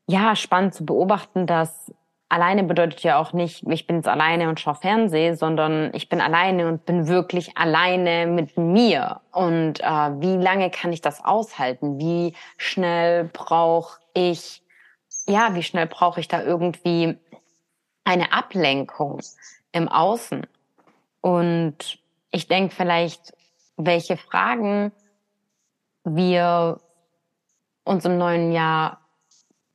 ja, 0.07 0.35
spannend 0.35 0.73
zu 0.73 0.85
beobachten, 0.85 1.47
dass 1.47 1.93
alleine 2.29 2.63
bedeutet 2.63 3.03
ja 3.03 3.19
auch 3.19 3.33
nicht, 3.33 3.63
ich 3.67 3.87
bin 3.87 3.97
jetzt 3.97 4.07
alleine 4.07 4.49
und 4.49 4.59
schaue 4.59 4.75
Fernsehen, 4.75 5.35
sondern 5.35 5.93
ich 5.93 6.09
bin 6.09 6.19
alleine 6.19 6.67
und 6.67 6.85
bin 6.85 7.07
wirklich 7.07 7.57
alleine 7.57 8.27
mit 8.27 8.57
mir. 8.57 9.21
Und 9.31 9.79
äh, 9.81 9.85
wie 9.85 10.35
lange 10.37 10.69
kann 10.71 10.91
ich 10.91 11.01
das 11.01 11.23
aushalten? 11.23 11.99
Wie 11.99 12.33
schnell 12.57 13.29
brauche 13.31 13.99
ich, 14.13 14.63
ja, 15.27 15.55
wie 15.55 15.63
schnell 15.63 15.87
brauche 15.87 16.19
ich 16.19 16.27
da 16.27 16.41
irgendwie 16.41 17.17
eine 18.03 18.33
Ablenkung? 18.33 19.21
im 19.73 19.89
Außen. 19.89 20.47
Und 21.19 21.99
ich 22.31 22.47
denke 22.47 22.73
vielleicht, 22.73 23.33
welche 23.75 24.15
Fragen 24.15 24.93
wir 26.05 26.79
uns 27.83 28.05
im 28.05 28.17
neuen 28.17 28.53
Jahr, 28.53 29.01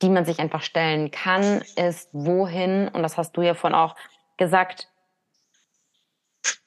die 0.03 0.09
man 0.09 0.25
sich 0.25 0.39
einfach 0.39 0.63
stellen 0.63 1.11
kann, 1.11 1.63
ist, 1.77 2.09
wohin, 2.13 2.89
und 2.89 3.03
das 3.03 3.17
hast 3.17 3.37
du 3.37 3.43
ja 3.43 3.55
vorhin 3.55 3.79
auch 3.79 3.97
gesagt, 4.37 4.89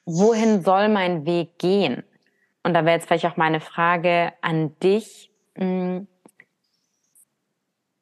wohin 0.04 0.62
soll 0.62 0.88
mein 0.88 1.26
Weg 1.26 1.58
gehen? 1.58 2.04
Und 2.62 2.74
da 2.74 2.84
wäre 2.84 2.96
jetzt 2.96 3.06
vielleicht 3.06 3.26
auch 3.26 3.36
meine 3.36 3.60
Frage 3.60 4.32
an 4.40 4.78
dich. 4.80 5.30
Hm, 5.56 6.06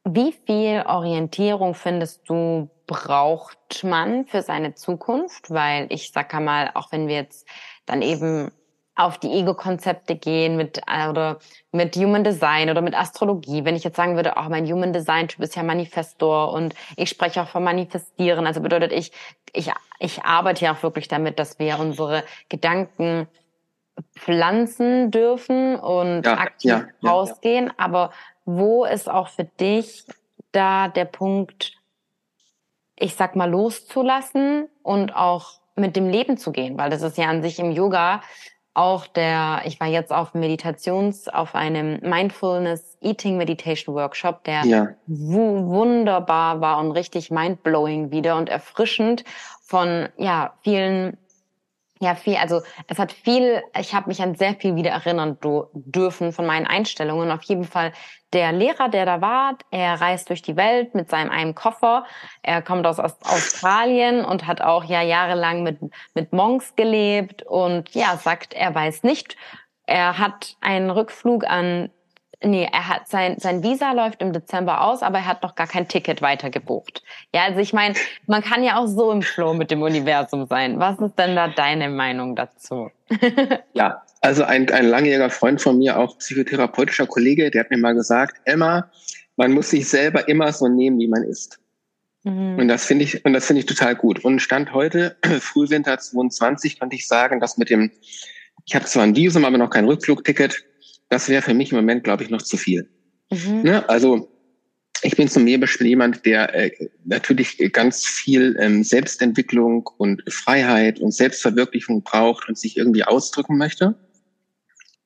wie 0.05 0.33
viel 0.33 0.83
Orientierung 0.87 1.75
findest 1.75 2.29
du 2.29 2.71
braucht 2.87 3.85
man 3.85 4.27
für 4.27 4.43
seine 4.43 4.75
Zukunft? 4.75 5.51
Weil 5.51 5.87
ich 5.91 6.11
sage 6.11 6.41
mal, 6.41 6.71
auch 6.75 6.91
wenn 6.93 7.07
wir 7.07 7.17
jetzt 7.17 7.47
dann 7.87 8.03
eben 8.03 8.51
auf 8.97 9.19
die 9.19 9.31
Ego-Konzepte 9.31 10.17
gehen 10.17 10.57
mit 10.57 10.83
oder 11.09 11.39
mit 11.73 11.97
Human 11.97 12.25
Design 12.25 12.71
oder 12.71 12.83
mit 12.83 12.95
Astrologie. 12.95 13.65
Wenn 13.65 13.77
ich 13.77 13.85
jetzt 13.85 13.97
sagen 13.97 14.17
würde, 14.17 14.37
auch 14.37 14.49
mein 14.49 14.67
Human 14.67 14.93
Design 14.93 15.29
Typ 15.29 15.41
ist 15.41 15.57
ja 15.57 15.63
Manifestor 15.63 16.53
und 16.53 16.75
ich 16.97 17.09
spreche 17.09 17.43
auch 17.43 17.49
von 17.49 17.65
Manifestieren, 17.65 18.47
also 18.47 18.61
bedeutet 18.61 18.93
ich 18.93 19.13
ich 19.53 19.71
ich 19.99 20.25
arbeite 20.25 20.65
ja 20.65 20.73
auch 20.73 20.83
wirklich 20.83 21.09
damit, 21.09 21.39
dass 21.39 21.59
wir 21.59 21.79
unsere 21.79 22.25
Gedanken 22.49 23.27
pflanzen 24.17 25.11
dürfen 25.11 25.77
und 25.77 26.25
ja, 26.25 26.39
aktiv 26.39 26.71
ja, 26.71 27.09
rausgehen. 27.09 27.67
Ja, 27.67 27.75
Aber 27.79 28.11
wo 28.45 28.85
ist 28.85 29.11
auch 29.11 29.29
für 29.29 29.45
dich 29.45 30.05
da 30.53 30.89
der 30.89 31.05
Punkt, 31.05 31.77
ich 32.97 33.15
sag 33.15 33.37
mal, 33.37 33.49
loszulassen 33.51 34.69
und 34.83 35.15
auch 35.15 35.61
mit 35.77 35.97
dem 35.97 36.09
Leben 36.09 36.37
zu 36.37 36.53
gehen, 36.53 36.79
weil 36.79 36.91
das 36.91 37.03
ist 37.03 37.17
ja 37.17 37.27
an 37.27 37.43
sich 37.43 37.59
im 37.59 37.71
Yoga 37.71 38.23
auch 38.75 39.07
der, 39.07 39.63
ich 39.65 39.81
war 39.81 39.89
jetzt 39.89 40.13
auf 40.13 40.35
Meditations, 40.35 41.29
auf 41.29 41.55
einem 41.55 41.99
Mindfulness 42.03 42.97
Eating 43.01 43.37
Meditation 43.37 43.95
Workshop, 43.95 44.45
der 44.45 44.65
ja. 44.65 44.89
wunderbar 45.07 46.61
war 46.61 46.79
und 46.79 46.93
richtig 46.93 47.31
mindblowing 47.31 48.11
wieder 48.11 48.37
und 48.37 48.49
erfrischend 48.49 49.25
von, 49.63 50.09
ja, 50.17 50.55
vielen 50.63 51.17
ja, 52.03 52.15
viel, 52.15 52.37
also 52.37 52.63
es 52.87 52.99
hat 52.99 53.13
viel, 53.13 53.63
ich 53.79 53.95
habe 53.95 54.09
mich 54.09 54.23
an 54.23 54.35
sehr 54.35 54.55
viel 54.55 54.75
wieder 54.75 54.91
erinnern 54.91 55.37
dürfen 55.75 56.33
von 56.33 56.47
meinen 56.47 56.67
Einstellungen. 56.67 57.31
Auf 57.31 57.43
jeden 57.43 57.65
Fall 57.65 57.93
der 58.33 58.53
Lehrer, 58.53 58.89
der 58.89 59.05
da 59.05 59.21
war, 59.21 59.59
er 59.71 60.01
reist 60.01 60.31
durch 60.31 60.41
die 60.41 60.57
Welt 60.57 60.95
mit 60.95 61.11
seinem 61.11 61.31
einen 61.31 61.55
Koffer. 61.55 62.07
Er 62.43 62.63
kommt 62.63 62.87
aus 62.87 62.99
Australien 62.99 64.25
und 64.25 64.47
hat 64.47 64.63
auch 64.63 64.85
ja 64.85 65.03
jahrelang 65.03 65.63
mit, 65.63 65.79
mit 66.15 66.33
Monks 66.33 66.75
gelebt 66.75 67.43
und 67.43 67.95
ja, 67.95 68.17
sagt, 68.17 68.55
er 68.55 68.75
weiß 68.75 69.03
nicht. 69.03 69.37
Er 69.85 70.17
hat 70.17 70.57
einen 70.63 70.89
Rückflug 70.89 71.45
an 71.47 71.91
nee, 72.43 72.69
er 72.71 72.89
hat 72.89 73.09
sein, 73.09 73.37
sein 73.39 73.63
Visa 73.63 73.93
läuft 73.93 74.23
im 74.23 74.33
Dezember 74.33 74.83
aus, 74.83 75.03
aber 75.03 75.19
er 75.19 75.27
hat 75.27 75.43
noch 75.43 75.55
gar 75.55 75.67
kein 75.67 75.89
Ticket 75.89 76.23
weiter 76.23 76.51
gebucht. 76.51 77.03
Ja, 77.35 77.45
also 77.45 77.61
ich 77.61 77.73
meine, 77.73 77.95
man 78.27 78.43
kann 78.43 78.63
ja 78.63 78.79
auch 78.79 78.87
so 78.87 79.13
im 79.13 79.23
Flow 79.23 79.55
mit 79.55 79.71
dem 79.71 79.83
Universum 79.83 80.47
sein. 80.47 80.79
Was 80.79 80.99
ist 80.99 81.19
denn 81.19 81.37
da 81.37 81.49
deine 81.49 81.89
Meinung 81.89 82.37
dazu? 82.37 82.91
ja, 83.75 84.03
also 84.21 84.45
ein, 84.45 84.71
ein 84.71 84.87
langjähriger 84.87 85.31
Freund 85.31 85.61
von 85.61 85.79
mir, 85.79 85.99
auch 85.99 86.19
psychotherapeutischer 86.19 87.07
Kollege, 87.07 87.51
der 87.51 87.65
hat 87.65 87.71
mir 87.71 87.79
mal 87.79 87.95
gesagt, 87.95 88.37
Emma, 88.45 88.91
man 89.37 89.53
muss 89.53 89.71
sich 89.71 89.89
selber 89.89 90.29
immer 90.29 90.53
so 90.53 90.69
nehmen, 90.69 90.99
wie 90.99 91.09
man 91.09 91.25
ist. 91.25 91.59
Mhm. 92.25 92.59
Und 92.59 92.69
das 92.69 92.85
finde 92.85 93.05
ich, 93.05 93.25
und 93.25 93.33
das 93.33 93.47
finde 93.47 93.61
ich 93.61 93.67
total 93.67 93.97
gut. 93.97 94.25
Und 94.25 94.41
Stand 94.41 94.73
heute, 94.73 95.17
Frühwinter 95.41 95.99
22, 95.99 96.79
könnte 96.79 96.97
ich 96.97 97.07
sagen, 97.07 97.41
dass 97.41 97.57
mit 97.57 97.71
dem, 97.71 97.91
ich 98.67 98.75
habe 98.75 98.85
zwar 98.85 99.05
ein 99.05 99.17
Visum, 99.17 99.45
aber 99.45 99.59
noch 99.59 99.71
kein 99.71 99.87
Rückflugticket, 99.87 100.65
das 101.11 101.29
wäre 101.29 101.43
für 101.43 101.55
mich 101.55 101.73
im 101.73 101.77
Moment, 101.77 102.05
glaube 102.05 102.23
ich, 102.23 102.31
noch 102.31 102.41
zu 102.41 102.57
viel. 102.57 102.89
Mhm. 103.31 103.63
Ne? 103.63 103.89
Also 103.89 104.31
ich 105.03 105.17
bin 105.17 105.29
zum 105.29 105.45
Beispiel 105.61 105.89
jemand, 105.89 106.25
der 106.25 106.55
äh, 106.55 106.71
natürlich 107.05 107.59
ganz 107.73 108.07
viel 108.07 108.57
ähm, 108.59 108.85
Selbstentwicklung 108.85 109.89
und 109.99 110.23
Freiheit 110.33 111.01
und 111.01 111.13
Selbstverwirklichung 111.13 112.03
braucht 112.03 112.49
und 112.49 112.59
sich 112.59 112.77
irgendwie 112.77 113.05
ausdrücken 113.05 113.59
möchte. 113.59 113.95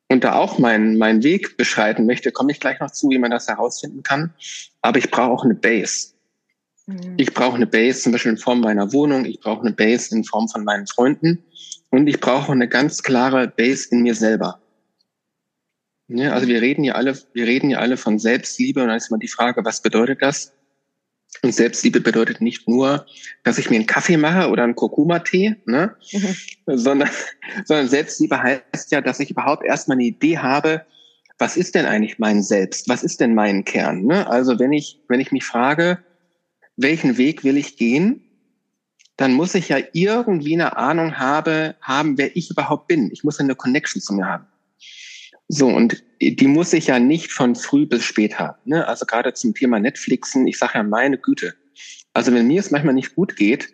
Und 0.07 0.23
da 0.23 0.33
auch 0.33 0.59
meinen 0.59 0.97
meinen 0.97 1.23
Weg 1.23 1.57
beschreiten 1.57 2.05
möchte, 2.05 2.31
komme 2.31 2.51
ich 2.51 2.59
gleich 2.59 2.79
noch 2.79 2.91
zu, 2.91 3.09
wie 3.09 3.17
man 3.17 3.31
das 3.31 3.47
herausfinden 3.47 4.03
kann. 4.03 4.33
Aber 4.81 4.99
ich 4.99 5.09
brauche 5.09 5.31
auch 5.31 5.43
eine 5.43 5.55
Base. 5.55 6.09
Mhm. 6.85 7.15
Ich 7.17 7.33
brauche 7.33 7.55
eine 7.55 7.65
Base 7.65 8.01
zum 8.01 8.11
Beispiel 8.11 8.33
in 8.33 8.37
Form 8.37 8.59
meiner 8.59 8.93
Wohnung. 8.93 9.25
Ich 9.25 9.39
brauche 9.39 9.61
eine 9.61 9.71
Base 9.71 10.15
in 10.15 10.23
Form 10.23 10.47
von 10.49 10.63
meinen 10.63 10.85
Freunden. 10.85 11.43
Und 11.89 12.07
ich 12.07 12.19
brauche 12.19 12.51
eine 12.51 12.67
ganz 12.67 13.01
klare 13.01 13.47
Base 13.47 13.87
in 13.91 14.01
mir 14.03 14.13
selber. 14.13 14.61
Ja, 16.07 16.33
also 16.33 16.47
wir 16.47 16.61
reden 16.61 16.83
ja 16.83 16.93
alle, 16.93 17.17
wir 17.33 17.47
reden 17.47 17.69
ja 17.69 17.79
alle 17.79 17.97
von 17.97 18.19
Selbstliebe 18.19 18.81
und 18.81 18.87
dann 18.89 18.97
ist 18.97 19.09
immer 19.09 19.19
die 19.19 19.27
Frage, 19.27 19.65
was 19.65 19.81
bedeutet 19.81 20.21
das? 20.21 20.53
Und 21.41 21.53
Selbstliebe 21.53 21.99
bedeutet 21.99 22.41
nicht 22.41 22.67
nur, 22.67 23.05
dass 23.43 23.57
ich 23.57 23.69
mir 23.69 23.75
einen 23.77 23.87
Kaffee 23.87 24.17
mache 24.17 24.49
oder 24.49 24.63
einen 24.63 24.75
Kurkuma-Tee, 24.75 25.55
ne? 25.65 25.95
Mhm. 26.11 26.77
sondern, 26.77 27.09
sondern 27.65 27.87
Selbstliebe 27.87 28.41
heißt 28.41 28.91
ja, 28.91 29.01
dass 29.01 29.19
ich 29.19 29.31
überhaupt 29.31 29.65
erstmal 29.65 29.97
eine 29.97 30.05
Idee 30.05 30.37
habe, 30.37 30.85
was 31.37 31.57
ist 31.57 31.75
denn 31.75 31.85
eigentlich 31.85 32.19
mein 32.19 32.41
Selbst? 32.41 32.87
Was 32.87 33.03
ist 33.03 33.19
denn 33.19 33.35
mein 33.35 33.65
Kern? 33.65 34.05
Ne? 34.05 34.27
Also 34.29 34.57
wenn 34.59 34.71
ich, 34.71 35.01
wenn 35.09 35.19
ich 35.19 35.31
mich 35.31 35.43
frage, 35.43 35.99
welchen 36.77 37.17
Weg 37.17 37.43
will 37.43 37.57
ich 37.57 37.77
gehen, 37.77 38.21
dann 39.17 39.33
muss 39.33 39.55
ich 39.55 39.69
ja 39.69 39.77
irgendwie 39.93 40.53
eine 40.53 40.77
Ahnung 40.77 41.17
habe, 41.17 41.75
haben, 41.81 42.17
wer 42.17 42.35
ich 42.35 42.51
überhaupt 42.51 42.87
bin. 42.87 43.11
Ich 43.11 43.23
muss 43.23 43.39
eine 43.39 43.55
Connection 43.55 44.01
zu 44.01 44.13
mir 44.13 44.25
haben. 44.25 44.47
So, 45.47 45.67
und 45.67 46.03
die 46.21 46.47
muss 46.47 46.73
ich 46.73 46.87
ja 46.87 46.99
nicht 46.99 47.31
von 47.31 47.55
früh 47.55 47.85
bis 47.85 48.03
spät 48.03 48.39
haben. 48.39 48.57
Ne? 48.65 48.87
Also 48.87 49.05
gerade 49.05 49.33
zum 49.33 49.53
Thema 49.53 49.79
Netflixen, 49.79 50.47
ich 50.47 50.57
sage 50.57 50.73
ja, 50.75 50.83
meine 50.83 51.17
Güte. 51.17 51.53
Also 52.13 52.33
wenn 52.33 52.47
mir 52.47 52.59
es 52.59 52.71
manchmal 52.71 52.93
nicht 52.93 53.15
gut 53.15 53.35
geht, 53.35 53.73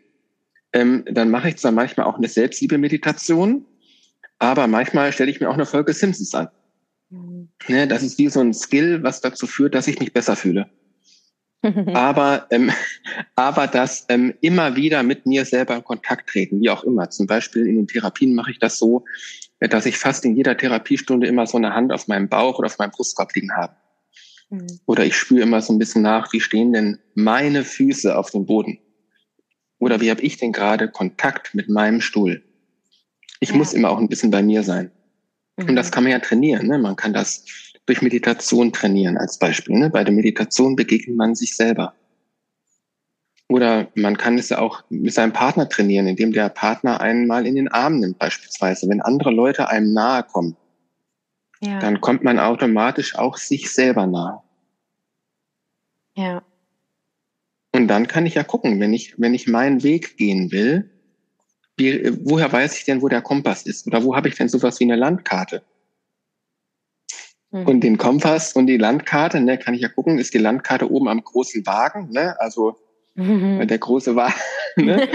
ähm, 0.74 1.06
dann 1.10 1.30
mache 1.30 1.50
ich 1.50 1.58
zwar 1.58 1.72
manchmal 1.72 2.08
auch 2.08 2.18
eine 2.18 2.28
Selbstliebe-Meditation, 2.28 3.66
aber 4.40 4.68
manchmal 4.68 5.14
stelle 5.14 5.32
ich 5.32 5.40
mir 5.40 5.50
auch 5.50 5.54
eine 5.54 5.66
Folge 5.66 5.94
Simpsons 5.94 6.34
an. 6.34 6.50
Mhm. 7.10 7.50
Ne? 7.68 7.88
Das 7.88 8.04
ist 8.04 8.18
wie 8.18 8.30
so 8.30 8.42
ein 8.42 8.54
Skill, 8.54 9.04
was 9.04 9.22
dazu 9.22 9.48
führt, 9.48 9.76
dass 9.76 9.88
ich 9.88 10.00
mich 10.00 10.14
besser 10.14 10.36
fühle. 10.36 10.70
aber, 11.94 12.48
ähm, 12.52 12.72
aber 13.36 13.68
das 13.68 14.06
ähm, 14.10 14.34
immer 14.42 14.76
wieder 14.76 15.04
mit 15.04 15.26
mir 15.26 15.46
selber 15.46 15.76
in 15.76 15.84
Kontakt 15.84 16.30
treten, 16.30 16.62
wie 16.62 16.70
auch 16.70 16.84
immer. 16.84 17.10
Zum 17.10 17.28
Beispiel 17.28 17.68
in 17.68 17.76
den 17.76 17.88
Therapien 17.88 18.34
mache 18.34 18.52
ich 18.52 18.60
das 18.60 18.78
so, 18.78 19.06
dass 19.60 19.86
ich 19.86 19.98
fast 19.98 20.26
in 20.26 20.36
jeder 20.36 20.58
Therapiestunde 20.58 21.28
immer 21.28 21.46
so 21.46 21.58
eine 21.58 21.76
Hand 21.76 21.92
auf 21.92 22.08
meinem 22.08 22.30
Bauch 22.30 22.58
oder 22.58 22.66
auf 22.66 22.80
meinem 22.80 22.92
Brustkorb 22.92 23.34
liegen 23.36 23.56
habe. 23.56 23.76
Mhm. 24.50 24.80
Oder 24.86 25.06
ich 25.06 25.16
spüre 25.16 25.42
immer 25.42 25.62
so 25.62 25.72
ein 25.74 25.80
bisschen 25.80 26.02
nach, 26.02 26.34
wie 26.34 26.42
stehen 26.42 26.74
denn 26.74 27.00
meine 27.14 27.64
Füße 27.64 28.18
auf 28.18 28.32
dem 28.32 28.46
Boden? 28.46 28.80
Oder 29.80 30.02
wie 30.02 30.12
habe 30.12 30.22
ich 30.22 30.38
denn 30.38 30.52
gerade 30.52 30.88
Kontakt 30.90 31.56
mit 31.56 31.70
meinem 31.70 32.02
Stuhl? 32.02 32.44
Ich 33.40 33.50
ja. 33.50 33.56
muss 33.56 33.74
immer 33.74 33.90
auch 33.90 33.98
ein 33.98 34.10
bisschen 34.10 34.32
bei 34.32 34.44
mir 34.44 34.64
sein. 34.64 34.92
Mhm. 35.58 35.70
Und 35.70 35.76
das 35.76 35.88
mhm. 35.88 35.92
kann 35.92 36.04
man 36.04 36.12
ja 36.12 36.20
trainieren. 36.20 36.68
Ne? 36.68 36.78
Man 36.78 36.96
kann 36.96 37.14
das 37.14 37.46
durch 37.86 38.02
Meditation 38.02 38.72
trainieren 38.72 39.18
als 39.18 39.38
Beispiel. 39.38 39.78
Ne? 39.78 39.90
Bei 39.90 40.04
der 40.04 40.14
Meditation 40.14 40.76
begegnet 40.76 41.16
man 41.16 41.36
sich 41.36 41.56
selber. 41.56 41.94
Oder 43.50 43.90
man 43.96 44.18
kann 44.18 44.38
es 44.38 44.48
ja 44.48 44.60
auch 44.60 44.84
mit 44.90 45.14
seinem 45.14 45.34
Partner 45.34 45.68
trainieren, 45.68 46.08
indem 46.08 46.32
der 46.32 46.48
Partner 46.48 47.02
einen 47.02 47.28
mal 47.28 47.46
in 47.46 47.56
den 47.56 47.68
Arm 47.68 48.00
nimmt 48.00 48.18
beispielsweise. 48.18 48.88
Wenn 48.88 49.02
andere 49.02 49.32
Leute 49.32 49.68
einem 49.68 49.92
nahe 49.92 50.24
kommen, 50.24 50.56
ja. 51.60 51.80
dann 51.80 52.00
kommt 52.00 52.24
man 52.24 52.40
automatisch 52.40 53.16
auch 53.16 53.36
sich 53.36 53.74
selber 53.74 54.08
nahe. 54.08 54.42
Ja. 56.16 56.44
Und 57.74 57.88
dann 57.88 58.08
kann 58.08 58.26
ich 58.26 58.36
ja 58.36 58.44
gucken, 58.44 58.80
wenn 58.80 58.94
ich, 58.94 59.20
wenn 59.20 59.34
ich 59.34 59.48
meinen 59.48 59.84
Weg 59.84 60.16
gehen 60.16 60.52
will, 60.52 60.90
wie, 61.78 62.12
woher 62.24 62.52
weiß 62.52 62.78
ich 62.78 62.86
denn, 62.86 63.02
wo 63.02 63.10
der 63.10 63.22
Kompass 63.22 63.64
ist? 63.64 63.88
Oder 63.88 64.04
wo 64.04 64.16
habe 64.16 64.30
ich 64.30 64.36
denn 64.36 64.50
sowas 64.50 64.80
wie 64.80 64.86
eine 64.86 64.96
Landkarte? 64.96 65.64
Mhm. 67.52 67.68
Und 67.68 67.82
den 67.82 67.98
Kompass 67.98 68.54
und 68.54 68.68
die 68.68 68.78
Landkarte, 68.78 69.42
ne, 69.42 69.58
kann 69.58 69.74
ich 69.74 69.82
ja 69.82 69.90
gucken, 69.90 70.20
ist 70.20 70.34
die 70.34 70.40
Landkarte 70.40 70.90
oben 70.90 71.08
am 71.10 71.24
großen 71.24 71.66
Wagen, 71.66 72.10
ne? 72.12 72.40
Also 72.40 72.78
mhm. 73.16 73.68
der 73.68 73.78
große 73.78 74.16
Wagen. 74.16 74.34
Ne? 74.78 75.06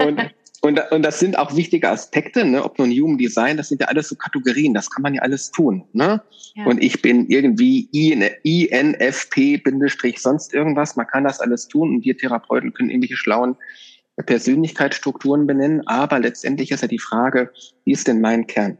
und, 0.00 0.20
und, 0.60 0.90
und 0.90 1.02
das 1.02 1.20
sind 1.20 1.38
auch 1.38 1.54
wichtige 1.54 1.88
Aspekte, 1.88 2.44
ne? 2.44 2.64
ob 2.64 2.80
nun 2.80 2.90
Human 2.90 3.16
Design, 3.16 3.56
das 3.56 3.68
sind 3.68 3.80
ja 3.80 3.86
alles 3.86 4.08
so 4.08 4.16
Kategorien, 4.16 4.74
das 4.74 4.90
kann 4.90 5.02
man 5.02 5.14
ja 5.14 5.22
alles 5.22 5.52
tun. 5.52 5.84
Ne? 5.92 6.20
Ja. 6.56 6.66
Und 6.66 6.82
ich 6.82 7.00
bin 7.00 7.28
irgendwie 7.28 7.88
INFP, 8.42 9.58
Bindestrich, 9.58 10.18
sonst 10.18 10.52
irgendwas, 10.52 10.96
man 10.96 11.06
kann 11.06 11.22
das 11.22 11.38
alles 11.38 11.68
tun 11.68 11.94
und 11.94 12.04
wir 12.04 12.16
Therapeuten 12.16 12.74
können 12.74 12.90
irgendwelche 12.90 13.16
schlauen 13.16 13.54
Persönlichkeitsstrukturen 14.26 15.46
benennen, 15.46 15.86
aber 15.86 16.18
letztendlich 16.18 16.72
ist 16.72 16.82
ja 16.82 16.88
die 16.88 16.98
Frage, 16.98 17.52
wie 17.84 17.92
ist 17.92 18.08
denn 18.08 18.20
mein 18.20 18.48
Kern? 18.48 18.78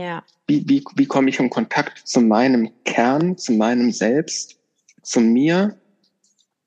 Ja. 0.00 0.24
Wie, 0.46 0.68
wie, 0.68 0.84
wie 0.96 1.06
komme 1.06 1.30
ich 1.30 1.38
in 1.38 1.50
Kontakt 1.50 1.98
zu 2.06 2.20
meinem 2.20 2.70
Kern, 2.84 3.36
zu 3.36 3.52
meinem 3.52 3.92
Selbst, 3.92 4.58
zu 5.02 5.20
mir 5.20 5.80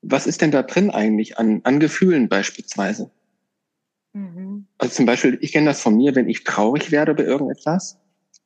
was 0.06 0.26
ist 0.26 0.42
denn 0.42 0.50
da 0.50 0.62
drin 0.62 0.90
eigentlich 0.90 1.38
an, 1.38 1.60
an 1.64 1.80
Gefühlen 1.80 2.28
beispielsweise? 2.28 3.10
Mhm. 4.12 4.66
Also 4.78 4.94
zum 4.96 5.06
Beispiel, 5.06 5.38
ich 5.40 5.52
kenne 5.52 5.66
das 5.66 5.80
von 5.80 5.96
mir, 5.96 6.14
wenn 6.14 6.28
ich 6.28 6.44
traurig 6.44 6.92
werde 6.92 7.12
über 7.12 7.24
irgendetwas, 7.24 7.98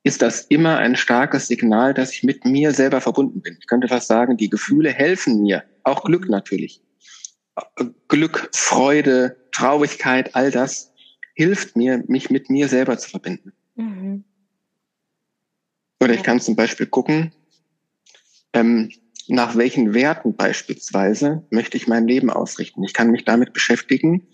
ist 0.04 0.22
das 0.22 0.42
immer 0.42 0.78
ein 0.78 0.96
starkes 0.96 1.48
Signal, 1.48 1.92
dass 1.92 2.12
ich 2.12 2.22
mit 2.22 2.44
mir 2.44 2.72
selber 2.72 3.00
verbunden 3.00 3.42
bin. 3.42 3.56
Ich 3.58 3.66
könnte 3.66 3.88
fast 3.88 4.06
sagen, 4.06 4.36
die 4.36 4.48
Gefühle 4.48 4.90
helfen 4.90 5.42
mir, 5.42 5.64
auch 5.82 6.04
Glück 6.04 6.28
natürlich. 6.28 6.80
Glück, 8.06 8.48
Freude, 8.52 9.36
Traurigkeit, 9.50 10.34
all 10.36 10.50
das 10.52 10.92
hilft 11.34 11.76
mir, 11.76 12.04
mich 12.06 12.30
mit 12.30 12.48
mir 12.48 12.68
selber 12.68 12.96
zu 12.98 13.10
verbinden. 13.10 13.52
Mhm. 13.74 14.24
Oder 16.00 16.14
ich 16.14 16.22
kann 16.22 16.40
zum 16.40 16.56
Beispiel 16.56 16.86
gucken, 16.86 17.32
ähm, 18.52 18.90
nach 19.26 19.56
welchen 19.56 19.94
Werten 19.94 20.36
beispielsweise 20.36 21.46
möchte 21.50 21.76
ich 21.76 21.86
mein 21.86 22.08
Leben 22.08 22.30
ausrichten. 22.30 22.82
Ich 22.84 22.94
kann 22.94 23.10
mich 23.10 23.24
damit 23.24 23.52
beschäftigen, 23.52 24.26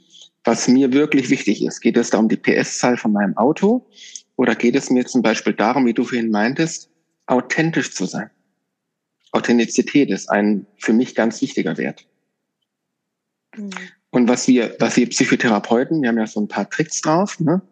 was 0.44 0.68
mir 0.68 0.92
wirklich 0.92 1.30
wichtig 1.30 1.64
ist. 1.64 1.80
Geht 1.80 1.96
es 1.96 2.10
da 2.10 2.18
um 2.18 2.28
die 2.28 2.36
PS-Zahl 2.36 2.96
von 2.96 3.12
meinem 3.12 3.36
Auto 3.36 3.88
oder 4.36 4.54
geht 4.54 4.76
es 4.76 4.90
mir 4.90 5.04
zum 5.06 5.22
Beispiel 5.22 5.54
darum, 5.54 5.86
wie 5.86 5.94
du 5.94 6.04
vorhin 6.04 6.30
meintest, 6.30 6.90
authentisch 7.26 7.92
zu 7.92 8.04
sein? 8.04 8.30
Authentizität 9.32 10.10
ist 10.10 10.30
ein 10.30 10.66
für 10.78 10.92
mich 10.92 11.14
ganz 11.14 11.42
wichtiger 11.42 11.76
Wert. 11.76 12.06
Mhm. 13.56 13.70
Und 14.10 14.28
was 14.28 14.46
wir, 14.46 14.76
was 14.78 14.96
wir 14.96 15.08
Psychotherapeuten, 15.08 16.00
wir 16.00 16.08
haben 16.08 16.18
ja 16.18 16.26
so 16.28 16.40
ein 16.40 16.46
paar 16.46 16.70
Tricks 16.70 17.00
drauf, 17.00 17.40
ne? 17.40 17.62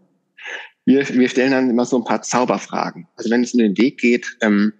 Wir, 0.84 1.08
wir 1.08 1.28
stellen 1.28 1.52
dann 1.52 1.70
immer 1.70 1.84
so 1.84 1.96
ein 1.96 2.04
paar 2.04 2.22
Zauberfragen. 2.22 3.08
Also 3.16 3.30
wenn 3.30 3.42
es 3.42 3.54
um 3.54 3.60
den 3.60 3.76
Weg 3.78 3.98
geht, 3.98 4.36
ähm, 4.40 4.72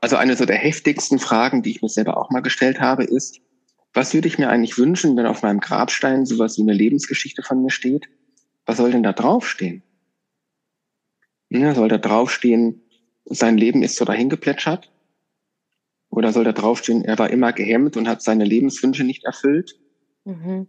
also 0.00 0.16
eine 0.16 0.36
so 0.36 0.44
der 0.44 0.56
heftigsten 0.56 1.18
Fragen, 1.18 1.62
die 1.62 1.70
ich 1.70 1.82
mir 1.82 1.88
selber 1.88 2.16
auch 2.16 2.30
mal 2.30 2.40
gestellt 2.40 2.80
habe, 2.80 3.04
ist, 3.04 3.40
was 3.92 4.14
würde 4.14 4.28
ich 4.28 4.38
mir 4.38 4.48
eigentlich 4.48 4.78
wünschen, 4.78 5.16
wenn 5.16 5.26
auf 5.26 5.42
meinem 5.42 5.60
Grabstein 5.60 6.26
sowas 6.26 6.56
wie 6.58 6.62
eine 6.62 6.74
Lebensgeschichte 6.74 7.42
von 7.42 7.62
mir 7.62 7.70
steht? 7.70 8.08
Was 8.66 8.76
soll 8.76 8.92
denn 8.92 9.02
da 9.02 9.12
draufstehen? 9.12 9.82
Ja, 11.48 11.74
soll 11.74 11.88
da 11.88 11.98
draufstehen, 11.98 12.82
sein 13.24 13.58
Leben 13.58 13.82
ist 13.82 13.96
so 13.96 14.04
dahingeplätschert? 14.04 14.92
Oder 16.10 16.32
soll 16.32 16.44
da 16.44 16.52
draufstehen, 16.52 17.04
er 17.04 17.18
war 17.18 17.30
immer 17.30 17.52
gehemmt 17.52 17.96
und 17.96 18.08
hat 18.08 18.22
seine 18.22 18.44
Lebenswünsche 18.44 19.04
nicht 19.04 19.24
erfüllt? 19.24 19.76
Mhm. 20.24 20.68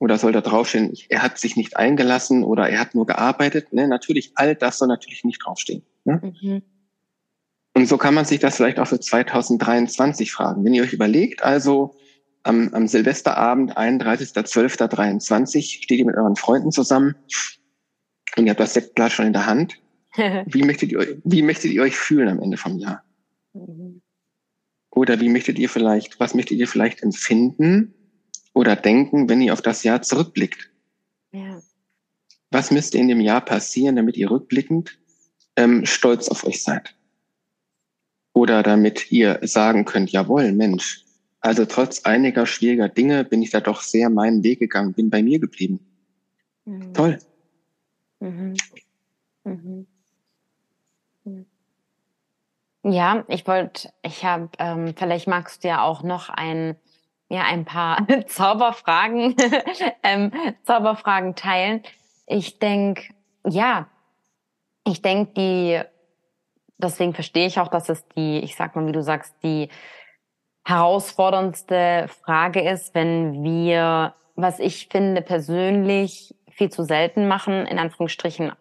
Oder 0.00 0.16
soll 0.16 0.32
da 0.32 0.40
draufstehen, 0.40 0.94
er 1.10 1.22
hat 1.22 1.38
sich 1.38 1.56
nicht 1.56 1.76
eingelassen 1.76 2.42
oder 2.42 2.68
er 2.68 2.80
hat 2.80 2.94
nur 2.94 3.06
gearbeitet? 3.06 3.74
Ne, 3.74 3.86
natürlich, 3.86 4.32
all 4.34 4.54
das 4.54 4.78
soll 4.78 4.88
natürlich 4.88 5.24
nicht 5.24 5.44
draufstehen. 5.44 5.82
Ne? 6.04 6.34
Mhm. 6.40 6.62
Und 7.74 7.86
so 7.86 7.98
kann 7.98 8.14
man 8.14 8.24
sich 8.24 8.40
das 8.40 8.56
vielleicht 8.56 8.78
auch 8.78 8.86
für 8.86 8.98
2023 8.98 10.32
fragen. 10.32 10.64
Wenn 10.64 10.72
ihr 10.72 10.82
euch 10.82 10.94
überlegt, 10.94 11.42
also 11.42 11.94
am, 12.42 12.72
am 12.72 12.88
Silvesterabend, 12.88 13.76
31.12.23, 13.76 15.82
steht 15.82 15.98
ihr 15.98 16.06
mit 16.06 16.16
euren 16.16 16.34
Freunden 16.34 16.72
zusammen 16.72 17.14
und 18.38 18.46
ihr 18.46 18.50
habt 18.50 18.60
das 18.60 18.72
Sektglas 18.72 19.12
schon 19.12 19.26
in 19.26 19.34
der 19.34 19.44
Hand. 19.44 19.78
Wie 20.46 20.62
möchtet 20.62 20.92
ihr, 20.92 21.20
wie 21.24 21.42
möchtet 21.42 21.72
ihr 21.72 21.82
euch 21.82 21.94
fühlen 21.94 22.28
am 22.28 22.40
Ende 22.40 22.56
vom 22.56 22.78
Jahr? 22.78 23.04
Mhm. 23.52 24.00
Oder 24.90 25.20
wie 25.20 25.28
möchtet 25.28 25.58
ihr 25.58 25.68
vielleicht, 25.68 26.18
was 26.18 26.34
möchtet 26.34 26.58
ihr 26.58 26.66
vielleicht 26.66 27.02
empfinden 27.02 27.94
oder 28.52 28.76
denken, 28.76 29.28
wenn 29.28 29.40
ihr 29.40 29.52
auf 29.52 29.62
das 29.62 29.82
Jahr 29.84 30.02
zurückblickt? 30.02 30.70
Ja. 31.32 31.60
Was 32.50 32.70
müsste 32.70 32.98
in 32.98 33.08
dem 33.08 33.20
Jahr 33.20 33.44
passieren, 33.44 33.96
damit 33.96 34.16
ihr 34.16 34.30
rückblickend 34.30 34.98
ähm, 35.56 35.86
stolz 35.86 36.28
auf 36.28 36.44
euch 36.44 36.62
seid? 36.62 36.96
Oder 38.32 38.62
damit 38.62 39.10
ihr 39.12 39.38
sagen 39.42 39.84
könnt, 39.84 40.10
jawohl, 40.10 40.52
Mensch, 40.52 41.04
Also 41.40 41.64
trotz 41.64 42.04
einiger 42.04 42.44
schwieriger 42.46 42.88
Dinge 42.88 43.24
bin 43.24 43.42
ich 43.42 43.50
da 43.50 43.60
doch 43.60 43.80
sehr 43.80 44.10
meinen 44.10 44.42
Weg 44.42 44.58
gegangen, 44.58 44.92
bin 44.92 45.08
bei 45.08 45.22
mir 45.22 45.38
geblieben. 45.38 45.80
Mhm. 46.66 46.94
Toll. 46.94 47.18
Mhm. 48.20 48.54
Mhm. 49.44 49.86
Ja, 52.82 53.24
ich 53.28 53.46
wollte, 53.46 53.90
ich 54.02 54.24
habe, 54.24 54.50
ähm, 54.58 54.94
vielleicht 54.96 55.26
magst 55.28 55.64
du 55.64 55.68
ja 55.68 55.82
auch 55.82 56.02
noch 56.02 56.28
ein, 56.28 56.76
ja, 57.30 57.44
ein 57.44 57.64
paar 57.64 58.06
Zauberfragen, 58.26 59.36
ähm, 60.02 60.32
Zauberfragen 60.64 61.36
teilen. 61.36 61.82
Ich 62.26 62.58
denke, 62.58 63.14
ja, 63.46 63.88
ich 64.84 65.00
denke, 65.00 65.32
die, 65.34 65.80
deswegen 66.78 67.14
verstehe 67.14 67.46
ich 67.46 67.58
auch, 67.60 67.68
dass 67.68 67.88
es 67.88 68.06
die, 68.08 68.40
ich 68.40 68.56
sag 68.56 68.74
mal, 68.74 68.86
wie 68.86 68.92
du 68.92 69.02
sagst, 69.02 69.34
die 69.42 69.68
herausforderndste 70.64 72.08
Frage 72.22 72.68
ist, 72.68 72.94
wenn 72.94 73.44
wir, 73.44 74.14
was 74.34 74.58
ich 74.58 74.88
finde 74.88 75.22
persönlich 75.22 76.34
viel 76.50 76.70
zu 76.70 76.84
selten 76.84 77.28
machen, 77.28 77.66
in 77.66 77.78
Anführungsstrichen, 77.78 78.52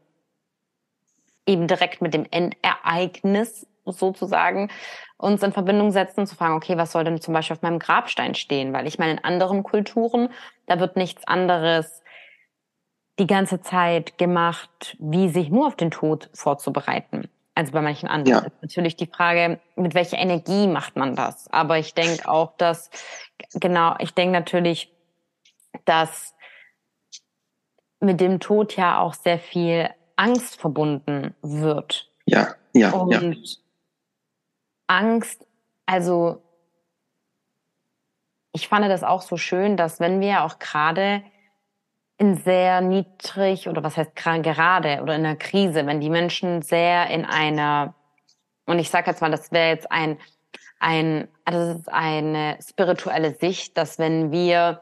eben 1.48 1.68
direkt 1.68 2.02
mit 2.02 2.14
dem 2.14 2.28
Endereignis 2.30 3.66
sozusagen 3.92 4.70
uns 5.18 5.44
in 5.44 5.52
Verbindung 5.52 5.92
setzen, 5.92 6.26
zu 6.26 6.36
fragen, 6.36 6.56
okay, 6.56 6.78
was 6.78 6.92
soll 6.92 7.04
denn 7.04 7.20
zum 7.20 7.34
Beispiel 7.34 7.56
auf 7.56 7.62
meinem 7.62 7.80
Grabstein 7.80 8.36
stehen? 8.36 8.74
Weil 8.74 8.88
ich 8.88 9.00
meine, 9.00 9.14
in 9.14 9.24
anderen 9.24 9.64
Kulturen, 9.64 10.30
da 10.66 10.80
wird 10.80 10.96
nichts 10.96 11.28
anderes 11.28 12.02
die 13.20 13.28
ganze 13.28 13.62
Zeit 13.62 14.18
gemacht, 14.18 14.96
wie 15.00 15.30
sich 15.30 15.50
nur 15.50 15.68
auf 15.68 15.76
den 15.76 15.92
Tod 15.92 16.30
vorzubereiten. 16.34 17.30
Also 17.54 17.74
bei 17.74 17.82
manchen 17.82 18.08
anderen. 18.08 18.46
Ja. 18.46 18.52
Natürlich 18.62 18.96
die 18.96 19.08
Frage, 19.08 19.60
mit 19.76 19.94
welcher 19.94 20.18
Energie 20.18 20.68
macht 20.68 20.96
man 20.96 21.16
das? 21.16 21.52
Aber 21.52 21.78
ich 21.78 21.94
denke 21.94 22.30
auch, 22.30 22.56
dass, 22.56 22.90
genau, 23.54 23.96
ich 24.00 24.14
denke 24.14 24.32
natürlich, 24.32 24.94
dass 25.84 26.34
mit 28.00 28.22
dem 28.22 28.40
Tod 28.40 28.78
ja 28.78 29.00
auch 29.00 29.14
sehr 29.14 29.40
viel 29.40 29.90
Angst 30.16 30.60
verbunden 30.60 31.36
wird. 31.42 32.10
Ja, 32.26 32.56
ja. 32.74 32.92
Und 32.92 33.12
ja. 33.12 33.22
Angst, 34.90 35.46
also 35.86 36.42
ich 38.52 38.68
fand 38.68 38.86
das 38.86 39.04
auch 39.04 39.22
so 39.22 39.38
schön, 39.38 39.78
dass 39.78 40.00
wenn 40.00 40.20
wir 40.20 40.44
auch 40.44 40.60
gerade 40.60 41.24
in 42.18 42.36
sehr 42.36 42.82
niedrig 42.82 43.70
oder 43.70 43.84
was 43.84 43.96
heißt 43.96 44.16
gerade 44.16 45.02
oder 45.02 45.16
in 45.16 45.26
einer 45.26 45.36
Krise, 45.36 45.86
wenn 45.86 46.02
die 46.02 46.10
Menschen 46.10 46.62
sehr 46.62 47.08
in 47.10 47.24
einer 47.24 47.94
und 48.66 48.80
ich 48.80 48.90
sage 48.90 49.10
jetzt 49.10 49.22
mal, 49.22 49.32
das 49.32 49.52
wäre 49.52 49.70
jetzt 49.70 49.92
ein 49.92 50.18
ein 50.80 51.28
das 51.46 51.78
ist 51.78 51.90
eine 51.90 52.58
spirituelle 52.68 53.36
Sicht, 53.36 53.78
dass 53.78 54.00
wenn 54.00 54.32
wir 54.32 54.82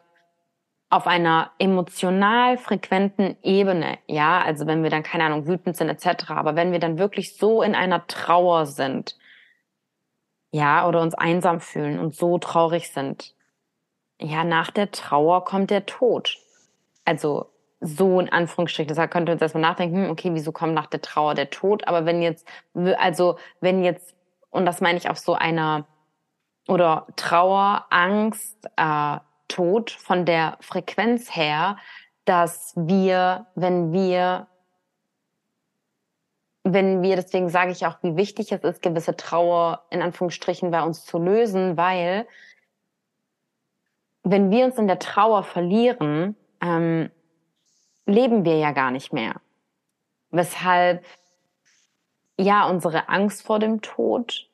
auf 0.90 1.06
einer 1.06 1.52
emotional 1.60 2.58
frequenten 2.58 3.36
Ebene, 3.44 4.00
ja, 4.08 4.42
also 4.42 4.68
wenn 4.68 4.84
wir 4.84 4.90
dann 4.90 5.04
keine 5.04 5.26
Ahnung 5.26 5.48
wütend 5.48 5.76
sind 5.76 5.90
etc., 5.90 6.30
aber 6.30 6.56
wenn 6.56 6.72
wir 6.72 6.80
dann 6.80 6.98
wirklich 6.98 7.38
so 7.38 7.62
in 7.62 7.76
einer 7.76 8.08
Trauer 8.08 8.66
sind, 8.66 9.18
ja, 10.52 10.88
oder 10.88 11.02
uns 11.02 11.14
einsam 11.14 11.60
fühlen 11.60 12.00
und 12.00 12.16
so 12.16 12.38
traurig 12.38 12.92
sind. 12.92 13.36
Ja, 14.20 14.44
nach 14.44 14.72
der 14.72 14.92
Trauer 14.92 15.44
kommt 15.46 15.70
der 15.70 15.86
Tod. 15.86 16.38
Also 17.06 17.52
so 17.80 18.20
in 18.20 18.30
Anführungsstrichen. 18.30 18.88
Deshalb 18.88 19.12
könnte 19.12 19.32
uns 19.32 19.42
erstmal 19.42 19.62
nachdenken, 19.62 20.06
hm, 20.06 20.10
okay, 20.10 20.30
wieso 20.34 20.52
kommt 20.52 20.74
nach 20.74 20.88
der 20.88 21.02
Trauer 21.02 21.36
der 21.36 21.50
Tod? 21.50 21.88
Aber 21.88 22.06
wenn 22.06 22.22
jetzt, 22.22 22.48
also 22.74 23.38
wenn 23.62 23.84
jetzt, 23.84 24.16
und 24.50 24.66
das 24.66 24.82
meine 24.82 24.98
ich 24.98 25.10
auf 25.10 25.20
so 25.20 25.34
einer, 25.34 25.86
oder 26.68 27.08
Trauer, 27.16 27.86
Angst, 27.90 28.58
äh, 28.76 29.18
Tod 29.48 29.92
von 29.92 30.26
der 30.26 30.58
Frequenz 30.60 31.36
her, 31.36 31.78
dass 32.26 32.74
wir, 32.76 33.48
wenn 33.56 33.94
wir 33.94 34.48
wenn 36.74 37.02
wir, 37.02 37.16
deswegen 37.16 37.50
sage 37.50 37.72
ich 37.72 37.86
auch, 37.86 37.98
wie 38.02 38.16
wichtig 38.16 38.52
es 38.52 38.64
ist, 38.64 38.82
gewisse 38.82 39.16
Trauer 39.16 39.84
in 39.90 40.02
Anführungsstrichen 40.02 40.72
bei 40.72 40.84
uns 40.84 41.06
zu 41.06 41.18
lösen, 41.18 41.78
weil 41.78 42.28
wenn 44.24 44.52
wir 44.52 44.66
uns 44.66 44.78
in 44.78 44.88
der 44.88 45.00
Trauer 45.00 45.44
verlieren, 45.44 46.36
ähm, 46.62 47.10
leben 48.06 48.46
wir 48.46 48.58
ja 48.58 48.72
gar 48.72 48.92
nicht 48.92 49.14
mehr. 49.14 49.36
Weshalb 50.32 51.06
ja 52.38 52.68
unsere 52.70 53.10
Angst 53.10 53.44
vor 53.44 53.60
dem 53.60 53.82
Tod 53.82 54.50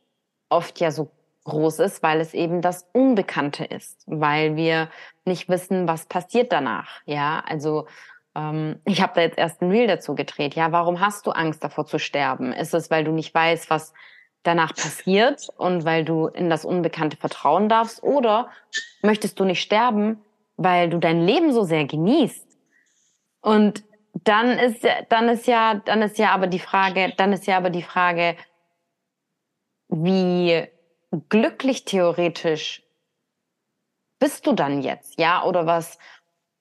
oft 0.49 0.79
ja 0.79 0.91
so 0.91 1.11
groß 1.45 1.79
ist, 1.79 2.03
weil 2.03 2.21
es 2.21 2.33
eben 2.33 2.61
das 2.61 2.87
Unbekannte 2.93 3.65
ist, 3.65 4.03
weil 4.05 4.55
wir 4.55 4.89
nicht 5.25 5.49
wissen, 5.49 5.87
was 5.87 6.05
passiert 6.05 6.51
danach. 6.51 7.01
Ja, 7.05 7.43
also 7.45 7.87
ähm, 8.35 8.79
ich 8.85 9.01
habe 9.01 9.13
da 9.15 9.21
jetzt 9.21 9.37
erst 9.37 9.61
ein 9.61 9.69
Reel 9.69 9.87
dazu 9.87 10.15
gedreht. 10.15 10.55
Ja, 10.55 10.71
warum 10.71 10.99
hast 10.99 11.27
du 11.27 11.31
Angst 11.31 11.63
davor 11.63 11.85
zu 11.85 11.99
sterben? 11.99 12.53
Ist 12.53 12.73
es, 12.73 12.89
weil 12.89 13.03
du 13.03 13.11
nicht 13.11 13.33
weißt, 13.33 13.69
was 13.69 13.93
danach 14.43 14.73
passiert 14.75 15.47
und 15.57 15.85
weil 15.85 16.03
du 16.05 16.27
in 16.27 16.49
das 16.49 16.65
Unbekannte 16.65 17.17
vertrauen 17.17 17.69
darfst? 17.69 18.03
Oder 18.03 18.49
möchtest 19.01 19.39
du 19.39 19.45
nicht 19.45 19.61
sterben, 19.61 20.23
weil 20.57 20.89
du 20.89 20.99
dein 20.99 21.25
Leben 21.25 21.53
so 21.53 21.63
sehr 21.63 21.85
genießt? 21.85 22.47
Und 23.41 23.83
dann 24.13 24.51
ist, 24.59 24.85
dann 25.09 25.29
ist 25.29 25.47
ja, 25.47 25.75
dann 25.75 26.01
ist 26.01 26.17
ja 26.17 26.31
aber 26.31 26.47
die 26.47 26.59
Frage, 26.59 27.13
dann 27.17 27.33
ist 27.33 27.47
ja 27.47 27.57
aber 27.57 27.69
die 27.69 27.81
Frage, 27.81 28.35
wie 29.89 30.67
glücklich 31.29 31.85
theoretisch 31.85 32.83
bist 34.19 34.47
du 34.47 34.53
dann 34.53 34.81
jetzt, 34.81 35.19
ja? 35.19 35.43
Oder 35.43 35.65
was, 35.65 35.97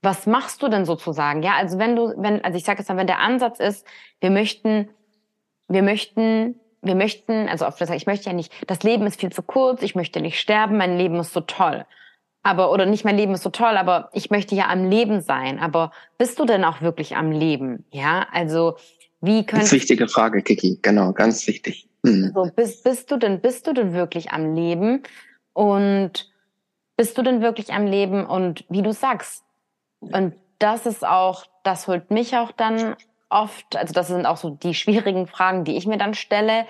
was 0.03 0.27
machst 0.27 0.63
du 0.63 0.69
denn 0.69 0.85
sozusagen? 0.85 1.43
Ja, 1.43 1.55
also 1.55 1.79
wenn 1.79 1.97
du, 1.97 2.13
wenn, 2.17 2.45
also 2.45 2.59
ich 2.59 2.65
sage 2.65 2.81
jetzt 2.81 2.89
mal, 2.89 2.97
wenn 2.97 3.07
der 3.07 3.21
Ansatz 3.21 3.61
ist, 3.61 3.87
wir 4.21 4.31
möchten, 4.31 4.89
wir 5.69 5.83
möchten, 5.83 6.57
wir 6.83 6.97
möchten, 6.97 7.49
also 7.49 7.67
oft 7.67 7.81
ich 7.81 8.07
möchte 8.07 8.27
ja 8.27 8.33
nicht, 8.33 8.53
das 8.67 8.83
Leben 8.83 9.07
ist 9.07 9.21
viel 9.21 9.31
zu 9.31 9.43
kurz, 9.43 9.83
ich 9.83 9.95
möchte 9.95 10.21
nicht 10.21 10.41
sterben, 10.41 10.77
mein 10.77 10.99
Leben 10.99 11.17
ist 11.21 11.33
so 11.33 11.41
toll. 11.41 11.87
Aber, 12.43 12.73
oder 12.73 12.87
nicht 12.87 13.05
mein 13.05 13.17
Leben 13.17 13.35
ist 13.35 13.45
so 13.45 13.51
toll, 13.51 13.77
aber 13.77 14.11
ich 14.13 14.31
möchte 14.31 14.57
ja 14.57 14.69
am 14.69 14.91
Leben 14.91 15.21
sein. 15.21 15.61
Aber 15.61 15.93
bist 16.19 16.41
du 16.41 16.45
denn 16.45 16.65
auch 16.65 16.83
wirklich 16.83 17.15
am 17.17 17.31
Leben? 17.31 17.85
Ja, 17.93 18.27
also, 18.33 18.77
wie 19.21 19.47
können. 19.47 19.61
Ganz 19.61 19.71
wichtige 19.71 20.09
Frage, 20.09 20.43
Kiki. 20.43 20.81
Genau, 20.83 21.13
ganz 21.13 21.47
wichtig. 21.47 21.89
Mhm. 22.03 22.33
So, 22.35 22.51
bist, 22.57 22.83
bist 22.83 23.13
du 23.13 23.17
denn, 23.17 23.41
bist 23.41 23.69
du 23.69 23.73
denn 23.73 23.93
wirklich 23.93 24.33
am 24.33 24.57
Leben? 24.57 25.05
Und 25.53 26.33
bist 26.97 27.17
du 27.17 27.23
denn 27.23 27.43
wirklich 27.43 27.73
am 27.73 27.87
Leben? 27.87 28.27
Und 28.27 28.65
wie 28.69 28.83
du 28.83 28.93
sagst, 28.93 29.45
und 30.03 30.35
das 30.59 30.87
ist 30.87 31.05
auch, 31.05 31.45
das 31.63 31.89
holt 31.89 32.11
mich 32.11 32.37
auch 32.37 32.53
dann 32.53 32.97
oft, 33.29 33.77
also 33.77 33.95
das 33.95 34.09
sind 34.09 34.27
auch 34.27 34.37
so 34.37 34.51
die 34.51 34.75
schwierigen 34.75 35.27
Fragen, 35.27 35.65
die 35.65 35.77
ich 35.77 35.87
mir 35.87 35.99
dann 35.99 36.15
stelle. 36.15 36.67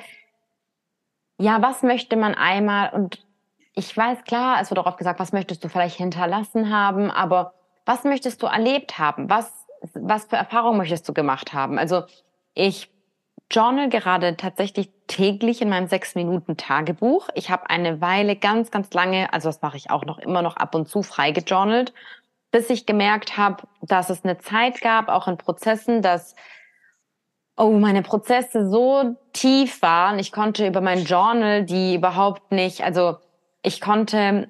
Ja, 1.38 1.60
was 1.60 1.82
möchte 1.82 2.16
man 2.16 2.34
einmal, 2.34 2.90
und 2.90 3.26
ich 3.74 3.94
weiß 3.96 4.24
klar, 4.24 4.60
es 4.60 4.70
wird 4.70 4.78
auch 4.78 4.86
oft 4.86 4.98
gesagt, 4.98 5.18
was 5.18 5.32
möchtest 5.32 5.64
du 5.64 5.68
vielleicht 5.68 5.96
hinterlassen 5.96 6.74
haben, 6.74 7.10
aber 7.10 7.54
was 7.84 8.04
möchtest 8.04 8.42
du 8.42 8.46
erlebt 8.46 8.98
haben? 8.98 9.28
Was, 9.28 9.66
was 9.94 10.26
für 10.26 10.36
Erfahrungen 10.36 10.78
möchtest 10.78 11.08
du 11.08 11.12
gemacht 11.12 11.52
haben? 11.52 11.78
Also 11.78 12.04
ich 12.54 12.90
journal 13.50 13.88
gerade 13.88 14.36
tatsächlich 14.36 14.90
täglich 15.08 15.60
in 15.60 15.68
meinem 15.68 15.88
sechs 15.88 16.14
Minuten 16.14 16.56
Tagebuch. 16.56 17.28
Ich 17.34 17.50
habe 17.50 17.68
eine 17.68 18.00
Weile 18.00 18.36
ganz, 18.36 18.70
ganz 18.70 18.92
lange, 18.94 19.32
also 19.32 19.48
das 19.48 19.60
mache 19.60 19.76
ich 19.76 19.90
auch 19.90 20.04
noch 20.04 20.18
immer 20.18 20.42
noch 20.42 20.56
ab 20.56 20.74
und 20.74 20.88
zu 20.88 21.02
frei 21.02 21.32
gejournalt 21.32 21.92
bis 22.52 22.70
ich 22.70 22.86
gemerkt 22.86 23.36
habe, 23.36 23.64
dass 23.80 24.10
es 24.10 24.24
eine 24.24 24.38
Zeit 24.38 24.80
gab, 24.80 25.08
auch 25.08 25.26
in 25.26 25.38
Prozessen, 25.38 26.02
dass 26.02 26.36
oh, 27.56 27.70
meine 27.72 28.02
Prozesse 28.02 28.70
so 28.70 29.16
tief 29.32 29.82
waren. 29.82 30.18
Ich 30.18 30.30
konnte 30.30 30.66
über 30.66 30.80
mein 30.80 31.04
Journal, 31.04 31.64
die 31.64 31.96
überhaupt 31.96 32.52
nicht, 32.52 32.84
also 32.84 33.16
ich 33.62 33.80
konnte, 33.80 34.48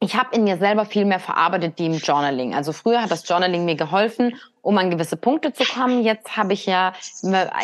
ich 0.00 0.16
habe 0.16 0.34
in 0.34 0.44
mir 0.44 0.56
selber 0.56 0.86
viel 0.86 1.04
mehr 1.04 1.20
verarbeitet, 1.20 1.78
die 1.78 1.86
im 1.86 1.98
Journaling. 1.98 2.54
Also 2.54 2.72
früher 2.72 3.02
hat 3.02 3.10
das 3.10 3.28
Journaling 3.28 3.64
mir 3.64 3.76
geholfen, 3.76 4.36
um 4.62 4.76
an 4.78 4.90
gewisse 4.90 5.16
Punkte 5.16 5.52
zu 5.52 5.64
kommen. 5.64 6.02
Jetzt 6.02 6.36
habe 6.36 6.52
ich 6.52 6.66
ja 6.66 6.92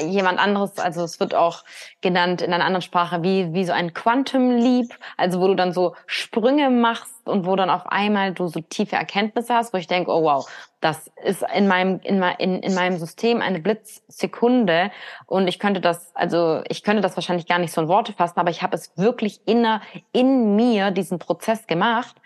jemand 0.00 0.38
anderes, 0.38 0.78
also 0.78 1.02
es 1.02 1.20
wird 1.20 1.34
auch 1.34 1.64
genannt 2.00 2.42
in 2.42 2.52
einer 2.52 2.64
anderen 2.64 2.82
Sprache 2.82 3.22
wie, 3.22 3.52
wie 3.52 3.64
so 3.64 3.72
ein 3.72 3.94
Quantum 3.94 4.50
Leap, 4.56 4.96
also 5.16 5.40
wo 5.40 5.48
du 5.48 5.54
dann 5.54 5.72
so 5.72 5.94
Sprünge 6.06 6.70
machst 6.70 7.28
und 7.28 7.46
wo 7.46 7.56
dann 7.56 7.70
auf 7.70 7.86
einmal 7.86 8.32
du 8.32 8.48
so 8.48 8.60
tiefe 8.60 8.96
Erkenntnisse 8.96 9.54
hast, 9.54 9.72
wo 9.72 9.78
ich 9.78 9.86
denke, 9.86 10.10
oh 10.10 10.22
wow, 10.22 10.48
das 10.80 11.10
ist 11.24 11.44
in 11.54 11.66
meinem, 11.66 12.00
in, 12.02 12.22
in, 12.38 12.60
in 12.60 12.74
meinem 12.74 12.98
System 12.98 13.40
eine 13.40 13.60
Blitzsekunde 13.60 14.90
und 15.26 15.48
ich 15.48 15.58
könnte 15.58 15.80
das, 15.80 16.14
also 16.14 16.62
ich 16.68 16.82
könnte 16.82 17.02
das 17.02 17.16
wahrscheinlich 17.16 17.46
gar 17.46 17.58
nicht 17.58 17.72
so 17.72 17.80
in 17.80 17.88
Worte 17.88 18.12
fassen, 18.12 18.38
aber 18.38 18.50
ich 18.50 18.62
habe 18.62 18.76
es 18.76 18.96
wirklich 18.96 19.40
inner, 19.46 19.80
in 20.12 20.54
mir 20.54 20.90
diesen 20.90 21.18
Prozess 21.18 21.66
gemacht 21.66 22.16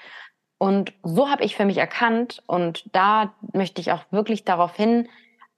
und 0.61 0.93
so 1.03 1.31
habe 1.31 1.43
ich 1.43 1.57
für 1.57 1.65
mich 1.65 1.79
erkannt 1.79 2.43
und 2.47 2.85
da 2.95 3.33
möchte 3.55 3.81
ich 3.81 3.93
auch 3.93 4.05
wirklich 4.11 4.45
darauf 4.45 4.77
hin, 4.77 5.09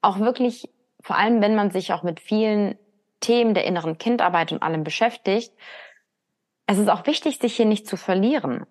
auch 0.00 0.20
wirklich, 0.20 0.70
vor 1.00 1.16
allem 1.16 1.40
wenn 1.42 1.57
man 1.57 1.72
sich 1.72 1.92
auch 1.92 2.05
mit 2.05 2.20
vielen 2.20 2.78
Themen 3.18 3.53
der 3.53 3.64
inneren 3.64 3.98
Kindarbeit 3.98 4.53
und 4.53 4.62
allem 4.62 4.84
beschäftigt, 4.84 5.53
es 6.68 6.78
ist 6.78 6.88
auch 6.88 7.05
wichtig, 7.09 7.40
sich 7.40 7.57
hier 7.57 7.66
nicht 7.66 7.88
zu 7.88 7.96
verlieren. 7.96 8.64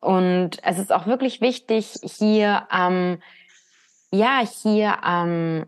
Und 0.00 0.52
es 0.62 0.78
ist 0.78 0.90
auch 0.90 1.06
wirklich 1.06 1.42
wichtig, 1.42 1.92
hier, 2.02 2.66
ähm, 2.72 3.20
ja, 4.10 4.40
hier 4.40 4.96
ähm, 5.06 5.66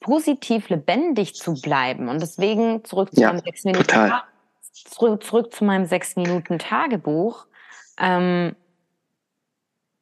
positiv 0.00 0.68
lebendig 0.68 1.36
zu 1.36 1.54
bleiben. 1.54 2.08
Und 2.08 2.20
deswegen 2.20 2.84
zurück 2.84 3.14
zu 3.14 3.20
Ja, 3.20 3.28
meinem 3.28 3.44
sechs 3.44 3.62
Minuten, 3.62 4.12
zurück, 4.72 5.22
zurück 5.22 5.54
zu 5.54 5.64
meinem 5.64 5.86
sechs 5.86 6.16
Minuten 6.16 6.58
Tagebuch. 6.58 7.46
Ähm, 7.98 8.56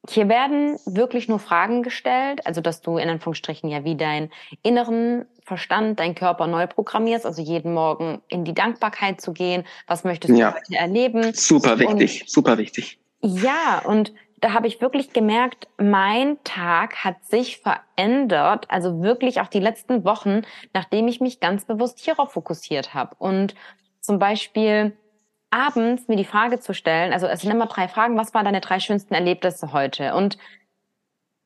hier 0.09 0.27
werden 0.27 0.77
wirklich 0.85 1.29
nur 1.29 1.39
Fragen 1.39 1.81
gestellt, 1.81 2.45
also 2.45 2.59
dass 2.59 2.81
du 2.81 2.97
in 2.97 3.09
Anführungsstrichen 3.09 3.69
ja 3.69 3.85
wie 3.85 3.95
deinen 3.95 4.31
inneren 4.61 5.25
Verstand, 5.43 5.99
deinen 5.99 6.15
Körper 6.15 6.47
neu 6.47 6.67
programmierst, 6.67 7.25
also 7.25 7.41
jeden 7.41 7.73
Morgen 7.73 8.21
in 8.27 8.43
die 8.43 8.53
Dankbarkeit 8.53 9.21
zu 9.21 9.31
gehen. 9.31 9.65
Was 9.87 10.03
möchtest 10.03 10.33
du 10.33 10.37
Ja. 10.37 10.53
heute 10.53 10.75
erleben? 10.75 11.33
Super 11.33 11.79
wichtig, 11.79 12.25
super 12.27 12.57
wichtig. 12.57 12.99
Ja, 13.21 13.81
und 13.85 14.13
da 14.41 14.51
habe 14.51 14.67
ich 14.67 14.81
wirklich 14.81 15.13
gemerkt, 15.13 15.69
mein 15.77 16.37
Tag 16.43 17.05
hat 17.05 17.23
sich 17.23 17.59
verändert, 17.59 18.65
also 18.69 19.01
wirklich 19.01 19.39
auch 19.39 19.47
die 19.47 19.61
letzten 19.61 20.03
Wochen, 20.03 20.41
nachdem 20.73 21.07
ich 21.07 21.21
mich 21.21 21.39
ganz 21.39 21.63
bewusst 21.63 21.99
hierauf 21.99 22.33
fokussiert 22.33 22.93
habe. 22.93 23.15
Und 23.19 23.55
zum 24.01 24.19
Beispiel 24.19 24.97
abends 25.53 26.07
mir 26.07 26.15
die 26.15 26.25
Frage 26.25 26.59
zu 26.59 26.73
stellen, 26.73 27.13
also 27.13 27.27
es 27.27 27.41
sind 27.41 27.51
immer 27.51 27.67
drei 27.67 27.87
Fragen, 27.87 28.17
was 28.17 28.33
waren 28.33 28.45
deine 28.45 28.61
drei 28.61 28.79
schönsten 28.79 29.13
Erlebnisse 29.13 29.71
heute? 29.71 30.15
Und 30.15 30.37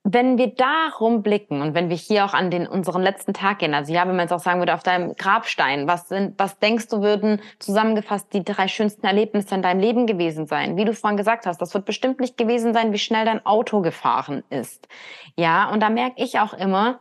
wenn 0.09 0.37
wir 0.37 0.55
darum 0.55 1.21
blicken 1.21 1.61
und 1.61 1.73
wenn 1.73 1.89
wir 1.89 1.97
hier 1.97 2.23
auch 2.23 2.33
an 2.33 2.49
den 2.49 2.65
unseren 2.65 3.01
letzten 3.01 3.33
Tag 3.33 3.59
gehen, 3.59 3.73
also 3.73 3.91
ja, 3.91 4.07
wenn 4.07 4.15
man 4.15 4.25
jetzt 4.25 4.31
auch 4.31 4.39
sagen 4.39 4.59
würde, 4.59 4.73
auf 4.73 4.83
deinem 4.83 5.15
Grabstein, 5.15 5.85
was 5.85 6.07
sind, 6.07 6.39
was 6.39 6.57
denkst 6.59 6.87
du 6.87 7.01
würden 7.01 7.41
zusammengefasst 7.59 8.31
die 8.31 8.45
drei 8.45 8.69
schönsten 8.69 9.05
Erlebnisse 9.05 9.53
in 9.53 9.61
deinem 9.61 9.81
Leben 9.81 10.07
gewesen 10.07 10.47
sein? 10.47 10.77
Wie 10.77 10.85
du 10.85 10.93
vorhin 10.93 11.17
gesagt 11.17 11.45
hast, 11.45 11.61
das 11.61 11.73
wird 11.73 11.83
bestimmt 11.83 12.21
nicht 12.21 12.37
gewesen 12.37 12.73
sein, 12.73 12.93
wie 12.93 12.99
schnell 12.99 13.25
dein 13.25 13.45
Auto 13.45 13.81
gefahren 13.81 14.45
ist. 14.49 14.87
Ja, 15.35 15.69
und 15.69 15.81
da 15.81 15.89
merke 15.89 16.23
ich 16.23 16.39
auch 16.39 16.53
immer, 16.53 16.99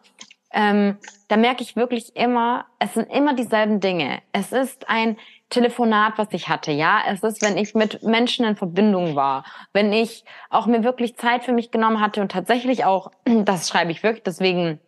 ähm, 0.52 0.96
da 1.28 1.36
merke 1.36 1.62
ich 1.62 1.76
wirklich 1.76 2.16
immer, 2.16 2.66
es 2.80 2.94
sind 2.94 3.08
immer 3.12 3.34
dieselben 3.34 3.78
Dinge. 3.78 4.20
Es 4.32 4.50
ist 4.50 4.88
ein 4.88 5.16
Telefonat, 5.48 6.14
was 6.16 6.28
ich 6.32 6.48
hatte, 6.48 6.72
ja. 6.72 7.00
Es 7.08 7.22
ist, 7.22 7.42
wenn 7.42 7.56
ich 7.56 7.74
mit 7.74 8.02
Menschen 8.02 8.44
in 8.44 8.56
Verbindung 8.56 9.14
war, 9.14 9.44
wenn 9.72 9.92
ich 9.92 10.24
auch 10.50 10.66
mir 10.66 10.82
wirklich 10.82 11.16
Zeit 11.16 11.44
für 11.44 11.52
mich 11.52 11.70
genommen 11.70 12.00
hatte 12.00 12.20
und 12.20 12.32
tatsächlich 12.32 12.84
auch, 12.84 13.10
das 13.24 13.68
schreibe 13.68 13.92
ich 13.92 14.02
wirklich, 14.02 14.24
deswegen 14.24 14.80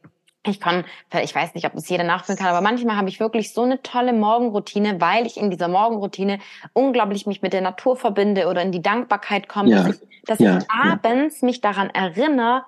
ich 0.46 0.61
kann, 0.61 0.84
ich 1.22 1.34
weiß 1.34 1.54
nicht, 1.54 1.66
ob 1.66 1.74
das 1.74 1.88
jeder 1.88 2.04
nachfühlen 2.04 2.38
kann, 2.38 2.48
aber 2.48 2.61
manchmal 2.61 2.96
habe 2.96 3.09
ich 3.09 3.20
wirklich 3.20 3.52
so 3.52 3.62
eine 3.62 3.82
tolle 3.82 4.12
Morgenroutine, 4.12 5.00
weil 5.00 5.26
ich 5.26 5.36
in 5.36 5.50
dieser 5.50 5.68
Morgenroutine 5.68 6.38
unglaublich 6.72 7.26
mich 7.26 7.42
mit 7.42 7.52
der 7.52 7.61
Natur 7.61 7.96
verbinde 7.96 8.46
oder 8.46 8.62
in 8.62 8.72
die 8.72 8.80
Dankbarkeit 8.80 9.48
komme, 9.48 9.70
Ja, 9.70 9.82
dass 9.82 9.96
ich, 9.96 10.09
dass 10.24 10.38
ja, 10.38 10.59
ich 10.59 10.64
ja. 10.64 10.92
abends 10.92 11.42
mich 11.42 11.61
daran 11.61 11.90
erinnere, 11.90 12.64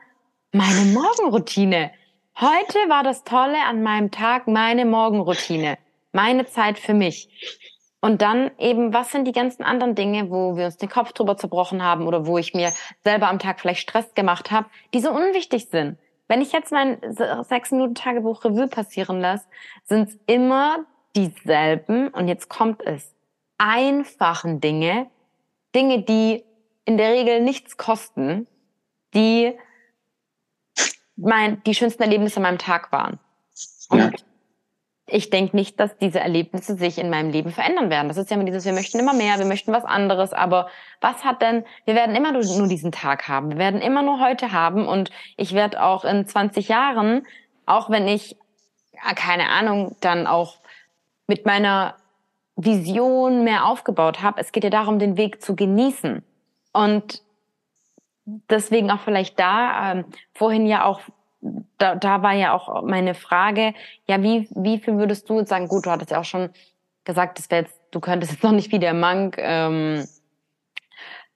meine 0.53 0.85
Morgenroutine. 0.93 1.91
Heute 2.39 2.79
war 2.89 3.03
das 3.03 3.25
Tolle 3.25 3.59
an 3.69 3.83
meinem 3.83 4.11
Tag 4.11 4.47
meine 4.47 4.85
Morgenroutine, 4.85 5.79
meine 6.13 6.47
Zeit 6.47 6.79
für 6.79 6.95
mich. 6.95 7.29
Und 8.01 8.23
dann 8.23 8.51
eben, 8.59 8.95
was 8.95 9.13
sind 9.13 9.27
die 9.27 9.33
ganzen 9.33 9.63
anderen 9.63 9.95
Dinge, 9.95 10.31
wo 10.31 10.57
wir 10.57 10.67
uns 10.67 10.79
den 10.79 10.89
Kopf 10.89 11.13
drüber 11.13 11.37
zerbrochen 11.37 11.83
haben 11.83 12.07
oder 12.07 12.27
wo 12.27 12.39
ich 12.39 12.55
mir 12.55 12.73
selber 13.05 13.29
am 13.29 13.39
Tag 13.39 13.61
vielleicht 13.61 13.81
Stress 13.81 14.15
gemacht 14.15 14.51
habe, 14.51 14.69
die 14.95 15.01
so 15.01 15.11
unwichtig 15.11 15.69
sind. 15.71 15.99
Wenn 16.27 16.41
ich 16.41 16.53
jetzt 16.53 16.73
mein 16.73 16.99
sechs 17.43 17.73
Minuten 17.73 17.95
Tagebuch 17.95 18.45
Revue 18.45 18.69
passieren 18.69 19.21
lasse, 19.21 19.45
sind 19.85 20.09
es 20.09 20.19
immer 20.27 20.85
dieselben 21.15 22.09
und 22.09 22.29
jetzt 22.29 22.49
kommt 22.49 22.83
es 22.83 23.15
einfachen 23.59 24.61
Dinge, 24.61 25.11
Dinge, 25.75 26.03
die 26.03 26.45
in 26.85 26.97
der 26.97 27.13
Regel 27.13 27.41
nichts 27.43 27.77
kosten, 27.77 28.47
die 29.13 29.59
mein, 31.17 31.63
die 31.65 31.75
schönsten 31.75 32.03
Erlebnisse 32.03 32.37
an 32.37 32.45
meinem 32.45 32.59
Tag 32.59 32.93
waren. 32.93 33.19
Und 33.91 33.99
Ja. 33.99 34.11
Ich 35.11 35.31
denke 35.31 35.57
nicht, 35.57 35.79
dass 35.81 35.97
diese 35.99 36.21
Erlebnisse 36.21 36.77
sich 36.77 36.99
in 36.99 37.11
meinem 37.11 37.31
Leben 37.31 37.51
verändern 37.51 37.91
werden. 37.91 38.09
Das 38.09 38.17
ist 38.17 38.31
ja 38.31 38.37
immer 38.37 38.45
dieses, 38.45 38.65
wir 38.65 38.73
möchten 38.73 38.99
immer 38.99 39.13
mehr, 39.15 39.39
wir 39.39 39.47
möchten 39.47 39.73
was 39.73 39.85
anderes, 39.85 40.33
aber 40.33 40.69
was 41.01 41.25
hat 41.25 41.43
denn, 41.43 41.65
wir 41.85 41.95
werden 41.95 42.15
immer 42.15 42.33
nur, 42.33 42.45
nur 42.45 42.69
diesen 42.69 42.93
Tag 42.93 43.29
haben, 43.29 43.51
wir 43.51 43.59
werden 43.59 43.81
immer 43.81 44.03
nur 44.03 44.21
heute 44.21 44.53
haben 44.53 44.87
und 44.87 45.11
ich 45.37 45.55
werde 45.55 45.83
auch 45.83 46.05
in 46.05 46.27
20 46.27 46.69
Jahren, 46.69 47.27
auch 47.67 47.91
wenn 47.91 48.09
ich, 48.09 48.37
ja, 48.93 49.15
keine 49.15 49.49
Ahnung, 49.49 49.97
dann 50.01 50.27
auch 50.27 50.57
mit 51.27 51.47
meiner 51.47 51.95
Vision 52.57 53.45
mehr 53.45 53.67
aufgebaut 53.67 54.23
habe, 54.23 54.41
es 54.41 54.53
geht 54.53 54.65
ja 54.65 54.71
darum, 54.71 54.99
den 54.99 55.17
Weg 55.17 55.43
zu 55.43 55.57
genießen. 55.57 56.23
Und 56.73 57.23
deswegen 58.25 58.91
auch 58.91 59.01
vielleicht 59.01 59.39
da, 59.39 59.93
ähm, 59.93 60.05
vorhin 60.35 60.67
ja 60.67 60.85
auch, 60.85 61.01
da, 61.79 61.95
da 61.95 62.23
war 62.23 62.35
ja 62.35 62.53
auch 62.55 62.83
meine 62.83 63.15
Frage, 63.15 63.75
ja, 64.07 64.23
wie, 64.23 64.49
wie 64.55 64.79
viel 64.79 64.97
würdest 64.99 65.29
du 65.29 65.39
jetzt 65.39 65.49
sagen, 65.49 65.69
gut, 65.69 65.87
du 65.87 65.91
hattest 65.91 66.11
ja 66.11 66.21
auch 66.21 66.25
schon 66.25 66.51
gesagt, 67.05 67.39
das 67.39 67.51
wäre 67.51 67.63
jetzt, 67.63 67.81
du 67.91 68.01
könntest 68.01 68.33
jetzt 68.33 68.43
noch 68.45 68.53
nicht 68.53 68.71
wie 68.73 68.79
der 68.79 68.95
Mank, 68.95 69.37
ähm, 69.39 70.07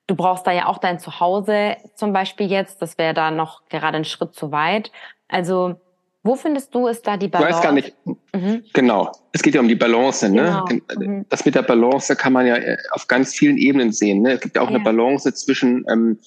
du 0.07 0.15
brauchst 0.15 0.45
da 0.45 0.51
ja 0.51 0.67
auch 0.67 0.77
dein 0.77 0.99
Zuhause 0.99 1.77
zum 1.95 2.13
Beispiel 2.13 2.47
jetzt, 2.49 2.81
das 2.81 2.97
wäre 2.97 3.13
da 3.13 3.31
noch 3.31 3.65
gerade 3.69 3.97
ein 3.97 4.05
Schritt 4.05 4.35
zu 4.35 4.51
weit. 4.51 4.91
Also, 5.27 5.75
wo 6.21 6.35
findest 6.35 6.73
du 6.73 6.87
ist 6.87 7.05
da 7.07 7.17
die 7.17 7.27
Ich 7.27 7.31
Balance? 7.31 7.55
weiß 7.57 7.63
gar 7.63 7.71
nicht, 7.71 7.95
Mhm. 8.33 8.63
genau. 8.73 9.11
Es 9.31 9.41
geht 9.43 9.55
ja 9.55 9.61
um 9.61 9.67
die 9.67 9.75
Balance, 9.75 10.27
ne? 10.29 10.63
Genau. 10.67 10.83
Mhm. 10.97 11.25
Das 11.29 11.45
mit 11.45 11.55
der 11.55 11.61
Balance 11.63 12.15
kann 12.15 12.33
man 12.33 12.45
ja 12.47 12.55
äh, 12.55 12.77
auf 12.91 13.07
ganz 13.07 13.33
vielen 13.33 13.57
Ebenen 13.57 13.91
sehen. 13.91 14.21
Ne? 14.21 14.33
Es 14.33 14.41
gibt 14.41 14.55
ja 14.55 14.61
auch 14.61 14.69
Ja. 14.69 14.75
eine 14.75 14.83
Balance 14.83 15.31
zwischen 15.33 15.85
ähm, 15.89 16.19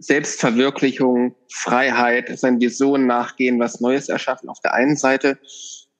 Selbstverwirklichung, 0.00 1.34
Freiheit, 1.52 2.36
seinen 2.38 2.60
Visionen 2.60 3.06
nachgehen, 3.06 3.60
was 3.60 3.80
Neues 3.80 4.08
erschaffen 4.08 4.48
auf 4.48 4.60
der 4.60 4.74
einen 4.74 4.96
Seite 4.96 5.38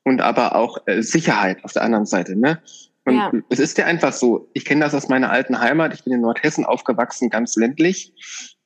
und 0.02 0.20
aber 0.20 0.56
auch 0.56 0.78
äh, 0.86 1.02
Sicherheit 1.02 1.62
auf 1.64 1.72
der 1.72 1.82
anderen 1.82 2.06
Seite. 2.06 2.36
Ne? 2.36 2.60
Und 3.04 3.14
Ja. 3.14 3.32
es 3.50 3.58
ist 3.58 3.78
ja 3.78 3.86
einfach 3.86 4.12
so, 4.12 4.48
ich 4.54 4.64
kenne 4.64 4.82
das 4.84 4.94
aus 4.94 5.08
meiner 5.08 5.30
alten 5.30 5.60
Heimat, 5.60 5.94
ich 5.94 6.04
bin 6.04 6.12
in 6.14 6.20
Nordhessen 6.22 6.64
aufgewachsen, 6.64 7.30
ganz 7.30 7.56
ländlich. 7.56 8.14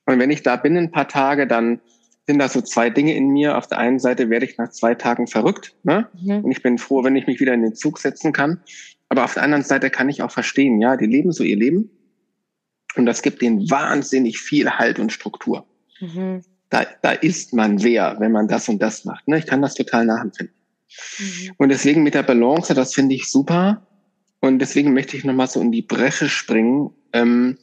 Und 0.05 0.19
wenn 0.19 0.31
ich 0.31 0.43
da 0.43 0.55
bin 0.55 0.77
ein 0.77 0.91
paar 0.91 1.07
Tage, 1.07 1.47
dann 1.47 1.81
sind 2.27 2.39
da 2.39 2.47
so 2.47 2.61
zwei 2.61 2.89
Dinge 2.89 3.15
in 3.15 3.29
mir. 3.29 3.57
Auf 3.57 3.67
der 3.67 3.77
einen 3.77 3.99
Seite 3.99 4.29
werde 4.29 4.45
ich 4.45 4.57
nach 4.57 4.69
zwei 4.69 4.95
Tagen 4.95 5.27
verrückt. 5.27 5.75
Ne? 5.83 6.07
Mhm. 6.19 6.45
Und 6.45 6.51
ich 6.51 6.63
bin 6.63 6.77
froh, 6.77 7.03
wenn 7.03 7.15
ich 7.15 7.27
mich 7.27 7.39
wieder 7.39 7.53
in 7.53 7.61
den 7.61 7.75
Zug 7.75 7.99
setzen 7.99 8.33
kann. 8.33 8.61
Aber 9.09 9.25
auf 9.25 9.35
der 9.35 9.43
anderen 9.43 9.63
Seite 9.63 9.89
kann 9.89 10.09
ich 10.09 10.21
auch 10.23 10.31
verstehen, 10.31 10.81
ja, 10.81 10.97
die 10.97 11.05
leben 11.05 11.31
so 11.31 11.43
ihr 11.43 11.57
Leben. 11.57 11.91
Und 12.95 13.05
das 13.05 13.21
gibt 13.21 13.41
denen 13.41 13.69
wahnsinnig 13.69 14.39
viel 14.39 14.69
Halt 14.69 14.99
und 14.99 15.11
Struktur. 15.11 15.65
Mhm. 15.99 16.43
Da, 16.69 16.85
da 17.01 17.11
ist 17.11 17.53
man 17.53 17.83
wer, 17.83 18.17
wenn 18.19 18.31
man 18.31 18.47
das 18.47 18.67
und 18.69 18.81
das 18.81 19.05
macht. 19.05 19.27
Ne? 19.27 19.37
Ich 19.37 19.45
kann 19.45 19.61
das 19.61 19.75
total 19.75 20.05
nachempfinden. 20.05 20.55
Mhm. 21.19 21.51
Und 21.57 21.69
deswegen 21.69 22.03
mit 22.03 22.13
der 22.13 22.23
Balance, 22.23 22.73
das 22.73 22.93
finde 22.93 23.15
ich 23.15 23.29
super. 23.29 23.85
Und 24.39 24.59
deswegen 24.59 24.93
möchte 24.93 25.17
ich 25.17 25.23
nochmal 25.23 25.47
so 25.47 25.61
in 25.61 25.71
die 25.71 25.81
Bresche 25.81 26.29
springen, 26.29 26.91
ähm, 27.13 27.57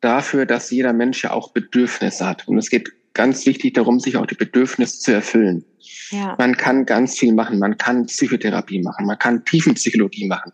dafür, 0.00 0.46
dass 0.46 0.70
jeder 0.70 0.92
Mensch 0.92 1.22
ja 1.22 1.32
auch 1.32 1.52
Bedürfnisse 1.52 2.26
hat. 2.26 2.48
Und 2.48 2.58
es 2.58 2.70
geht 2.70 2.90
ganz 3.14 3.46
wichtig 3.46 3.74
darum, 3.74 4.00
sich 4.00 4.16
auch 4.16 4.26
die 4.26 4.34
Bedürfnisse 4.34 4.98
zu 4.98 5.12
erfüllen. 5.12 5.64
Ja. 6.10 6.34
Man 6.38 6.56
kann 6.56 6.86
ganz 6.86 7.18
viel 7.18 7.32
machen. 7.32 7.58
Man 7.58 7.76
kann 7.78 8.06
Psychotherapie 8.06 8.82
machen. 8.82 9.06
Man 9.06 9.18
kann 9.18 9.44
Tiefenpsychologie 9.44 10.26
machen. 10.26 10.52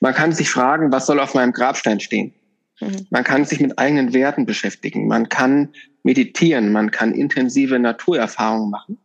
Man 0.00 0.14
kann 0.14 0.32
sich 0.32 0.48
fragen, 0.48 0.92
was 0.92 1.06
soll 1.06 1.20
auf 1.20 1.34
meinem 1.34 1.52
Grabstein 1.52 2.00
stehen? 2.00 2.34
Mhm. 2.82 3.06
Man 3.10 3.24
kann 3.24 3.44
sich 3.44 3.60
mit 3.60 3.78
eigenen 3.78 4.12
Werten 4.12 4.46
beschäftigen. 4.46 5.06
Man 5.06 5.28
kann 5.28 5.72
meditieren. 6.02 6.72
Man 6.72 6.90
kann 6.90 7.14
intensive 7.14 7.78
Naturerfahrungen 7.78 8.70
machen. 8.70 8.98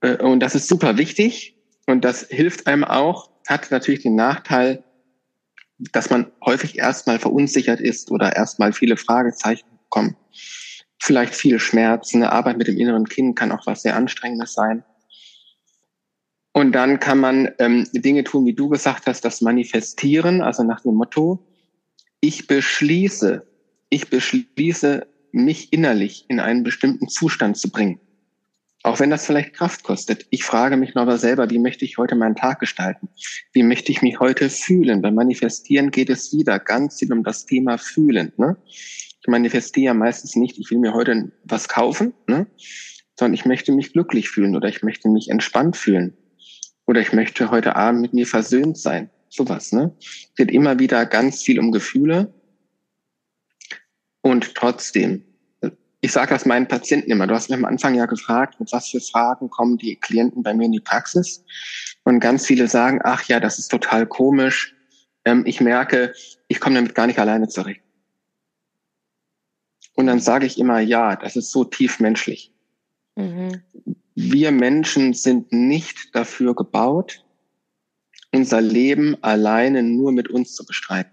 Äh, 0.00 0.16
Und 0.16 0.40
das 0.40 0.54
ist 0.54 0.68
super 0.68 0.96
wichtig. 0.96 1.56
Und 1.86 2.04
das 2.04 2.26
hilft 2.28 2.66
einem 2.66 2.84
auch, 2.84 3.30
hat 3.46 3.70
natürlich 3.70 4.02
den 4.02 4.14
Nachteil, 4.14 4.84
dass 5.92 6.10
man 6.10 6.30
häufig 6.44 6.78
erstmal 6.78 7.18
verunsichert 7.18 7.80
ist 7.80 8.10
oder 8.10 8.36
erstmal 8.36 8.72
viele 8.72 8.96
Fragezeichen 8.96 9.66
bekommt. 9.84 10.16
Vielleicht 11.00 11.34
viel 11.34 11.58
Schmerz. 11.58 12.14
Eine 12.14 12.30
Arbeit 12.30 12.56
mit 12.56 12.68
dem 12.68 12.78
inneren 12.78 13.08
Kind 13.08 13.36
kann 13.36 13.50
auch 13.50 13.66
was 13.66 13.82
sehr 13.82 13.96
Anstrengendes 13.96 14.54
sein. 14.54 14.84
Und 16.52 16.72
dann 16.72 17.00
kann 17.00 17.18
man 17.18 17.50
ähm, 17.58 17.88
Dinge 17.92 18.22
tun, 18.24 18.44
wie 18.46 18.54
du 18.54 18.68
gesagt 18.68 19.06
hast, 19.06 19.24
das 19.24 19.40
Manifestieren, 19.40 20.40
also 20.40 20.62
nach 20.62 20.82
dem 20.82 20.94
Motto, 20.94 21.44
ich 22.22 22.46
beschließe, 22.46 23.44
ich 23.90 24.08
beschließe, 24.08 25.06
mich 25.32 25.72
innerlich 25.72 26.24
in 26.28 26.40
einen 26.40 26.62
bestimmten 26.62 27.08
Zustand 27.08 27.56
zu 27.56 27.70
bringen. 27.70 27.98
Auch 28.84 29.00
wenn 29.00 29.10
das 29.10 29.26
vielleicht 29.26 29.54
Kraft 29.54 29.82
kostet. 29.82 30.26
Ich 30.30 30.44
frage 30.44 30.76
mich 30.76 30.94
noch 30.94 31.10
selber, 31.16 31.50
wie 31.50 31.58
möchte 31.58 31.84
ich 31.84 31.98
heute 31.98 32.14
meinen 32.14 32.36
Tag 32.36 32.60
gestalten? 32.60 33.08
Wie 33.52 33.62
möchte 33.62 33.92
ich 33.92 34.02
mich 34.02 34.20
heute 34.20 34.50
fühlen? 34.50 35.02
Beim 35.02 35.14
Manifestieren 35.14 35.90
geht 35.90 36.10
es 36.10 36.32
wieder 36.32 36.58
ganz 36.58 36.98
viel 36.98 37.12
um 37.12 37.24
das 37.24 37.46
Thema 37.46 37.78
Fühlen. 37.78 38.32
Ne? 38.36 38.56
Ich 38.68 39.28
manifestiere 39.28 39.86
ja 39.86 39.94
meistens 39.94 40.36
nicht, 40.36 40.58
ich 40.58 40.70
will 40.70 40.78
mir 40.78 40.94
heute 40.94 41.32
was 41.44 41.68
kaufen, 41.68 42.12
ne? 42.26 42.46
sondern 43.18 43.34
ich 43.34 43.44
möchte 43.44 43.72
mich 43.72 43.92
glücklich 43.92 44.28
fühlen 44.28 44.54
oder 44.54 44.68
ich 44.68 44.82
möchte 44.82 45.08
mich 45.08 45.28
entspannt 45.28 45.76
fühlen. 45.76 46.16
Oder 46.86 47.00
ich 47.00 47.12
möchte 47.12 47.50
heute 47.50 47.76
Abend 47.76 48.02
mit 48.02 48.14
mir 48.14 48.26
versöhnt 48.26 48.78
sein. 48.78 49.10
Sowas, 49.32 49.72
ne? 49.72 49.96
Es 49.98 50.34
geht 50.36 50.50
immer 50.50 50.78
wieder 50.78 51.06
ganz 51.06 51.42
viel 51.42 51.58
um 51.58 51.72
Gefühle. 51.72 52.34
Und 54.20 54.54
trotzdem, 54.54 55.24
ich 56.02 56.12
sage 56.12 56.34
das 56.34 56.44
meinen 56.44 56.68
Patienten 56.68 57.10
immer, 57.10 57.26
du 57.26 57.34
hast 57.34 57.48
mich 57.48 57.58
am 57.58 57.64
Anfang 57.64 57.94
ja 57.94 58.04
gefragt, 58.04 58.60
mit 58.60 58.70
was 58.72 58.88
für 58.88 59.00
Fragen 59.00 59.48
kommen 59.48 59.78
die 59.78 59.96
Klienten 59.96 60.42
bei 60.42 60.52
mir 60.52 60.66
in 60.66 60.72
die 60.72 60.80
Praxis. 60.80 61.42
Und 62.04 62.20
ganz 62.20 62.44
viele 62.44 62.68
sagen, 62.68 63.00
ach 63.04 63.24
ja, 63.24 63.40
das 63.40 63.58
ist 63.58 63.68
total 63.68 64.06
komisch. 64.06 64.76
Ähm, 65.24 65.44
ich 65.46 65.62
merke, 65.62 66.12
ich 66.48 66.60
komme 66.60 66.74
damit 66.74 66.94
gar 66.94 67.06
nicht 67.06 67.18
alleine 67.18 67.48
zurecht. 67.48 67.80
Und 69.94 70.08
dann 70.08 70.20
sage 70.20 70.44
ich 70.44 70.58
immer, 70.58 70.80
ja, 70.80 71.16
das 71.16 71.36
ist 71.36 71.50
so 71.50 71.64
tief 71.64 72.00
menschlich. 72.00 72.52
Mhm. 73.16 73.62
Wir 74.14 74.50
Menschen 74.50 75.14
sind 75.14 75.52
nicht 75.52 76.14
dafür 76.14 76.54
gebaut, 76.54 77.24
unser 78.34 78.60
Leben 78.60 79.16
alleine 79.22 79.82
nur 79.82 80.12
mit 80.12 80.28
uns 80.28 80.54
zu 80.54 80.64
bestreiten. 80.64 81.12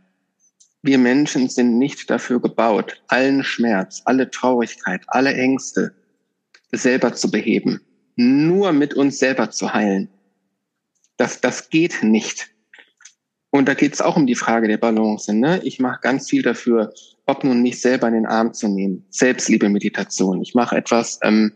Wir 0.82 0.98
Menschen 0.98 1.50
sind 1.50 1.78
nicht 1.78 2.10
dafür 2.10 2.42
gebaut, 2.42 3.02
allen 3.08 3.44
Schmerz, 3.44 4.02
alle 4.06 4.32
Traurigkeit, 4.32 5.02
alle 5.08 5.34
Ängste 5.34 5.94
selber 6.72 7.14
zu 7.14 7.30
beheben, 7.30 7.82
nur 8.16 8.72
mit 8.72 8.94
uns 8.94 9.20
selber 9.20 9.52
zu 9.52 9.74
heilen. 9.74 10.08
Das, 11.18 11.42
das 11.42 11.70
geht 11.70 12.02
nicht. 12.02 12.50
Und 13.50 13.68
da 13.68 13.74
geht 13.74 13.94
es 13.94 14.02
auch 14.02 14.16
um 14.16 14.26
die 14.26 14.36
Frage 14.36 14.68
der 14.68 14.78
Balance. 14.78 15.34
Ne? 15.34 15.60
Ich 15.64 15.80
mache 15.80 16.00
ganz 16.02 16.30
viel 16.30 16.44
dafür, 16.44 16.94
ob 17.26 17.44
nun 17.44 17.62
mich 17.62 17.82
selber 17.82 18.08
in 18.08 18.14
den 18.14 18.26
Arm 18.26 18.54
zu 18.54 18.70
nehmen. 18.70 19.06
Selbstliebe-Meditation. 19.10 20.42
Ich 20.42 20.56
mache 20.56 20.78
etwas, 20.78 21.20
ähm, 21.24 21.52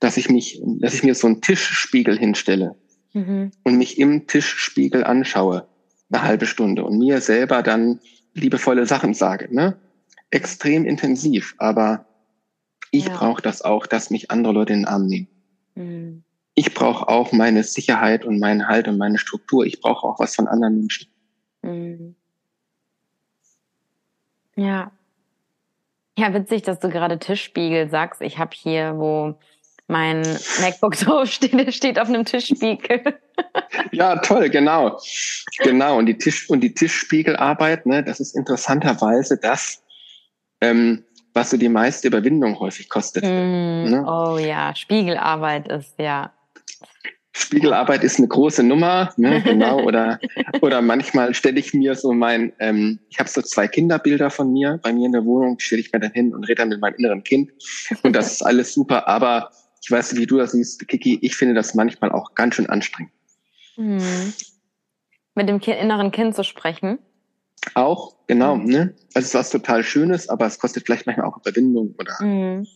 dass 0.00 0.16
ich 0.16 0.28
mich, 0.28 0.60
dass 0.80 0.94
ich 0.94 1.04
mir 1.04 1.14
so 1.14 1.28
einen 1.28 1.40
Tischspiegel 1.40 2.18
hinstelle 2.18 2.76
mhm. 3.12 3.50
und 3.62 3.76
mich 3.76 3.98
im 3.98 4.26
Tischspiegel 4.26 5.04
anschaue, 5.04 5.66
eine 6.10 6.22
halbe 6.22 6.46
Stunde 6.46 6.84
und 6.84 6.98
mir 6.98 7.20
selber 7.20 7.62
dann 7.62 8.00
liebevolle 8.34 8.86
Sachen 8.86 9.14
sage. 9.14 9.54
Ne? 9.54 9.76
Extrem 10.30 10.84
intensiv, 10.84 11.54
aber 11.58 12.06
ich 12.90 13.06
ja. 13.06 13.16
brauche 13.16 13.42
das 13.42 13.62
auch, 13.62 13.86
dass 13.86 14.10
mich 14.10 14.30
andere 14.30 14.52
Leute 14.52 14.72
in 14.72 14.80
den 14.80 14.88
Arm 14.88 15.06
nehmen. 15.06 15.28
Mhm. 15.74 16.24
Ich 16.54 16.74
brauche 16.74 17.08
auch 17.08 17.32
meine 17.32 17.62
Sicherheit 17.62 18.24
und 18.24 18.38
meinen 18.38 18.68
Halt 18.68 18.86
und 18.86 18.98
meine 18.98 19.18
Struktur. 19.18 19.64
Ich 19.64 19.80
brauche 19.80 20.06
auch 20.06 20.18
was 20.18 20.34
von 20.34 20.46
anderen 20.46 20.76
Menschen. 20.76 21.08
Mhm. 21.62 22.14
Ja. 24.56 24.92
Ja, 26.18 26.34
witzig, 26.34 26.62
dass 26.62 26.78
du 26.78 26.90
gerade 26.90 27.18
Tischspiegel 27.18 27.88
sagst. 27.88 28.20
Ich 28.20 28.36
habe 28.36 28.50
hier, 28.54 28.98
wo 28.98 29.38
mein 29.92 30.22
MacBook 30.60 30.96
draufsteht, 30.98 31.52
der 31.52 31.70
steht 31.70 32.00
auf 32.00 32.08
einem 32.08 32.24
Tischspiegel. 32.24 33.00
ja, 33.92 34.16
toll, 34.16 34.50
genau. 34.50 34.98
Genau. 35.58 35.98
Und 35.98 36.06
die 36.06 36.18
Tisch 36.18 36.50
und 36.50 36.60
die 36.60 36.74
Tischspiegelarbeit, 36.74 37.86
ne, 37.86 38.02
das 38.02 38.18
ist 38.18 38.34
interessanterweise 38.34 39.38
das, 39.38 39.84
ähm, 40.60 41.04
was 41.34 41.50
so 41.50 41.56
die 41.56 41.68
meiste 41.68 42.08
Überwindung 42.08 42.58
häufig 42.58 42.88
kostet. 42.88 43.22
Mm, 43.22 43.90
ne? 43.90 44.04
Oh 44.06 44.38
ja, 44.38 44.74
Spiegelarbeit 44.74 45.68
ist 45.68 45.94
ja 45.98 46.32
Spiegelarbeit 47.34 48.04
ist 48.04 48.18
eine 48.18 48.28
große 48.28 48.62
Nummer, 48.62 49.12
ne, 49.16 49.40
genau. 49.44 49.80
Oder 49.82 50.20
oder 50.60 50.82
manchmal 50.82 51.34
stelle 51.34 51.58
ich 51.58 51.72
mir 51.72 51.94
so 51.94 52.12
mein, 52.12 52.52
ähm, 52.58 52.98
ich 53.08 53.18
habe 53.18 53.28
so 53.28 53.40
zwei 53.40 53.68
Kinderbilder 53.68 54.30
von 54.30 54.52
mir 54.52 54.78
bei 54.82 54.92
mir 54.92 55.06
in 55.06 55.12
der 55.12 55.24
Wohnung, 55.24 55.58
stelle 55.58 55.80
ich 55.80 55.92
mir 55.92 56.00
dann 56.00 56.12
hin 56.12 56.34
und 56.34 56.44
rede 56.44 56.56
dann 56.56 56.68
mit 56.68 56.80
meinem 56.80 56.94
inneren 56.96 57.24
Kind. 57.24 57.50
Und 58.02 58.14
das 58.14 58.32
ist 58.32 58.42
alles 58.42 58.74
super. 58.74 59.08
Aber 59.08 59.50
ich 59.82 59.90
weiß 59.90 60.12
nicht, 60.12 60.20
wie 60.20 60.26
du 60.26 60.38
das 60.38 60.52
siehst, 60.52 60.86
Kiki. 60.88 61.18
Ich 61.22 61.36
finde 61.36 61.54
das 61.54 61.74
manchmal 61.74 62.12
auch 62.12 62.34
ganz 62.34 62.54
schön 62.54 62.68
anstrengend. 62.68 63.12
Mhm. 63.76 64.32
Mit 65.34 65.48
dem 65.48 65.58
inneren 65.60 66.10
Kind 66.10 66.34
zu 66.34 66.44
sprechen. 66.44 66.98
Auch, 67.74 68.16
genau. 68.26 68.56
Mhm. 68.56 68.64
Ne? 68.66 68.94
Also 69.14 69.18
es 69.18 69.24
ist 69.26 69.34
was 69.34 69.50
total 69.50 69.82
Schönes, 69.82 70.28
aber 70.28 70.46
es 70.46 70.58
kostet 70.58 70.84
vielleicht 70.86 71.06
manchmal 71.06 71.26
auch 71.26 71.38
Überwindung 71.38 71.94
oder. 71.98 72.14
Mhm. 72.20 72.66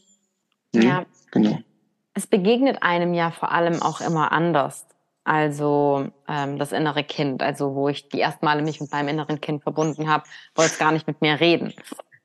Ne? 0.74 0.84
Ja, 0.84 1.07
genau 1.30 1.59
es 2.16 2.26
begegnet 2.26 2.82
einem 2.82 3.12
ja 3.12 3.30
vor 3.30 3.52
allem 3.52 3.82
auch 3.82 4.00
immer 4.00 4.32
anders. 4.32 4.86
Also 5.22 6.09
ähm, 6.26 6.59
das 6.59 6.72
innere 6.72 7.04
Kind, 7.04 7.42
also 7.42 7.74
wo 7.74 7.88
ich 7.90 8.09
die 8.09 8.20
ersten 8.20 8.44
Male 8.46 8.62
mich 8.62 8.80
mit 8.80 8.90
meinem 8.90 9.09
inneren 9.09 9.40
Kind 9.40 9.62
verbunden 9.62 10.09
habe, 10.09 10.24
wollte 10.54 10.72
es 10.72 10.78
gar 10.78 10.92
nicht 10.92 11.07
mit 11.07 11.20
mir 11.20 11.38
reden. 11.38 11.74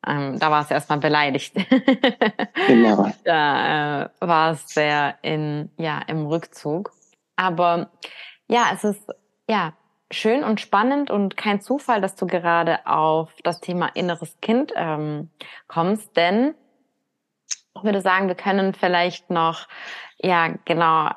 Ähm, 0.08 0.40
da 0.40 0.50
war 0.50 0.64
es 0.64 0.72
erstmal 0.72 1.00
beleidigt. 1.00 1.56
genau. 2.68 3.12
Da 3.24 4.04
äh, 4.04 4.10
war 4.20 4.52
es 4.52 4.68
sehr 4.70 5.16
in, 5.22 5.70
ja, 5.78 6.00
im 6.08 6.26
Rückzug. 6.26 6.92
Aber 7.36 7.90
ja, 8.48 8.72
es 8.74 8.84
ist 8.84 9.08
ja 9.48 9.74
schön 10.12 10.44
und 10.44 10.60
spannend 10.60 11.10
und 11.10 11.38
kein 11.38 11.62
Zufall, 11.62 12.02
dass 12.02 12.16
du 12.16 12.28
gerade 12.28 12.86
auf 12.86 13.34
das 13.44 13.62
Thema 13.62 13.88
inneres 13.88 14.40
Kind 14.42 14.74
ähm, 14.76 15.30
kommst, 15.68 16.16
denn 16.18 16.56
ich 17.76 17.84
würde 17.84 18.02
sagen, 18.02 18.28
wir 18.28 18.36
können 18.36 18.74
vielleicht 18.74 19.30
noch, 19.30 19.68
ja, 20.18 20.50
genau, 20.66 21.12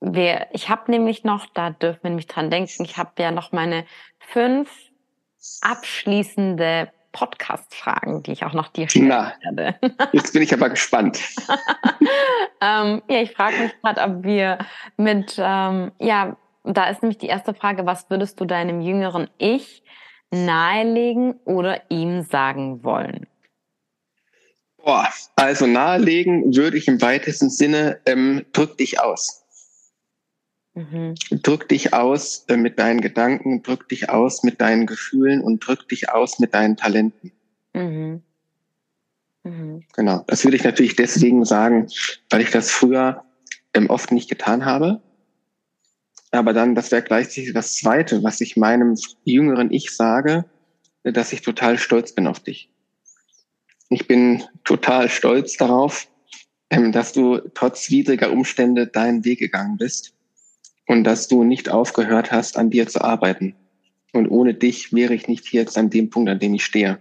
wir, 0.00 0.48
ich 0.52 0.68
habe 0.68 0.90
nämlich 0.90 1.24
noch, 1.24 1.46
da 1.46 1.70
dürfen 1.70 2.02
wir 2.02 2.10
nämlich 2.10 2.26
dran 2.26 2.50
denken, 2.50 2.84
ich 2.84 2.98
habe 2.98 3.10
ja 3.18 3.30
noch 3.30 3.52
meine 3.52 3.86
fünf 4.18 4.70
abschließende 5.60 6.92
Podcast-Fragen, 7.12 8.22
die 8.22 8.32
ich 8.32 8.44
auch 8.44 8.54
noch 8.54 8.68
dir 8.68 8.88
stellen 8.88 9.08
Na, 9.08 9.34
werde. 9.42 9.76
Jetzt 10.12 10.32
bin 10.32 10.42
ich 10.42 10.52
aber 10.52 10.70
gespannt. 10.70 11.20
ähm, 12.60 13.02
ja, 13.08 13.22
ich 13.22 13.32
frage 13.32 13.56
mich 13.58 13.72
gerade, 13.82 14.00
ob 14.02 14.24
wir 14.24 14.58
mit, 14.96 15.36
ähm, 15.38 15.92
ja, 16.00 16.36
da 16.64 16.88
ist 16.88 17.02
nämlich 17.02 17.18
die 17.18 17.26
erste 17.26 17.54
Frage, 17.54 17.86
was 17.86 18.08
würdest 18.10 18.40
du 18.40 18.44
deinem 18.44 18.80
jüngeren 18.80 19.28
Ich 19.38 19.82
nahelegen 20.30 21.34
oder 21.44 21.82
ihm 21.90 22.22
sagen 22.22 22.82
wollen? 22.82 23.26
Boah, 24.78 25.08
also 25.36 25.66
nahelegen 25.66 26.56
würde 26.56 26.76
ich 26.76 26.88
im 26.88 27.00
weitesten 27.00 27.50
Sinne, 27.50 28.00
ähm, 28.06 28.44
drück 28.52 28.78
dich 28.78 29.00
aus. 29.00 29.41
Mhm. 30.74 31.14
Drück 31.42 31.68
dich 31.68 31.92
aus 31.92 32.44
äh, 32.48 32.56
mit 32.56 32.78
deinen 32.78 33.00
Gedanken, 33.00 33.62
drück 33.62 33.88
dich 33.88 34.08
aus 34.08 34.42
mit 34.42 34.60
deinen 34.60 34.86
Gefühlen 34.86 35.42
und 35.42 35.60
drück 35.66 35.88
dich 35.88 36.10
aus 36.10 36.38
mit 36.38 36.54
deinen 36.54 36.76
Talenten. 36.76 37.32
Mhm. 37.74 38.22
Mhm. 39.44 39.82
Genau, 39.94 40.24
das 40.26 40.44
würde 40.44 40.56
ich 40.56 40.64
natürlich 40.64 40.96
deswegen 40.96 41.44
sagen, 41.44 41.88
weil 42.30 42.40
ich 42.40 42.50
das 42.50 42.70
früher 42.70 43.24
ähm, 43.74 43.90
oft 43.90 44.12
nicht 44.12 44.30
getan 44.30 44.64
habe. 44.64 45.02
Aber 46.30 46.54
dann, 46.54 46.74
das 46.74 46.90
wäre 46.90 47.02
gleichzeitig 47.02 47.52
das 47.52 47.76
Zweite, 47.76 48.22
was 48.22 48.40
ich 48.40 48.56
meinem 48.56 48.96
jüngeren 49.24 49.70
Ich 49.70 49.94
sage, 49.94 50.46
dass 51.02 51.34
ich 51.34 51.42
total 51.42 51.76
stolz 51.76 52.14
bin 52.14 52.26
auf 52.26 52.40
dich. 52.40 52.70
Ich 53.90 54.06
bin 54.06 54.42
total 54.64 55.10
stolz 55.10 55.58
darauf, 55.58 56.08
ähm, 56.70 56.92
dass 56.92 57.12
du 57.12 57.40
trotz 57.52 57.90
widriger 57.90 58.32
Umstände 58.32 58.86
deinen 58.86 59.26
Weg 59.26 59.40
gegangen 59.40 59.76
bist 59.76 60.14
und 60.86 61.04
dass 61.04 61.28
du 61.28 61.44
nicht 61.44 61.70
aufgehört 61.70 62.32
hast, 62.32 62.56
an 62.58 62.70
dir 62.70 62.88
zu 62.88 63.02
arbeiten. 63.02 63.54
Und 64.12 64.28
ohne 64.28 64.54
dich 64.54 64.92
wäre 64.92 65.14
ich 65.14 65.28
nicht 65.28 65.52
jetzt 65.52 65.78
an 65.78 65.90
dem 65.90 66.10
Punkt, 66.10 66.28
an 66.28 66.38
dem 66.38 66.54
ich 66.54 66.64
stehe. 66.64 66.98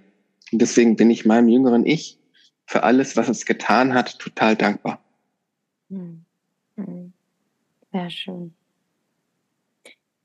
Und 0.52 0.62
deswegen 0.62 0.96
bin 0.96 1.10
ich 1.10 1.26
meinem 1.26 1.50
jüngeren 1.50 1.86
Ich 1.86 2.18
für 2.66 2.84
alles, 2.84 3.18
was 3.18 3.28
es 3.28 3.46
getan 3.46 3.94
hat, 3.94 4.20
total 4.20 4.56
dankbar. 4.56 5.00
Hm. 5.90 6.26
Hm. 6.76 7.14
Sehr 7.92 8.10
schön. 8.10 8.54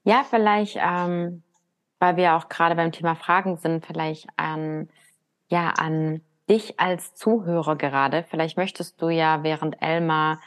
Ja, 0.04 0.22
vielleicht, 0.22 0.78
ähm, 0.80 1.42
weil 1.98 2.16
wir 2.16 2.34
auch 2.34 2.48
gerade 2.48 2.76
beim 2.76 2.92
Thema 2.92 3.16
Fragen 3.16 3.56
sind, 3.56 3.84
vielleicht 3.84 4.28
an, 4.36 4.88
ja, 5.48 5.70
an 5.70 6.20
dich 6.48 6.78
als 6.78 7.14
Zuhörer 7.16 7.74
gerade. 7.76 8.24
Vielleicht 8.30 8.56
möchtest 8.56 9.02
du 9.02 9.08
ja 9.08 9.42
während 9.42 9.82
Elmar 9.82 10.40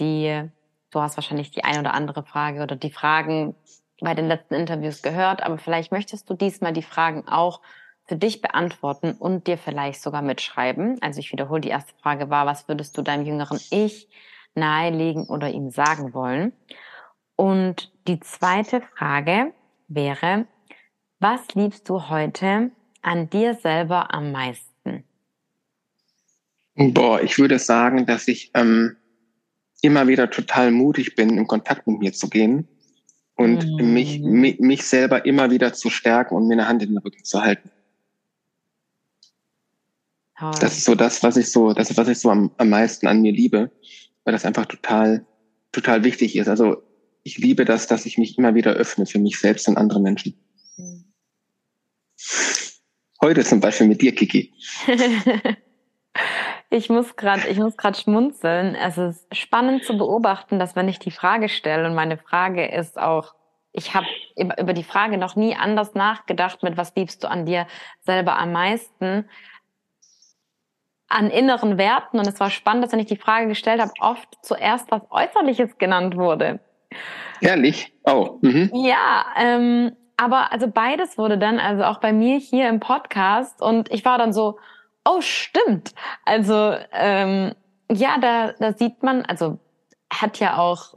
die, 0.00 0.50
du 0.94 1.00
hast 1.00 1.16
wahrscheinlich 1.16 1.50
die 1.50 1.64
ein 1.64 1.78
oder 1.78 1.94
andere 1.94 2.22
Frage 2.22 2.62
oder 2.62 2.76
die 2.76 2.90
Fragen 2.90 3.54
bei 4.00 4.14
den 4.14 4.28
letzten 4.28 4.54
Interviews 4.54 5.02
gehört, 5.02 5.42
aber 5.42 5.58
vielleicht 5.58 5.92
möchtest 5.92 6.28
du 6.28 6.34
diesmal 6.34 6.72
die 6.72 6.82
Fragen 6.82 7.26
auch 7.28 7.60
für 8.06 8.16
dich 8.16 8.42
beantworten 8.42 9.12
und 9.12 9.46
dir 9.46 9.56
vielleicht 9.56 10.02
sogar 10.02 10.22
mitschreiben. 10.22 10.98
Also 11.00 11.20
ich 11.20 11.32
wiederhole, 11.32 11.60
die 11.60 11.68
erste 11.68 11.94
Frage 12.02 12.28
war, 12.28 12.46
was 12.46 12.68
würdest 12.68 12.98
du 12.98 13.02
deinem 13.02 13.24
jüngeren 13.24 13.58
Ich 13.70 14.08
nahelegen 14.54 15.26
oder 15.26 15.48
ihm 15.48 15.70
sagen 15.70 16.12
wollen? 16.12 16.52
Und 17.36 17.92
die 18.06 18.20
zweite 18.20 18.82
Frage 18.96 19.52
wäre, 19.88 20.46
was 21.18 21.54
liebst 21.54 21.88
du 21.88 22.08
heute 22.08 22.70
an 23.00 23.30
dir 23.30 23.54
selber 23.54 24.12
am 24.12 24.32
meisten? 24.32 25.04
Boah, 26.76 27.22
ich 27.22 27.38
würde 27.38 27.58
sagen, 27.58 28.04
dass 28.04 28.28
ich 28.28 28.50
ähm, 28.54 28.96
immer 29.84 30.08
wieder 30.08 30.30
total 30.30 30.70
mutig 30.70 31.14
bin, 31.14 31.36
in 31.36 31.46
Kontakt 31.46 31.86
mit 31.86 31.98
mir 31.98 32.12
zu 32.12 32.28
gehen 32.30 32.66
und 33.36 33.66
mhm. 33.66 33.92
mich, 33.92 34.18
mich, 34.20 34.58
mich 34.58 34.84
selber 34.84 35.26
immer 35.26 35.50
wieder 35.50 35.74
zu 35.74 35.90
stärken 35.90 36.34
und 36.34 36.48
mir 36.48 36.54
eine 36.54 36.68
Hand 36.68 36.82
in 36.82 36.90
den 36.90 36.98
Rücken 36.98 37.22
zu 37.22 37.42
halten. 37.42 37.70
Oh. 40.40 40.50
Das 40.58 40.78
ist 40.78 40.84
so 40.84 40.94
das, 40.94 41.22
was 41.22 41.36
ich 41.36 41.52
so, 41.52 41.74
das 41.74 41.90
ist, 41.90 41.96
was 41.98 42.08
ich 42.08 42.18
so 42.18 42.30
am, 42.30 42.50
am 42.56 42.70
meisten 42.70 43.06
an 43.06 43.20
mir 43.20 43.32
liebe, 43.32 43.70
weil 44.24 44.32
das 44.32 44.46
einfach 44.46 44.66
total, 44.66 45.26
total 45.70 46.02
wichtig 46.02 46.34
ist. 46.36 46.48
Also 46.48 46.82
ich 47.22 47.36
liebe 47.36 47.66
das, 47.66 47.86
dass 47.86 48.06
ich 48.06 48.16
mich 48.16 48.38
immer 48.38 48.54
wieder 48.54 48.72
öffne 48.72 49.04
für 49.04 49.18
mich 49.18 49.38
selbst 49.38 49.68
und 49.68 49.76
andere 49.76 50.00
Menschen. 50.00 50.34
Mhm. 50.78 51.04
Heute 53.20 53.44
zum 53.44 53.60
Beispiel 53.60 53.86
mit 53.86 54.00
dir, 54.00 54.14
Kiki. 54.14 54.54
ich 56.74 56.90
muss 56.90 57.14
gerade, 57.14 57.46
ich 57.48 57.58
muss 57.58 57.76
gerade 57.76 57.96
schmunzeln. 57.96 58.74
Es 58.74 58.98
ist 58.98 59.26
spannend 59.34 59.84
zu 59.84 59.96
beobachten, 59.96 60.58
dass 60.58 60.74
wenn 60.74 60.88
ich 60.88 60.98
die 60.98 61.12
Frage 61.12 61.48
stelle 61.48 61.86
und 61.86 61.94
meine 61.94 62.18
Frage 62.18 62.66
ist 62.66 62.98
auch, 62.98 63.34
ich 63.70 63.94
habe 63.94 64.06
über 64.36 64.72
die 64.72 64.82
Frage 64.82 65.16
noch 65.16 65.36
nie 65.36 65.54
anders 65.54 65.94
nachgedacht, 65.94 66.62
mit 66.62 66.76
was 66.76 66.94
liebst 66.96 67.22
du 67.22 67.30
an 67.30 67.46
dir 67.46 67.66
selber 68.00 68.36
am 68.38 68.52
meisten, 68.52 69.28
an 71.08 71.30
inneren 71.30 71.78
Werten. 71.78 72.18
Und 72.18 72.26
es 72.26 72.40
war 72.40 72.50
spannend, 72.50 72.84
dass 72.84 72.92
wenn 72.92 72.98
ich 72.98 73.06
die 73.06 73.16
Frage 73.16 73.46
gestellt 73.46 73.80
habe, 73.80 73.92
oft 74.00 74.28
zuerst 74.42 74.90
was 74.90 75.02
Äußerliches 75.10 75.78
genannt 75.78 76.16
wurde. 76.16 76.58
Ehrlich? 77.40 77.92
Oh. 78.04 78.38
Mhm. 78.40 78.70
Ja, 78.74 79.26
ähm, 79.36 79.96
aber 80.16 80.52
also 80.52 80.66
beides 80.68 81.18
wurde 81.18 81.38
dann, 81.38 81.60
also 81.60 81.84
auch 81.84 81.98
bei 81.98 82.12
mir 82.12 82.38
hier 82.38 82.68
im 82.68 82.80
Podcast 82.80 83.62
und 83.62 83.92
ich 83.92 84.04
war 84.04 84.18
dann 84.18 84.32
so, 84.32 84.58
oh 85.04 85.20
stimmt. 85.20 85.94
Also 86.24 86.76
ähm, 86.92 87.54
ja, 87.90 88.18
da, 88.18 88.52
da 88.58 88.72
sieht 88.72 89.02
man, 89.02 89.24
also 89.24 89.58
hat 90.12 90.38
ja 90.40 90.58
auch, 90.58 90.94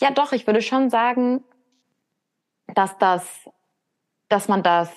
ja 0.00 0.10
doch, 0.10 0.32
ich 0.32 0.46
würde 0.46 0.62
schon 0.62 0.90
sagen, 0.90 1.44
dass 2.74 2.96
das, 2.98 3.48
dass 4.28 4.48
man 4.48 4.62
das 4.62 4.90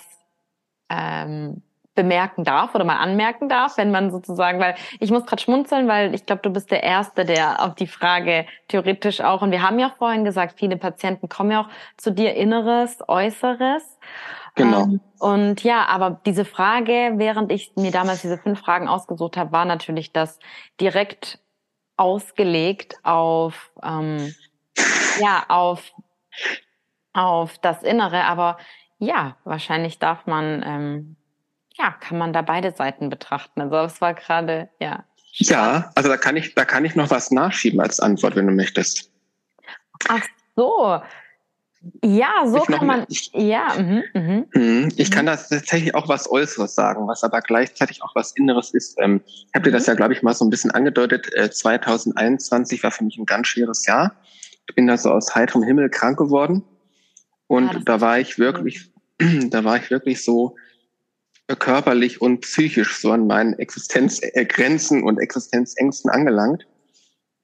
ähm, 0.90 1.64
bemerken 1.96 2.44
darf 2.44 2.74
oder 2.74 2.86
mal 2.86 2.98
anmerken 2.98 3.50
darf, 3.50 3.78
wenn 3.78 3.92
man 3.92 4.12
sozusagen, 4.12 4.60
weil 4.60 4.76
ich 5.00 5.12
muss 5.12 5.26
gerade 5.26 5.42
schmunzeln, 5.42 5.88
weil 5.88 6.16
ich 6.16 6.26
glaube, 6.26 6.42
du 6.42 6.50
bist 6.50 6.72
der 6.72 6.84
Erste, 6.84 7.26
der 7.26 7.64
auf 7.64 7.76
die 7.76 7.88
Frage 7.88 8.46
theoretisch 8.68 9.22
auch, 9.22 9.42
und 9.42 9.52
wir 9.52 9.62
haben 9.62 9.78
ja 9.78 9.90
auch 9.90 9.98
vorhin 9.98 10.24
gesagt, 10.24 10.58
viele 10.58 10.78
Patienten 10.78 11.30
kommen 11.30 11.52
ja 11.52 11.62
auch 11.62 11.70
zu 11.98 12.12
dir 12.12 12.36
Inneres, 12.36 12.98
Äußeres. 13.08 14.00
Genau. 14.56 14.84
Ähm, 14.84 15.02
und 15.20 15.64
ja, 15.64 15.86
aber 15.86 16.22
diese 16.26 16.46
Frage, 16.46 17.14
während 17.16 17.52
ich 17.52 17.74
mir 17.76 17.92
damals 17.92 18.22
diese 18.22 18.38
fünf 18.38 18.60
Fragen 18.60 18.88
ausgesucht 18.88 19.38
habe, 19.38 19.52
war 19.52 19.66
natürlich 19.66 20.14
das 20.14 20.40
direkt 20.80 21.40
ausgelegt 21.98 22.98
auf, 23.04 23.72
ähm, 23.84 24.34
ja, 25.20 25.46
auf, 25.48 25.92
auf 27.14 27.58
das 27.60 27.84
Innere. 27.84 28.26
Aber 28.26 28.58
ja, 29.00 29.38
wahrscheinlich 29.44 30.00
darf 30.00 30.26
man 30.26 30.64
ähm, 30.66 31.16
ja, 31.78 31.92
kann 32.00 32.18
man 32.18 32.34
da 32.34 32.42
beide 32.42 32.72
Seiten 32.72 33.10
betrachten. 33.10 33.62
Also 33.62 33.78
es 33.78 34.02
war 34.02 34.14
gerade, 34.14 34.70
ja. 34.80 35.04
Ja, 35.36 35.92
also 35.96 36.10
da 36.10 36.18
kann 36.18 36.38
ich, 36.38 36.54
da 36.54 36.66
kann 36.66 36.86
ich 36.86 36.96
noch 36.96 37.10
was 37.10 37.32
nachschieben 37.32 37.80
als 37.82 38.00
Antwort, 38.00 38.36
wenn 38.36 38.48
du 38.48 38.54
möchtest. 38.54 39.12
Ach 40.08 40.24
so. 40.56 41.02
Ja, 42.04 42.46
so 42.46 42.60
kann 42.60 42.88
man. 42.88 43.06
Ich, 43.10 43.32
ja. 43.34 43.74
Mhm, 43.78 44.04
mhm. 44.14 44.46
mhm. 44.54 44.90
Ich 44.96 45.12
kann 45.12 45.26
das 45.26 45.50
tatsächlich 45.50 45.94
auch 45.96 46.08
was 46.08 46.32
Äußeres 46.32 46.76
sagen, 46.76 47.08
was 47.08 47.24
aber 47.24 47.42
gleichzeitig 47.42 48.02
auch 48.04 48.16
was 48.16 48.32
Inneres 48.34 48.74
ist. 48.74 48.98
Ähm, 49.02 49.22
ich 49.26 49.50
habe 49.54 49.66
dir 49.66 49.72
das 49.72 49.88
mhm. 49.88 49.92
ja, 49.92 49.96
glaube 49.96 50.14
ich, 50.14 50.24
mal 50.24 50.34
so 50.34 50.46
ein 50.46 50.50
bisschen 50.50 50.72
angedeutet. 50.72 51.34
Äh, 51.34 51.52
2021 51.52 52.84
war 52.84 52.92
für 52.92 53.04
mich 53.04 53.18
ein 53.18 53.26
ganz 53.26 53.48
schweres 53.48 53.86
Jahr. 53.86 54.16
Ich 54.68 54.76
bin 54.76 54.88
da 54.88 54.98
so 54.98 55.12
aus 55.12 55.36
heiterem 55.36 55.64
Himmel 55.64 55.90
krank 55.90 56.18
geworden 56.18 56.64
und 57.48 57.74
ja, 57.74 57.80
da 57.84 58.02
war 58.02 58.20
ich 58.20 58.40
wirklich, 58.40 58.92
da 59.50 59.64
war 59.64 59.78
ich 59.78 59.92
wirklich 59.92 60.24
so 60.24 60.56
körperlich 61.60 62.22
und 62.22 62.42
psychisch 62.42 62.98
so 62.98 63.12
an 63.12 63.28
meinen 63.28 63.54
Existenzgrenzen 63.60 65.04
und 65.04 65.20
Existenzängsten 65.20 66.10
angelangt. 66.10 66.66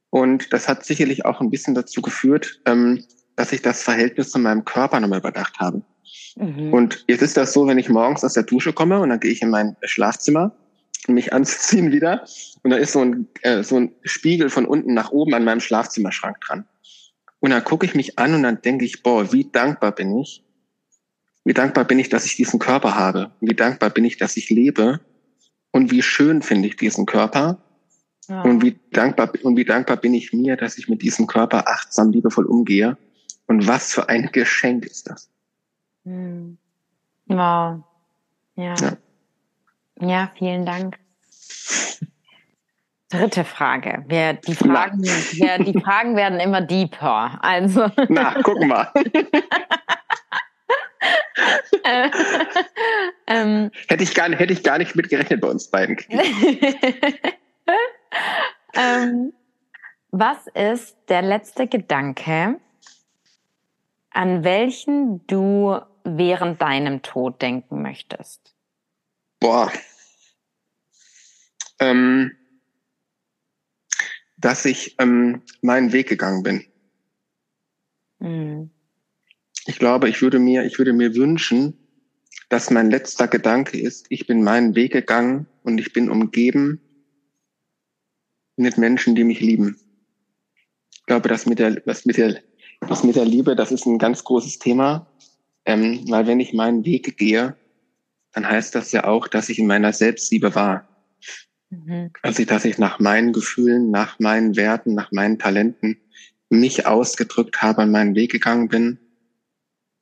Und 0.10 0.52
das 0.54 0.68
hat 0.68 0.86
sicherlich 0.86 1.26
auch 1.26 1.42
ein 1.42 1.52
bisschen 1.52 1.76
dazu 1.76 2.02
geführt, 2.02 2.62
ähm, 2.66 3.04
dass 3.40 3.54
ich 3.54 3.62
das 3.62 3.82
Verhältnis 3.82 4.32
zu 4.32 4.38
meinem 4.38 4.66
Körper 4.66 5.00
nochmal 5.00 5.20
überdacht 5.20 5.60
habe. 5.60 5.82
Mhm. 6.36 6.74
Und 6.74 7.06
jetzt 7.08 7.22
ist 7.22 7.38
das 7.38 7.54
so, 7.54 7.66
wenn 7.68 7.78
ich 7.78 7.88
morgens 7.88 8.22
aus 8.26 8.34
der 8.34 8.44
Dusche 8.44 8.74
komme 8.74 9.00
und 9.00 9.08
dann 9.08 9.22
gehe 9.22 9.32
ich 9.32 9.42
in 9.42 9.50
mein 9.50 9.78
Schlafzimmer, 9.84 10.52
um 11.08 11.14
mich 11.14 11.32
anzuziehen 11.32 11.94
wieder. 11.94 12.26
Und 12.64 12.72
da 12.72 12.76
ist 12.76 12.92
so 12.92 13.00
ein, 13.00 13.30
äh, 13.44 13.64
so 13.64 13.78
ein 13.78 13.94
Spiegel 14.04 14.50
von 14.50 14.66
unten 14.66 14.94
nach 14.94 15.12
oben 15.12 15.34
an 15.34 15.46
meinem 15.46 15.62
Schlafzimmerschrank 15.62 16.42
dran. 16.42 16.66
Und 17.40 17.52
dann 17.52 17.64
gucke 17.64 17.86
ich 17.86 17.96
mich 17.96 18.20
an 18.20 18.34
und 18.34 18.44
dann 18.44 18.62
denke 18.62 18.84
ich, 18.84 19.04
boah, 19.04 19.32
wie 19.32 19.50
dankbar 19.50 19.94
bin 19.94 20.18
ich, 20.20 20.44
wie 21.46 21.54
dankbar 21.54 21.86
bin 21.86 21.98
ich, 21.98 22.10
dass 22.10 22.26
ich 22.26 22.36
diesen 22.36 22.60
Körper 22.60 22.96
habe? 22.96 23.32
Wie 23.40 23.56
dankbar 23.56 23.90
bin 23.90 24.04
ich, 24.04 24.18
dass 24.18 24.36
ich 24.36 24.50
lebe? 24.50 25.00
Und 25.72 25.92
wie 25.92 26.02
schön 26.02 26.42
finde 26.42 26.68
ich 26.68 26.76
diesen 26.76 27.06
Körper? 27.06 27.64
Ja. 28.28 28.42
Und 28.42 28.62
wie 28.62 28.78
dankbar, 28.92 29.32
und 29.44 29.56
wie 29.56 29.64
dankbar 29.64 29.96
bin 29.96 30.14
ich 30.14 30.34
mir, 30.34 30.58
dass 30.58 30.78
ich 30.78 30.90
mit 30.90 31.02
diesem 31.02 31.26
Körper 31.26 31.70
achtsam, 31.70 32.12
liebevoll 32.12 32.46
umgehe? 32.46 32.98
Und 33.50 33.68
was 33.68 33.92
für 33.92 34.08
ein 34.10 34.30
Geschenk 34.32 34.86
ist 34.86 35.10
das? 35.10 35.28
Hm. 36.06 36.60
Wow. 37.26 37.84
Ja. 38.56 38.76
ja. 38.76 38.98
Ja, 40.02 40.32
vielen 40.38 40.68
Dank. 40.68 41.00
Dritte 43.10 43.44
Frage. 43.44 44.06
Wir, 44.08 44.34
die, 44.34 44.54
Fragen, 44.54 45.02
wir, 45.04 45.58
die 45.64 45.80
Fragen 45.82 46.16
werden 46.16 46.40
immer 46.40 46.62
deeper. 46.62 47.40
Also. 47.42 47.90
Na, 48.08 48.40
guck 48.44 48.64
mal. 48.64 48.88
ähm, 53.26 53.72
hätte, 53.88 54.04
ich 54.04 54.14
gar, 54.14 54.30
hätte 54.30 54.54
ich 54.54 54.62
gar 54.62 54.78
nicht 54.78 54.96
mitgerechnet 54.96 55.42
bei 55.42 55.48
uns 55.48 55.72
beiden. 55.72 55.98
ähm, 58.76 59.34
was 60.12 60.46
ist 60.54 60.96
der 61.10 61.24
letzte 61.24 61.66
Gedanke, 61.66 62.60
an 64.12 64.44
welchen 64.44 65.26
du 65.28 65.80
während 66.04 66.62
deinem 66.62 67.02
Tod 67.02 67.42
denken 67.42 67.82
möchtest? 67.82 68.56
Boah. 69.40 69.72
Ähm, 71.80 72.32
dass 74.38 74.66
ich 74.66 74.96
ähm, 75.00 75.42
meinen 75.62 75.92
Weg 75.92 76.10
gegangen 76.10 76.44
bin. 76.44 76.66
Mhm. 78.20 78.70
Ich 79.66 79.80
glaube, 79.80 80.10
ich 80.10 80.22
würde 80.22 80.40
mir, 80.40 80.64
ich 80.66 80.78
würde 80.78 80.94
mir 80.94 81.16
wünschen, 81.16 81.78
dass 82.50 82.72
mein 82.72 82.90
letzter 82.90 83.28
Gedanke 83.28 83.80
ist, 83.80 84.08
ich 84.10 84.26
bin 84.26 84.44
meinen 84.44 84.76
Weg 84.76 84.94
gegangen 84.94 85.48
und 85.64 85.78
ich 85.78 85.94
bin 85.94 86.10
umgeben 86.10 86.82
mit 88.56 88.78
Menschen, 88.78 89.16
die 89.16 89.24
mich 89.24 89.40
lieben. 89.40 89.80
Ich 90.92 91.06
glaube, 91.06 91.30
das 91.30 91.46
mit 91.46 91.60
der, 91.60 91.72
das 91.82 92.06
mit 92.06 92.18
der, 92.18 92.42
das 92.88 93.04
mit 93.04 93.16
der 93.16 93.26
Liebe, 93.26 93.56
das 93.56 93.72
ist 93.72 93.86
ein 93.86 93.98
ganz 93.98 94.24
großes 94.24 94.60
Thema, 94.60 95.08
ähm, 95.66 96.06
weil 96.10 96.28
wenn 96.28 96.40
ich 96.40 96.54
meinen 96.54 96.86
Weg 96.86 97.18
gehe, 97.18 97.56
dann 98.32 98.48
heißt 98.48 98.76
das 98.76 98.92
ja 98.92 99.06
auch, 99.06 99.28
dass 99.28 99.50
ich 99.50 99.60
in 99.60 99.68
meiner 99.68 99.94
Selbstliebe 99.94 100.56
war. 100.56 100.88
Mhm. 101.70 102.12
Also, 102.22 102.46
dass 102.46 102.66
ich 102.66 102.78
nach 102.78 103.00
meinen 103.00 103.34
Gefühlen, 103.34 103.92
nach 103.92 104.20
meinen 104.20 104.56
Werten, 104.56 104.96
nach 104.96 105.12
meinen 105.12 105.38
Talenten 105.38 105.98
mich 106.50 106.88
ausgedrückt 106.88 107.62
habe, 107.62 107.84
an 107.84 107.92
meinen 107.92 108.16
Weg 108.16 108.32
gegangen 108.32 108.70
bin 108.70 108.98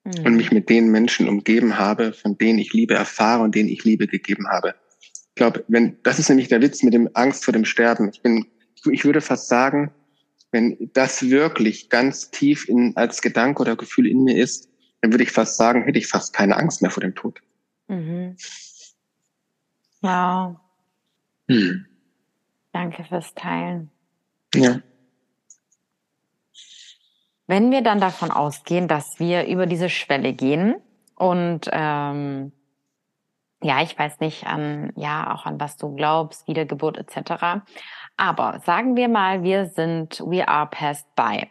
mhm. 0.03 0.25
und 0.25 0.35
mich 0.35 0.51
mit 0.51 0.69
den 0.69 0.89
Menschen 0.89 1.27
umgeben 1.27 1.77
habe, 1.77 2.13
von 2.13 2.37
denen 2.37 2.59
ich 2.59 2.73
Liebe 2.73 2.93
erfahre 2.93 3.43
und 3.43 3.55
denen 3.55 3.69
ich 3.69 3.83
Liebe 3.83 4.07
gegeben 4.07 4.47
habe. 4.47 4.75
Ich 5.01 5.35
glaube, 5.35 5.63
wenn, 5.67 5.97
das 6.03 6.19
ist 6.19 6.29
nämlich 6.29 6.47
der 6.47 6.61
Witz 6.61 6.83
mit 6.83 6.93
dem 6.93 7.09
Angst 7.13 7.45
vor 7.45 7.51
dem 7.51 7.65
Sterben. 7.65 8.09
Ich 8.09 8.21
bin, 8.21 8.45
ich 8.89 9.05
würde 9.05 9.21
fast 9.21 9.47
sagen, 9.47 9.91
wenn 10.51 10.89
das 10.93 11.29
wirklich 11.29 11.89
ganz 11.89 12.31
tief 12.31 12.67
in, 12.69 12.95
als 12.95 13.21
Gedanke 13.21 13.61
oder 13.61 13.75
Gefühl 13.75 14.07
in 14.07 14.23
mir 14.23 14.41
ist, 14.41 14.69
dann 15.01 15.11
würde 15.11 15.23
ich 15.23 15.31
fast 15.31 15.57
sagen, 15.57 15.83
hätte 15.83 15.99
ich 15.99 16.07
fast 16.07 16.33
keine 16.33 16.55
Angst 16.55 16.81
mehr 16.81 16.91
vor 16.91 17.01
dem 17.01 17.15
Tod. 17.15 17.41
Mhm. 17.87 18.35
Wow. 20.01 20.57
Hm. 21.49 21.85
Danke 22.71 23.03
fürs 23.03 23.33
Teilen. 23.33 23.89
Ja. 24.53 24.81
Wenn 27.47 27.71
wir 27.71 27.81
dann 27.81 27.99
davon 27.99 28.29
ausgehen, 28.29 28.87
dass 28.87 29.19
wir 29.19 29.47
über 29.47 29.65
diese 29.65 29.89
Schwelle 29.89 30.33
gehen 30.33 30.75
und 31.15 31.69
ähm, 31.71 32.51
ja, 33.61 33.81
ich 33.81 33.97
weiß 33.97 34.19
nicht 34.19 34.45
an, 34.45 34.91
ja, 34.95 35.33
auch 35.33 35.45
an 35.45 35.59
was 35.59 35.77
du 35.77 35.95
glaubst, 35.95 36.47
Wiedergeburt 36.47 36.97
etc. 36.97 37.63
Aber 38.17 38.61
sagen 38.65 38.95
wir 38.95 39.07
mal, 39.07 39.43
wir 39.43 39.67
sind, 39.67 40.19
we 40.21 40.45
are 40.47 40.67
passed 40.67 41.05
by. 41.15 41.47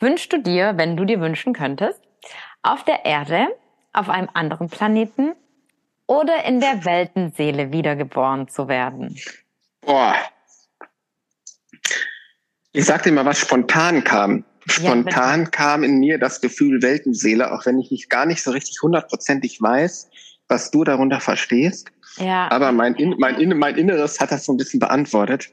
Wünschst 0.00 0.32
du 0.32 0.38
dir, 0.38 0.74
wenn 0.76 0.96
du 0.96 1.06
dir 1.06 1.20
wünschen 1.20 1.54
könntest, 1.54 2.00
auf 2.62 2.84
der 2.84 3.06
Erde, 3.06 3.48
auf 3.94 4.10
einem 4.10 4.28
anderen 4.34 4.68
Planeten 4.68 5.34
oder 6.06 6.44
in 6.44 6.60
der 6.60 6.84
Weltenseele 6.84 7.72
wiedergeboren 7.72 8.48
zu 8.48 8.68
werden? 8.68 9.18
Boah. 9.80 10.14
Ich 12.72 12.84
sag 12.84 13.02
dir 13.04 13.12
mal, 13.12 13.24
was 13.24 13.38
spontan 13.38 14.04
kam. 14.04 14.44
Spontan 14.66 15.44
ja, 15.44 15.50
kam 15.50 15.84
in 15.84 16.00
mir 16.00 16.18
das 16.18 16.40
Gefühl 16.40 16.82
Weltenseele, 16.82 17.52
auch 17.52 17.64
wenn 17.66 17.78
ich 17.78 17.90
nicht, 17.90 18.10
gar 18.10 18.26
nicht 18.26 18.42
so 18.42 18.50
richtig 18.50 18.82
hundertprozentig 18.82 19.60
weiß, 19.60 20.10
was 20.48 20.70
du 20.70 20.84
darunter 20.84 21.20
verstehst. 21.20 21.90
Ja. 22.16 22.50
Aber 22.50 22.72
mein, 22.72 22.96
mein, 23.18 23.58
mein 23.58 23.76
Inneres 23.76 24.20
hat 24.20 24.32
das 24.32 24.44
so 24.44 24.52
ein 24.52 24.56
bisschen 24.56 24.80
beantwortet. 24.80 25.50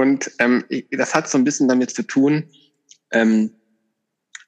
Und 0.00 0.30
ähm, 0.38 0.64
das 0.90 1.14
hat 1.14 1.28
so 1.28 1.38
ein 1.38 1.44
bisschen 1.44 1.68
damit 1.68 1.90
zu 1.90 2.02
tun, 2.02 2.44
ähm, 3.12 3.50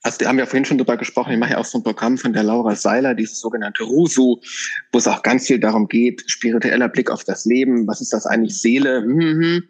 Also, 0.04 0.18
da 0.18 0.28
haben 0.28 0.38
wir 0.38 0.46
vorhin 0.46 0.64
schon 0.64 0.78
drüber 0.78 0.96
gesprochen. 0.96 1.32
Ich 1.32 1.38
mache 1.38 1.52
ja 1.52 1.58
auch 1.58 1.64
so 1.64 1.78
ein 1.78 1.84
Programm 1.84 2.18
von 2.18 2.32
der 2.32 2.42
Laura 2.42 2.74
Seiler, 2.74 3.14
dieses 3.14 3.38
sogenannte 3.38 3.84
Rusu, 3.84 4.40
wo 4.90 4.98
es 4.98 5.06
auch 5.06 5.22
ganz 5.22 5.46
viel 5.46 5.60
darum 5.60 5.86
geht, 5.86 6.24
spiritueller 6.26 6.88
Blick 6.88 7.08
auf 7.08 7.22
das 7.22 7.44
Leben. 7.44 7.86
Was 7.86 8.00
ist 8.00 8.12
das 8.12 8.26
eigentlich? 8.26 8.58
Seele? 8.58 9.02
Mhm. 9.02 9.62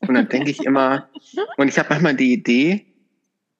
Und 0.00 0.14
dann 0.14 0.28
denke 0.28 0.50
ich 0.50 0.60
immer, 0.64 1.08
und 1.56 1.68
ich 1.68 1.78
habe 1.78 1.88
manchmal 1.88 2.14
die 2.16 2.34
Idee, 2.34 2.84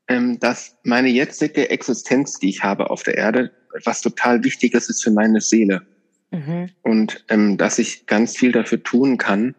ähm, 0.08 0.38
dass 0.38 0.76
meine 0.84 1.08
jetzige 1.08 1.70
Existenz, 1.70 2.38
die 2.38 2.50
ich 2.50 2.62
habe 2.62 2.90
auf 2.90 3.02
der 3.04 3.16
Erde, 3.16 3.50
was 3.84 4.02
total 4.02 4.44
Wichtiges 4.44 4.90
ist 4.90 5.02
für 5.02 5.10
meine 5.10 5.40
Seele. 5.40 5.86
Mhm. 6.30 6.68
Und 6.82 7.24
ähm, 7.28 7.56
dass 7.56 7.78
ich 7.78 8.06
ganz 8.06 8.36
viel 8.36 8.52
dafür 8.52 8.82
tun 8.82 9.16
kann, 9.16 9.54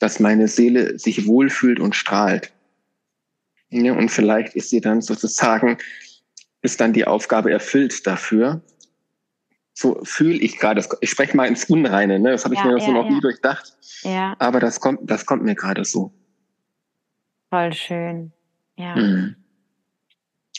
dass 0.00 0.18
meine 0.18 0.48
Seele 0.48 0.98
sich 0.98 1.26
wohlfühlt 1.26 1.78
und 1.78 1.94
strahlt. 1.94 2.52
Ja, 3.68 3.92
und 3.92 4.10
vielleicht 4.10 4.56
ist 4.56 4.70
sie 4.70 4.80
dann 4.80 5.00
sozusagen 5.00 5.78
ist 6.62 6.80
dann 6.80 6.92
die 6.92 7.06
Aufgabe 7.06 7.50
erfüllt 7.50 8.06
dafür. 8.06 8.62
So 9.72 10.00
fühle 10.02 10.38
ich 10.38 10.58
gerade. 10.58 10.84
Ich 11.00 11.10
spreche 11.10 11.36
mal 11.36 11.46
ins 11.46 11.64
Unreine, 11.64 12.18
ne? 12.18 12.32
Das 12.32 12.44
habe 12.44 12.54
ich 12.54 12.60
ja, 12.60 12.66
mir 12.66 12.78
ja, 12.78 12.84
so 12.84 12.92
noch 12.92 13.08
nie 13.08 13.20
durchdacht. 13.20 13.76
Ja. 14.02 14.36
Aber 14.38 14.60
das 14.60 14.80
kommt, 14.80 15.08
das 15.08 15.24
kommt 15.24 15.42
mir 15.42 15.54
gerade 15.54 15.84
so. 15.84 16.12
Voll 17.48 17.72
schön. 17.72 18.32
Ja. 18.76 18.96
Mhm. 18.96 19.36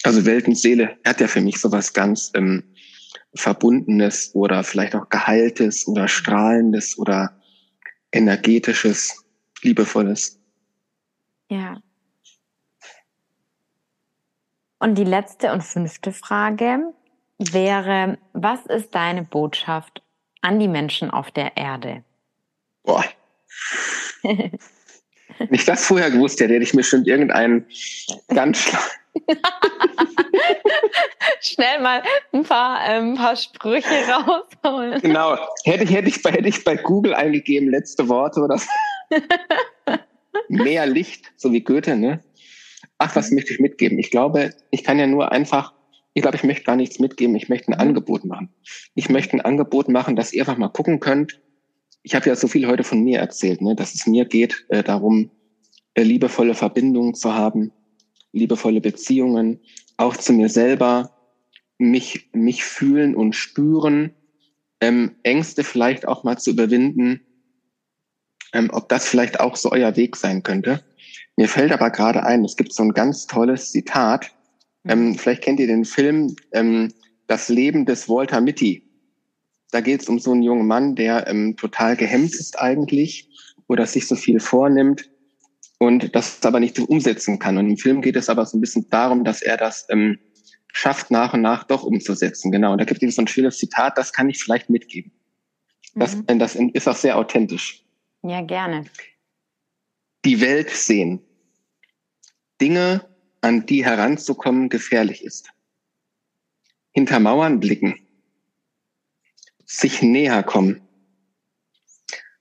Also 0.04 0.26
Weltenseele 0.26 0.98
hat 1.06 1.22
ja 1.22 1.28
für 1.28 1.42
mich 1.42 1.60
sowas 1.60 1.94
ganz 1.94 2.32
ähm, 2.34 2.64
Verbundenes 3.36 4.34
oder 4.34 4.64
vielleicht 4.64 4.96
auch 4.96 5.10
Geheiltes 5.10 5.88
oder 5.88 6.08
Strahlendes 6.08 6.98
oder 6.98 7.38
Energetisches, 8.12 9.21
Liebevolles. 9.64 10.40
Ja. 11.50 11.82
Und 14.80 14.96
die 14.96 15.04
letzte 15.04 15.52
und 15.52 15.64
fünfte 15.64 16.12
Frage 16.12 16.94
wäre, 17.38 18.18
was 18.34 18.66
ist 18.66 18.96
deine 18.96 19.24
Botschaft 19.24 20.02
an 20.42 20.60
die 20.60 20.68
Menschen 20.68 21.12
auf 21.12 21.32
der 21.32 21.58
Erde? 21.58 22.04
Boah. 22.84 23.06
Wenn 24.24 24.60
ich 25.52 25.66
das 25.66 25.86
vorher 25.86 26.12
gewusst 26.12 26.40
hätte, 26.40 26.54
hätte 26.54 26.64
ich 26.64 26.74
mir 26.74 26.84
schon 26.84 27.06
irgendeinen 27.06 27.66
ganz 28.30 28.72
Schnell 31.42 31.82
mal 31.82 32.04
ein 32.32 32.44
paar, 32.44 32.80
ähm, 32.88 33.14
ein 33.14 33.18
paar 33.18 33.36
Sprüche 33.36 33.88
rausholen. 34.08 35.02
Genau. 35.02 35.38
Hätte 35.64 35.86
hätte, 35.86 36.08
ich 36.08 36.22
bei, 36.22 36.32
hätte 36.32 36.48
ich 36.48 36.64
bei 36.64 36.76
Google 36.76 37.14
eingegeben, 37.14 37.70
letzte 37.70 38.08
Worte 38.08 38.42
oder 38.42 38.58
so. 38.58 38.68
Mehr 40.48 40.86
Licht, 40.86 41.32
so 41.38 41.52
wie 41.52 41.62
Goethe, 41.62 41.96
ne? 41.96 42.22
ach, 43.02 43.16
was 43.16 43.32
möchte 43.32 43.52
ich 43.52 43.60
mitgeben? 43.60 43.98
Ich 44.00 44.12
glaube, 44.12 44.54
ich 44.70 44.84
kann 44.84 45.00
ja 45.00 45.08
nur 45.08 45.32
einfach, 45.32 45.74
ich 46.14 46.22
glaube, 46.22 46.38
ich 46.38 46.44
möchte 46.44 46.64
gar 46.64 46.76
nichts 46.76 47.00
mitgeben, 47.00 47.36
ich 47.36 47.50
möchte 47.50 47.72
ein 47.72 47.76
mhm. 47.76 47.82
Angebot 47.82 48.26
machen. 48.26 48.50
Ich 48.94 49.10
möchte 49.10 49.34
ein 49.34 49.42
Angebot 49.42 49.90
machen, 49.90 50.16
dass 50.16 50.34
ihr 50.34 50.42
einfach 50.42 50.58
mal 50.58 50.70
gucken 50.70 51.00
könnt. 51.00 51.42
Ich 52.04 52.16
habe 52.16 52.30
ja 52.30 52.36
so 52.36 52.48
viel 52.48 52.68
heute 52.68 52.84
von 52.84 53.04
mir 53.04 53.20
erzählt, 53.20 53.62
ne, 53.62 53.76
dass 53.76 53.96
es 53.96 54.06
mir 54.06 54.26
geht 54.26 54.66
äh, 54.70 54.84
darum, 54.84 55.32
äh, 55.96 56.04
liebevolle 56.04 56.54
Verbindungen 56.54 57.16
zu 57.16 57.34
haben, 57.34 57.72
liebevolle 58.34 58.82
Beziehungen, 58.82 59.60
auch 59.98 60.16
zu 60.16 60.34
mir 60.34 60.50
selber, 60.50 61.16
mich, 61.80 62.30
mich 62.34 62.64
fühlen 62.64 63.16
und 63.16 63.36
spüren, 63.36 64.14
ähm, 64.80 65.16
Ängste 65.24 65.64
vielleicht 65.64 66.08
auch 66.08 66.24
mal 66.24 66.38
zu 66.38 66.52
überwinden, 66.52 67.22
ähm, 68.54 68.70
ob 68.72 68.90
das 68.90 69.08
vielleicht 69.08 69.40
auch 69.40 69.56
so 69.56 69.72
euer 69.72 69.96
Weg 69.96 70.16
sein 70.16 70.44
könnte. 70.44 70.84
Mir 71.38 71.48
fällt 71.48 71.72
aber 71.72 71.90
gerade 71.90 72.24
ein, 72.24 72.44
es 72.46 72.56
gibt 72.56 72.74
so 72.74 72.84
ein 72.84 72.94
ganz 72.94 73.28
tolles 73.28 73.72
Zitat. 73.72 74.32
Mhm. 74.84 74.92
Ähm, 74.92 75.18
vielleicht 75.18 75.44
kennt 75.44 75.60
ihr 75.60 75.68
den 75.68 75.86
Film 75.86 76.36
ähm, 76.52 76.94
Das 77.28 77.50
Leben 77.50 77.86
des 77.86 78.10
Walter 78.10 78.42
Mitty. 78.42 78.84
Da 79.72 79.80
geht 79.80 80.02
es 80.02 80.10
um 80.10 80.20
so 80.20 80.34
einen 80.34 80.44
jungen 80.44 80.68
Mann, 80.68 80.96
der 80.96 81.28
ähm, 81.28 81.56
total 81.56 81.96
gehemmt 81.96 82.36
ist 82.36 82.60
eigentlich 82.60 83.30
oder 83.68 83.86
sich 83.86 84.08
so 84.08 84.16
viel 84.16 84.42
vornimmt 84.42 85.10
und 85.80 86.14
das 86.14 86.46
aber 86.46 86.60
nicht 86.60 86.76
so 86.76 86.84
umsetzen 86.84 87.40
kann. 87.40 87.58
Und 87.58 87.70
im 87.70 87.78
Film 87.78 88.02
geht 88.02 88.18
es 88.18 88.30
aber 88.30 88.46
so 88.46 88.58
ein 88.58 88.62
bisschen 88.62 88.90
darum, 88.90 89.24
dass 89.24 89.42
er 89.42 89.56
das 89.56 89.88
ähm, 89.90 90.20
schafft, 90.74 91.10
nach 91.10 91.34
und 91.34 91.42
nach 91.42 91.64
doch 91.64 91.84
umzusetzen. 91.84 92.52
Genau. 92.52 92.74
Und 92.74 92.80
da 92.80 92.86
gibt 92.86 93.02
es 93.02 93.16
so 93.16 93.22
ein 93.22 93.28
schönes 93.28 93.58
Zitat, 93.58 93.98
das 93.98 94.12
kann 94.14 94.30
ich 94.30 94.44
vielleicht 94.44 94.70
mitgeben. 94.70 95.12
Das, 95.96 96.16
mhm. 96.16 96.40
das 96.40 96.56
ist 96.56 96.88
auch 96.88 96.96
sehr 96.96 97.18
authentisch. 97.18 97.81
Ja, 98.24 98.42
gerne 98.42 98.86
die 100.26 100.42
Welt 100.42 100.70
sehen. 100.70 101.22
Dinge, 102.60 103.08
an 103.42 103.66
die 103.66 103.84
heranzukommen 103.84 104.70
gefährlich 104.70 105.24
ist. 105.24 105.50
Hinter 106.92 107.20
Mauern 107.20 107.60
blicken. 107.60 108.00
Sich 109.66 110.02
näher 110.02 110.44
kommen. 110.44 110.88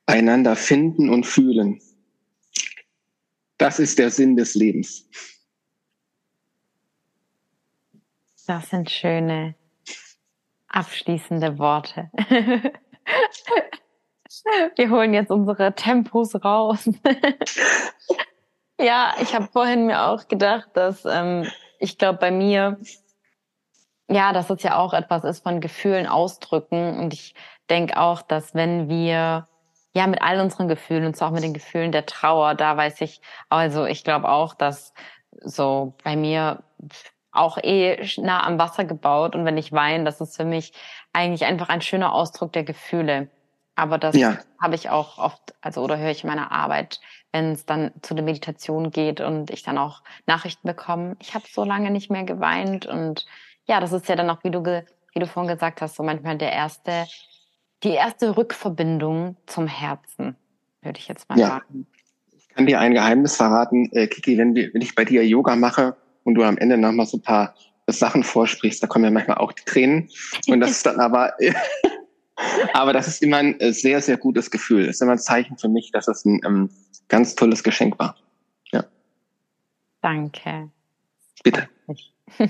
Einander 0.07 0.57
finden 0.57 1.09
und 1.09 1.25
fühlen. 1.25 1.81
Das 3.57 3.79
ist 3.79 3.99
der 3.99 4.11
Sinn 4.11 4.37
des 4.37 4.55
Lebens. 4.55 5.09
Das 8.47 8.69
sind 8.71 8.91
schöne 8.91 9.55
abschließende 10.67 11.59
Worte. 11.59 12.11
Wir 14.77 14.91
holen 14.91 15.15
jetzt 15.15 15.31
unsere 15.31 15.75
Tempos 15.75 16.35
raus. 16.45 16.89
ja, 18.81 19.15
ich 19.21 19.35
habe 19.35 19.49
vorhin 19.53 19.87
mir 19.87 20.07
auch 20.07 20.29
gedacht, 20.29 20.71
dass 20.75 21.05
ähm, 21.05 21.47
ich 21.79 21.99
glaube, 21.99 22.19
bei 22.19 22.31
mir, 22.31 22.79
ja, 24.09 24.33
dass 24.33 24.51
es 24.51 24.63
ja 24.63 24.77
auch 24.77 24.93
etwas 24.93 25.25
ist 25.25 25.43
von 25.43 25.61
Gefühlen 25.61 26.07
ausdrücken. 26.07 26.99
Und 26.99 27.15
ich 27.15 27.35
denke 27.69 27.99
auch, 27.99 28.23
dass 28.23 28.55
wenn 28.55 28.89
wir 28.89 29.47
ja 29.95 30.07
mit 30.07 30.23
all 30.23 30.41
unseren 30.41 30.69
Gefühlen 30.69 31.07
und 31.07 31.17
zwar 31.17 31.29
auch 31.29 31.33
mit 31.33 31.43
den 31.43 31.55
Gefühlen 31.55 31.93
der 31.93 32.07
Trauer, 32.07 32.55
da 32.55 32.77
weiß 32.77 33.01
ich, 33.01 33.21
also 33.49 33.87
ich 33.87 34.05
glaube 34.05 34.29
auch, 34.29 34.55
dass 34.55 34.93
so 35.43 35.95
bei 36.05 36.17
mir 36.17 36.63
auch 37.33 37.59
eh 37.59 38.05
nah 38.19 38.45
am 38.45 38.59
Wasser 38.59 38.85
gebaut 38.85 39.35
und 39.35 39.45
wenn 39.45 39.57
ich 39.57 39.73
weine, 39.73 40.05
das 40.05 40.21
ist 40.21 40.37
für 40.37 40.45
mich 40.45 40.73
eigentlich 41.13 41.45
einfach 41.45 41.69
ein 41.69 41.81
schöner 41.81 42.13
Ausdruck 42.13 42.53
der 42.53 42.65
Gefühle. 42.65 43.29
Aber 43.81 43.97
das 43.97 44.15
ja. 44.15 44.37
habe 44.61 44.75
ich 44.75 44.91
auch 44.91 45.17
oft, 45.17 45.55
also 45.63 45.83
oder 45.83 45.97
höre 45.97 46.11
ich 46.11 46.23
in 46.23 46.29
meiner 46.29 46.53
Arbeit, 46.53 47.01
wenn 47.33 47.53
es 47.53 47.65
dann 47.65 47.93
zu 48.03 48.13
der 48.13 48.23
Meditation 48.23 48.91
geht 48.91 49.23
und 49.23 49.51
ich 49.51 49.63
dann 49.63 49.79
auch 49.79 50.03
Nachrichten 50.27 50.69
bekomme, 50.69 51.17
ich 51.19 51.35
habe 51.35 51.47
so 51.51 51.65
lange 51.65 51.91
nicht 51.91 52.11
mehr 52.11 52.25
geweint 52.25 52.85
und 52.85 53.25
ja, 53.65 53.81
das 53.81 53.93
ist 53.93 54.07
ja 54.07 54.17
dann 54.17 54.29
auch, 54.29 54.45
wie 54.45 54.51
du, 54.51 54.63
wie 54.63 55.19
du 55.19 55.27
vorhin 55.27 55.51
gesagt 55.51 55.81
hast, 55.81 55.97
so 55.97 56.03
manchmal 56.03 56.37
der 56.37 56.53
erste, 56.53 57.07
die 57.83 57.93
erste 57.93 58.37
Rückverbindung 58.37 59.39
zum 59.47 59.67
Herzen, 59.67 60.37
würde 60.83 60.99
ich 60.99 61.09
jetzt 61.09 61.31
mal 61.31 61.39
ja. 61.39 61.49
sagen. 61.49 61.87
Ich 62.37 62.49
kann 62.51 62.67
dir 62.67 62.81
ein 62.81 62.93
Geheimnis 62.93 63.37
verraten, 63.37 63.89
äh, 63.93 64.09
Kiki, 64.09 64.37
wenn, 64.37 64.55
wenn 64.55 64.83
ich 64.83 64.95
bei 64.95 65.07
dir 65.07 65.27
Yoga 65.27 65.57
mache 65.57 65.97
und 66.25 66.35
du 66.35 66.43
am 66.43 66.59
Ende 66.59 66.77
nochmal 66.77 67.07
so 67.07 67.17
ein 67.17 67.23
paar 67.23 67.55
Sachen 67.87 68.25
vorsprichst, 68.25 68.83
da 68.83 68.87
kommen 68.87 69.07
ja 69.07 69.11
manchmal 69.11 69.39
auch 69.39 69.53
die 69.53 69.65
Tränen. 69.65 70.11
Und 70.49 70.61
das 70.61 70.73
ist 70.73 70.85
dann 70.85 71.01
aber 71.01 71.33
Aber 72.73 72.93
das 72.93 73.09
ist 73.09 73.23
immer 73.23 73.39
ein 73.39 73.59
äh, 73.61 73.73
sehr, 73.73 74.01
sehr 74.01 74.17
gutes 74.17 74.51
Gefühl. 74.51 74.87
Das 74.87 74.97
ist 74.97 75.03
immer 75.03 75.13
ein 75.13 75.19
Zeichen 75.19 75.59
für 75.59 75.69
mich, 75.69 75.91
dass 75.93 76.09
es 76.09 76.25
ein 76.25 76.41
ähm, 76.45 76.71
ganz 77.09 77.35
tolles 77.35 77.63
Geschenk 77.63 77.99
war. 77.99 78.17
Ja. 78.73 78.85
Danke. 80.01 80.71
Bitte. 81.43 81.69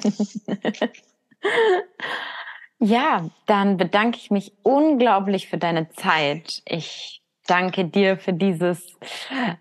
ja, 2.78 3.30
dann 3.46 3.76
bedanke 3.76 4.18
ich 4.18 4.30
mich 4.30 4.52
unglaublich 4.62 5.48
für 5.48 5.58
deine 5.58 5.90
Zeit. 5.90 6.62
Ich 6.66 7.22
danke 7.46 7.84
dir 7.84 8.16
für 8.16 8.32
dieses, 8.32 8.96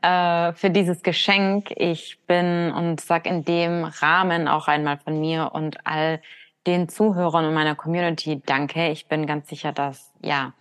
äh, 0.02 0.54
für 0.54 0.70
dieses 0.70 1.02
Geschenk. 1.02 1.72
Ich 1.76 2.20
bin 2.28 2.72
und 2.72 3.02
sag 3.02 3.26
in 3.26 3.44
dem 3.46 3.84
Rahmen 3.84 4.48
auch 4.48 4.68
einmal 4.68 5.00
von 5.00 5.20
mir 5.20 5.52
und 5.54 5.86
all 5.86 6.22
den 6.68 6.90
Zuhörern 6.90 7.46
und 7.46 7.54
meiner 7.54 7.76
Community 7.76 8.42
danke. 8.46 8.90
Ich 8.90 9.08
bin 9.08 9.26
ganz 9.26 9.50
sicher, 9.50 9.72
dass, 9.72 10.14
ja, 10.22 10.54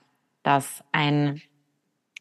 dass 0.43 0.85
ein, 0.93 1.43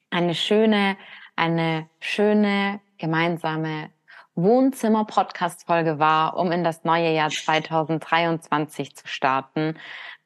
eine 0.10 0.36
schöne, 0.36 0.98
eine 1.36 1.88
schöne 2.00 2.80
gemeinsame 2.98 3.90
Wohnzimmer-Podcast-Folge 4.36 6.00
war, 6.00 6.38
um 6.38 6.52
in 6.52 6.64
das 6.64 6.84
neue 6.84 7.12
Jahr 7.12 7.30
2023 7.30 8.96
zu 8.96 9.08
starten 9.08 9.78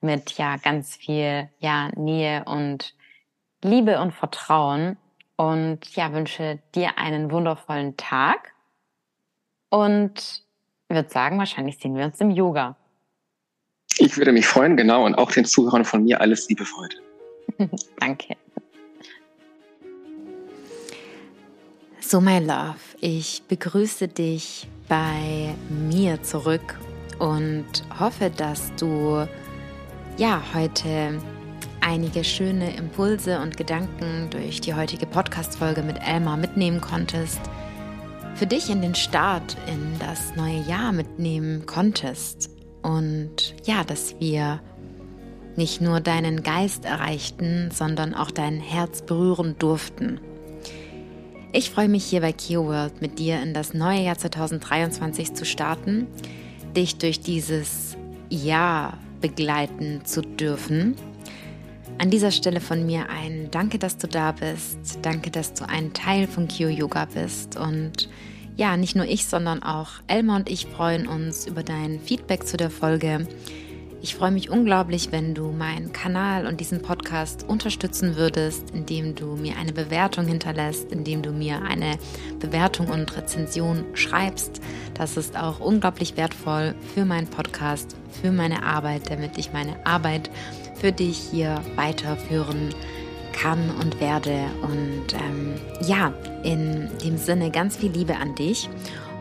mit 0.02 0.32
ja 0.38 0.58
ganz 0.58 0.96
viel 0.96 1.50
ja 1.60 1.90
Nähe 1.96 2.44
und 2.46 2.96
Liebe 3.64 4.02
und 4.02 4.12
Vertrauen 4.12 4.98
und 5.36 5.96
ja 5.96 6.12
wünsche 6.14 6.60
dir 6.76 6.98
einen 6.98 7.32
wundervollen 7.32 7.96
Tag 7.96 8.54
und 9.70 10.44
würde 10.90 11.10
sagen, 11.10 11.40
wahrscheinlich 11.40 11.78
sehen 11.78 11.96
wir 11.96 12.06
uns 12.06 12.20
im 12.20 12.32
Yoga. 12.32 12.76
Ich 13.98 14.18
würde 14.18 14.32
mich 14.32 14.48
freuen, 14.48 14.78
genau, 14.78 15.06
und 15.06 15.16
auch 15.16 15.32
den 15.32 15.46
Zuhörern 15.46 15.86
von 15.86 16.04
mir 16.04 16.22
alles 16.22 16.48
Liebe 16.50 16.66
für 16.66 16.78
heute. 16.78 16.98
Danke. 18.00 18.36
So, 22.00 22.20
my 22.20 22.40
love, 22.40 22.80
ich 23.00 23.44
begrüße 23.48 24.08
dich 24.08 24.68
bei 24.90 25.56
mir 25.70 26.22
zurück 26.24 26.78
und 27.20 27.66
hoffe, 28.00 28.32
dass 28.36 28.74
du 28.76 29.26
ja 30.18 30.42
heute 30.54 31.22
einige 31.80 32.24
schöne 32.24 32.76
Impulse 32.76 33.40
und 33.40 33.56
Gedanken 33.56 34.30
durch 34.30 34.60
die 34.62 34.74
heutige 34.74 35.06
Podcast-Folge 35.06 35.84
mit 35.84 35.98
Elmar 36.06 36.38
mitnehmen 36.38 36.82
konntest, 36.82 37.40
für 38.36 38.46
dich 38.46 38.70
in 38.70 38.82
den 38.82 38.96
Start 38.96 39.56
in 39.68 39.98
das 40.00 40.36
neue 40.36 40.62
Jahr 40.64 40.92
mitnehmen 40.92 41.66
konntest 41.66 42.50
und 42.82 43.56
ja, 43.66 43.84
dass 43.84 44.16
wir 44.20 44.62
nicht 45.56 45.82
nur 45.82 46.00
deinen 46.00 46.44
Geist 46.44 46.86
erreichten, 46.86 47.70
sondern 47.72 48.14
auch 48.14 48.32
dein 48.32 48.60
Herz 48.60 49.02
berühren 49.02 49.56
durften. 49.60 50.20
Ich 51.54 51.70
freue 51.70 51.90
mich 51.90 52.06
hier 52.06 52.22
bei 52.22 52.32
KioWorld 52.32 53.02
mit 53.02 53.20
dir 53.20 53.42
in 53.42 53.54
das 53.54 53.74
neue 53.74 54.02
Jahr 54.02 54.18
2023 54.18 55.34
zu 55.34 55.44
starten, 55.44 56.08
dich 56.76 56.98
durch 56.98 57.20
dieses 57.20 57.98
Jahr 58.30 58.98
begleiten 59.20 60.06
zu 60.06 60.22
dürfen. 60.22 60.96
An 61.98 62.10
dieser 62.10 62.32
Stelle 62.32 62.62
von 62.62 62.86
mir 62.86 63.10
ein 63.10 63.50
Danke, 63.52 63.78
dass 63.78 63.98
du 63.98 64.08
da 64.08 64.32
bist. 64.32 65.00
Danke, 65.02 65.30
dass 65.30 65.54
du 65.54 65.68
ein 65.68 65.94
Teil 65.94 66.26
von 66.26 66.48
Kio 66.48 66.70
Yoga 66.70 67.06
bist. 67.06 67.58
Und 67.58 68.08
ja, 68.62 68.78
nicht 68.78 68.96
nur 68.96 69.08
ich, 69.08 69.26
sondern 69.26 69.64
auch 69.64 69.90
Elma 70.06 70.36
und 70.36 70.48
ich 70.48 70.68
freuen 70.68 71.08
uns 71.08 71.48
über 71.48 71.64
dein 71.64 72.00
Feedback 72.00 72.46
zu 72.46 72.58
der 72.58 72.70
Folge. 72.70 73.28
Ich 74.04 74.14
freue 74.14 74.30
mich 74.30 74.52
unglaublich, 74.52 75.12
wenn 75.12 75.34
du 75.34 75.52
meinen 75.52 75.94
Kanal 75.94 76.46
und 76.46 76.60
diesen 76.60 76.84
Podcast 76.84 77.44
unterstützen 77.48 78.18
würdest, 78.18 78.70
indem 78.70 79.16
du 79.16 79.36
mir 79.36 79.58
eine 79.58 79.74
Bewertung 79.74 80.28
hinterlässt, 80.28 80.92
indem 80.92 81.24
du 81.24 81.32
mir 81.32 81.64
eine 81.64 81.98
Bewertung 82.40 82.90
und 82.90 83.18
Rezension 83.18 83.84
schreibst. 83.96 84.62
Das 84.94 85.18
ist 85.18 85.36
auch 85.36 85.60
unglaublich 85.60 86.16
wertvoll 86.16 86.76
für 86.94 87.04
meinen 87.04 87.28
Podcast, 87.28 87.96
für 88.22 88.32
meine 88.32 88.62
Arbeit, 88.62 89.10
damit 89.10 89.40
ich 89.40 89.54
meine 89.54 89.84
Arbeit 89.88 90.30
für 90.76 90.92
dich 90.92 91.18
hier 91.18 91.64
weiterführen 91.76 92.70
kann 92.70 93.01
und 93.82 94.00
werde. 94.00 94.46
Und 94.62 95.14
ähm, 95.14 95.56
ja, 95.88 96.14
in 96.44 96.90
dem 97.04 97.18
Sinne 97.18 97.50
ganz 97.50 97.76
viel 97.76 97.92
Liebe 97.92 98.16
an 98.18 98.36
dich 98.36 98.70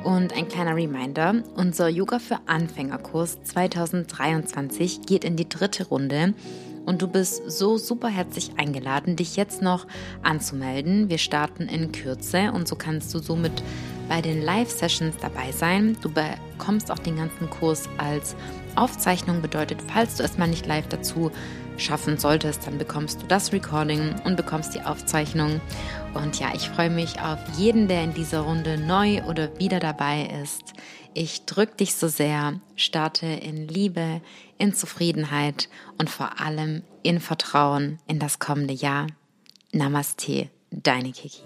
und 0.04 0.34
ein 0.34 0.48
kleiner 0.48 0.76
Reminder, 0.76 1.34
unser 1.56 1.88
Yoga 1.88 2.18
für 2.18 2.38
Anfängerkurs 2.46 3.42
2023 3.44 5.02
geht 5.02 5.24
in 5.24 5.36
die 5.36 5.48
dritte 5.48 5.86
Runde 5.88 6.34
und 6.86 7.02
du 7.02 7.08
bist 7.08 7.50
so 7.50 7.76
super 7.76 8.08
herzlich 8.08 8.52
eingeladen, 8.56 9.16
dich 9.16 9.36
jetzt 9.36 9.60
noch 9.60 9.86
anzumelden. 10.22 11.10
Wir 11.10 11.18
starten 11.18 11.64
in 11.64 11.92
Kürze 11.92 12.52
und 12.52 12.66
so 12.66 12.76
kannst 12.76 13.14
du 13.14 13.18
somit 13.18 13.62
bei 14.08 14.22
den 14.22 14.42
Live-Sessions 14.42 15.16
dabei 15.20 15.52
sein. 15.52 15.96
Du 16.00 16.10
bekommst 16.10 16.90
auch 16.90 16.98
den 16.98 17.16
ganzen 17.16 17.50
Kurs 17.50 17.88
als 17.98 18.34
Aufzeichnung, 18.76 19.42
bedeutet, 19.42 19.80
falls 19.92 20.16
du 20.16 20.22
es 20.22 20.38
mal 20.38 20.48
nicht 20.48 20.66
live 20.66 20.88
dazu 20.88 21.30
schaffen 21.80 22.18
solltest, 22.18 22.66
dann 22.66 22.78
bekommst 22.78 23.22
du 23.22 23.26
das 23.26 23.52
Recording 23.52 24.14
und 24.24 24.36
bekommst 24.36 24.74
die 24.74 24.82
Aufzeichnung. 24.82 25.60
Und 26.14 26.38
ja, 26.38 26.52
ich 26.54 26.68
freue 26.68 26.90
mich 26.90 27.20
auf 27.20 27.38
jeden, 27.56 27.88
der 27.88 28.04
in 28.04 28.14
dieser 28.14 28.40
Runde 28.40 28.78
neu 28.78 29.22
oder 29.24 29.58
wieder 29.58 29.80
dabei 29.80 30.28
ist. 30.42 30.74
Ich 31.14 31.44
drücke 31.44 31.76
dich 31.76 31.94
so 31.94 32.08
sehr, 32.08 32.60
starte 32.76 33.26
in 33.26 33.66
Liebe, 33.66 34.20
in 34.58 34.74
Zufriedenheit 34.74 35.68
und 35.98 36.08
vor 36.08 36.40
allem 36.40 36.82
in 37.02 37.18
Vertrauen 37.18 37.98
in 38.06 38.18
das 38.18 38.38
kommende 38.38 38.74
Jahr. 38.74 39.06
Namaste, 39.72 40.50
deine 40.70 41.12
Kiki. 41.12 41.42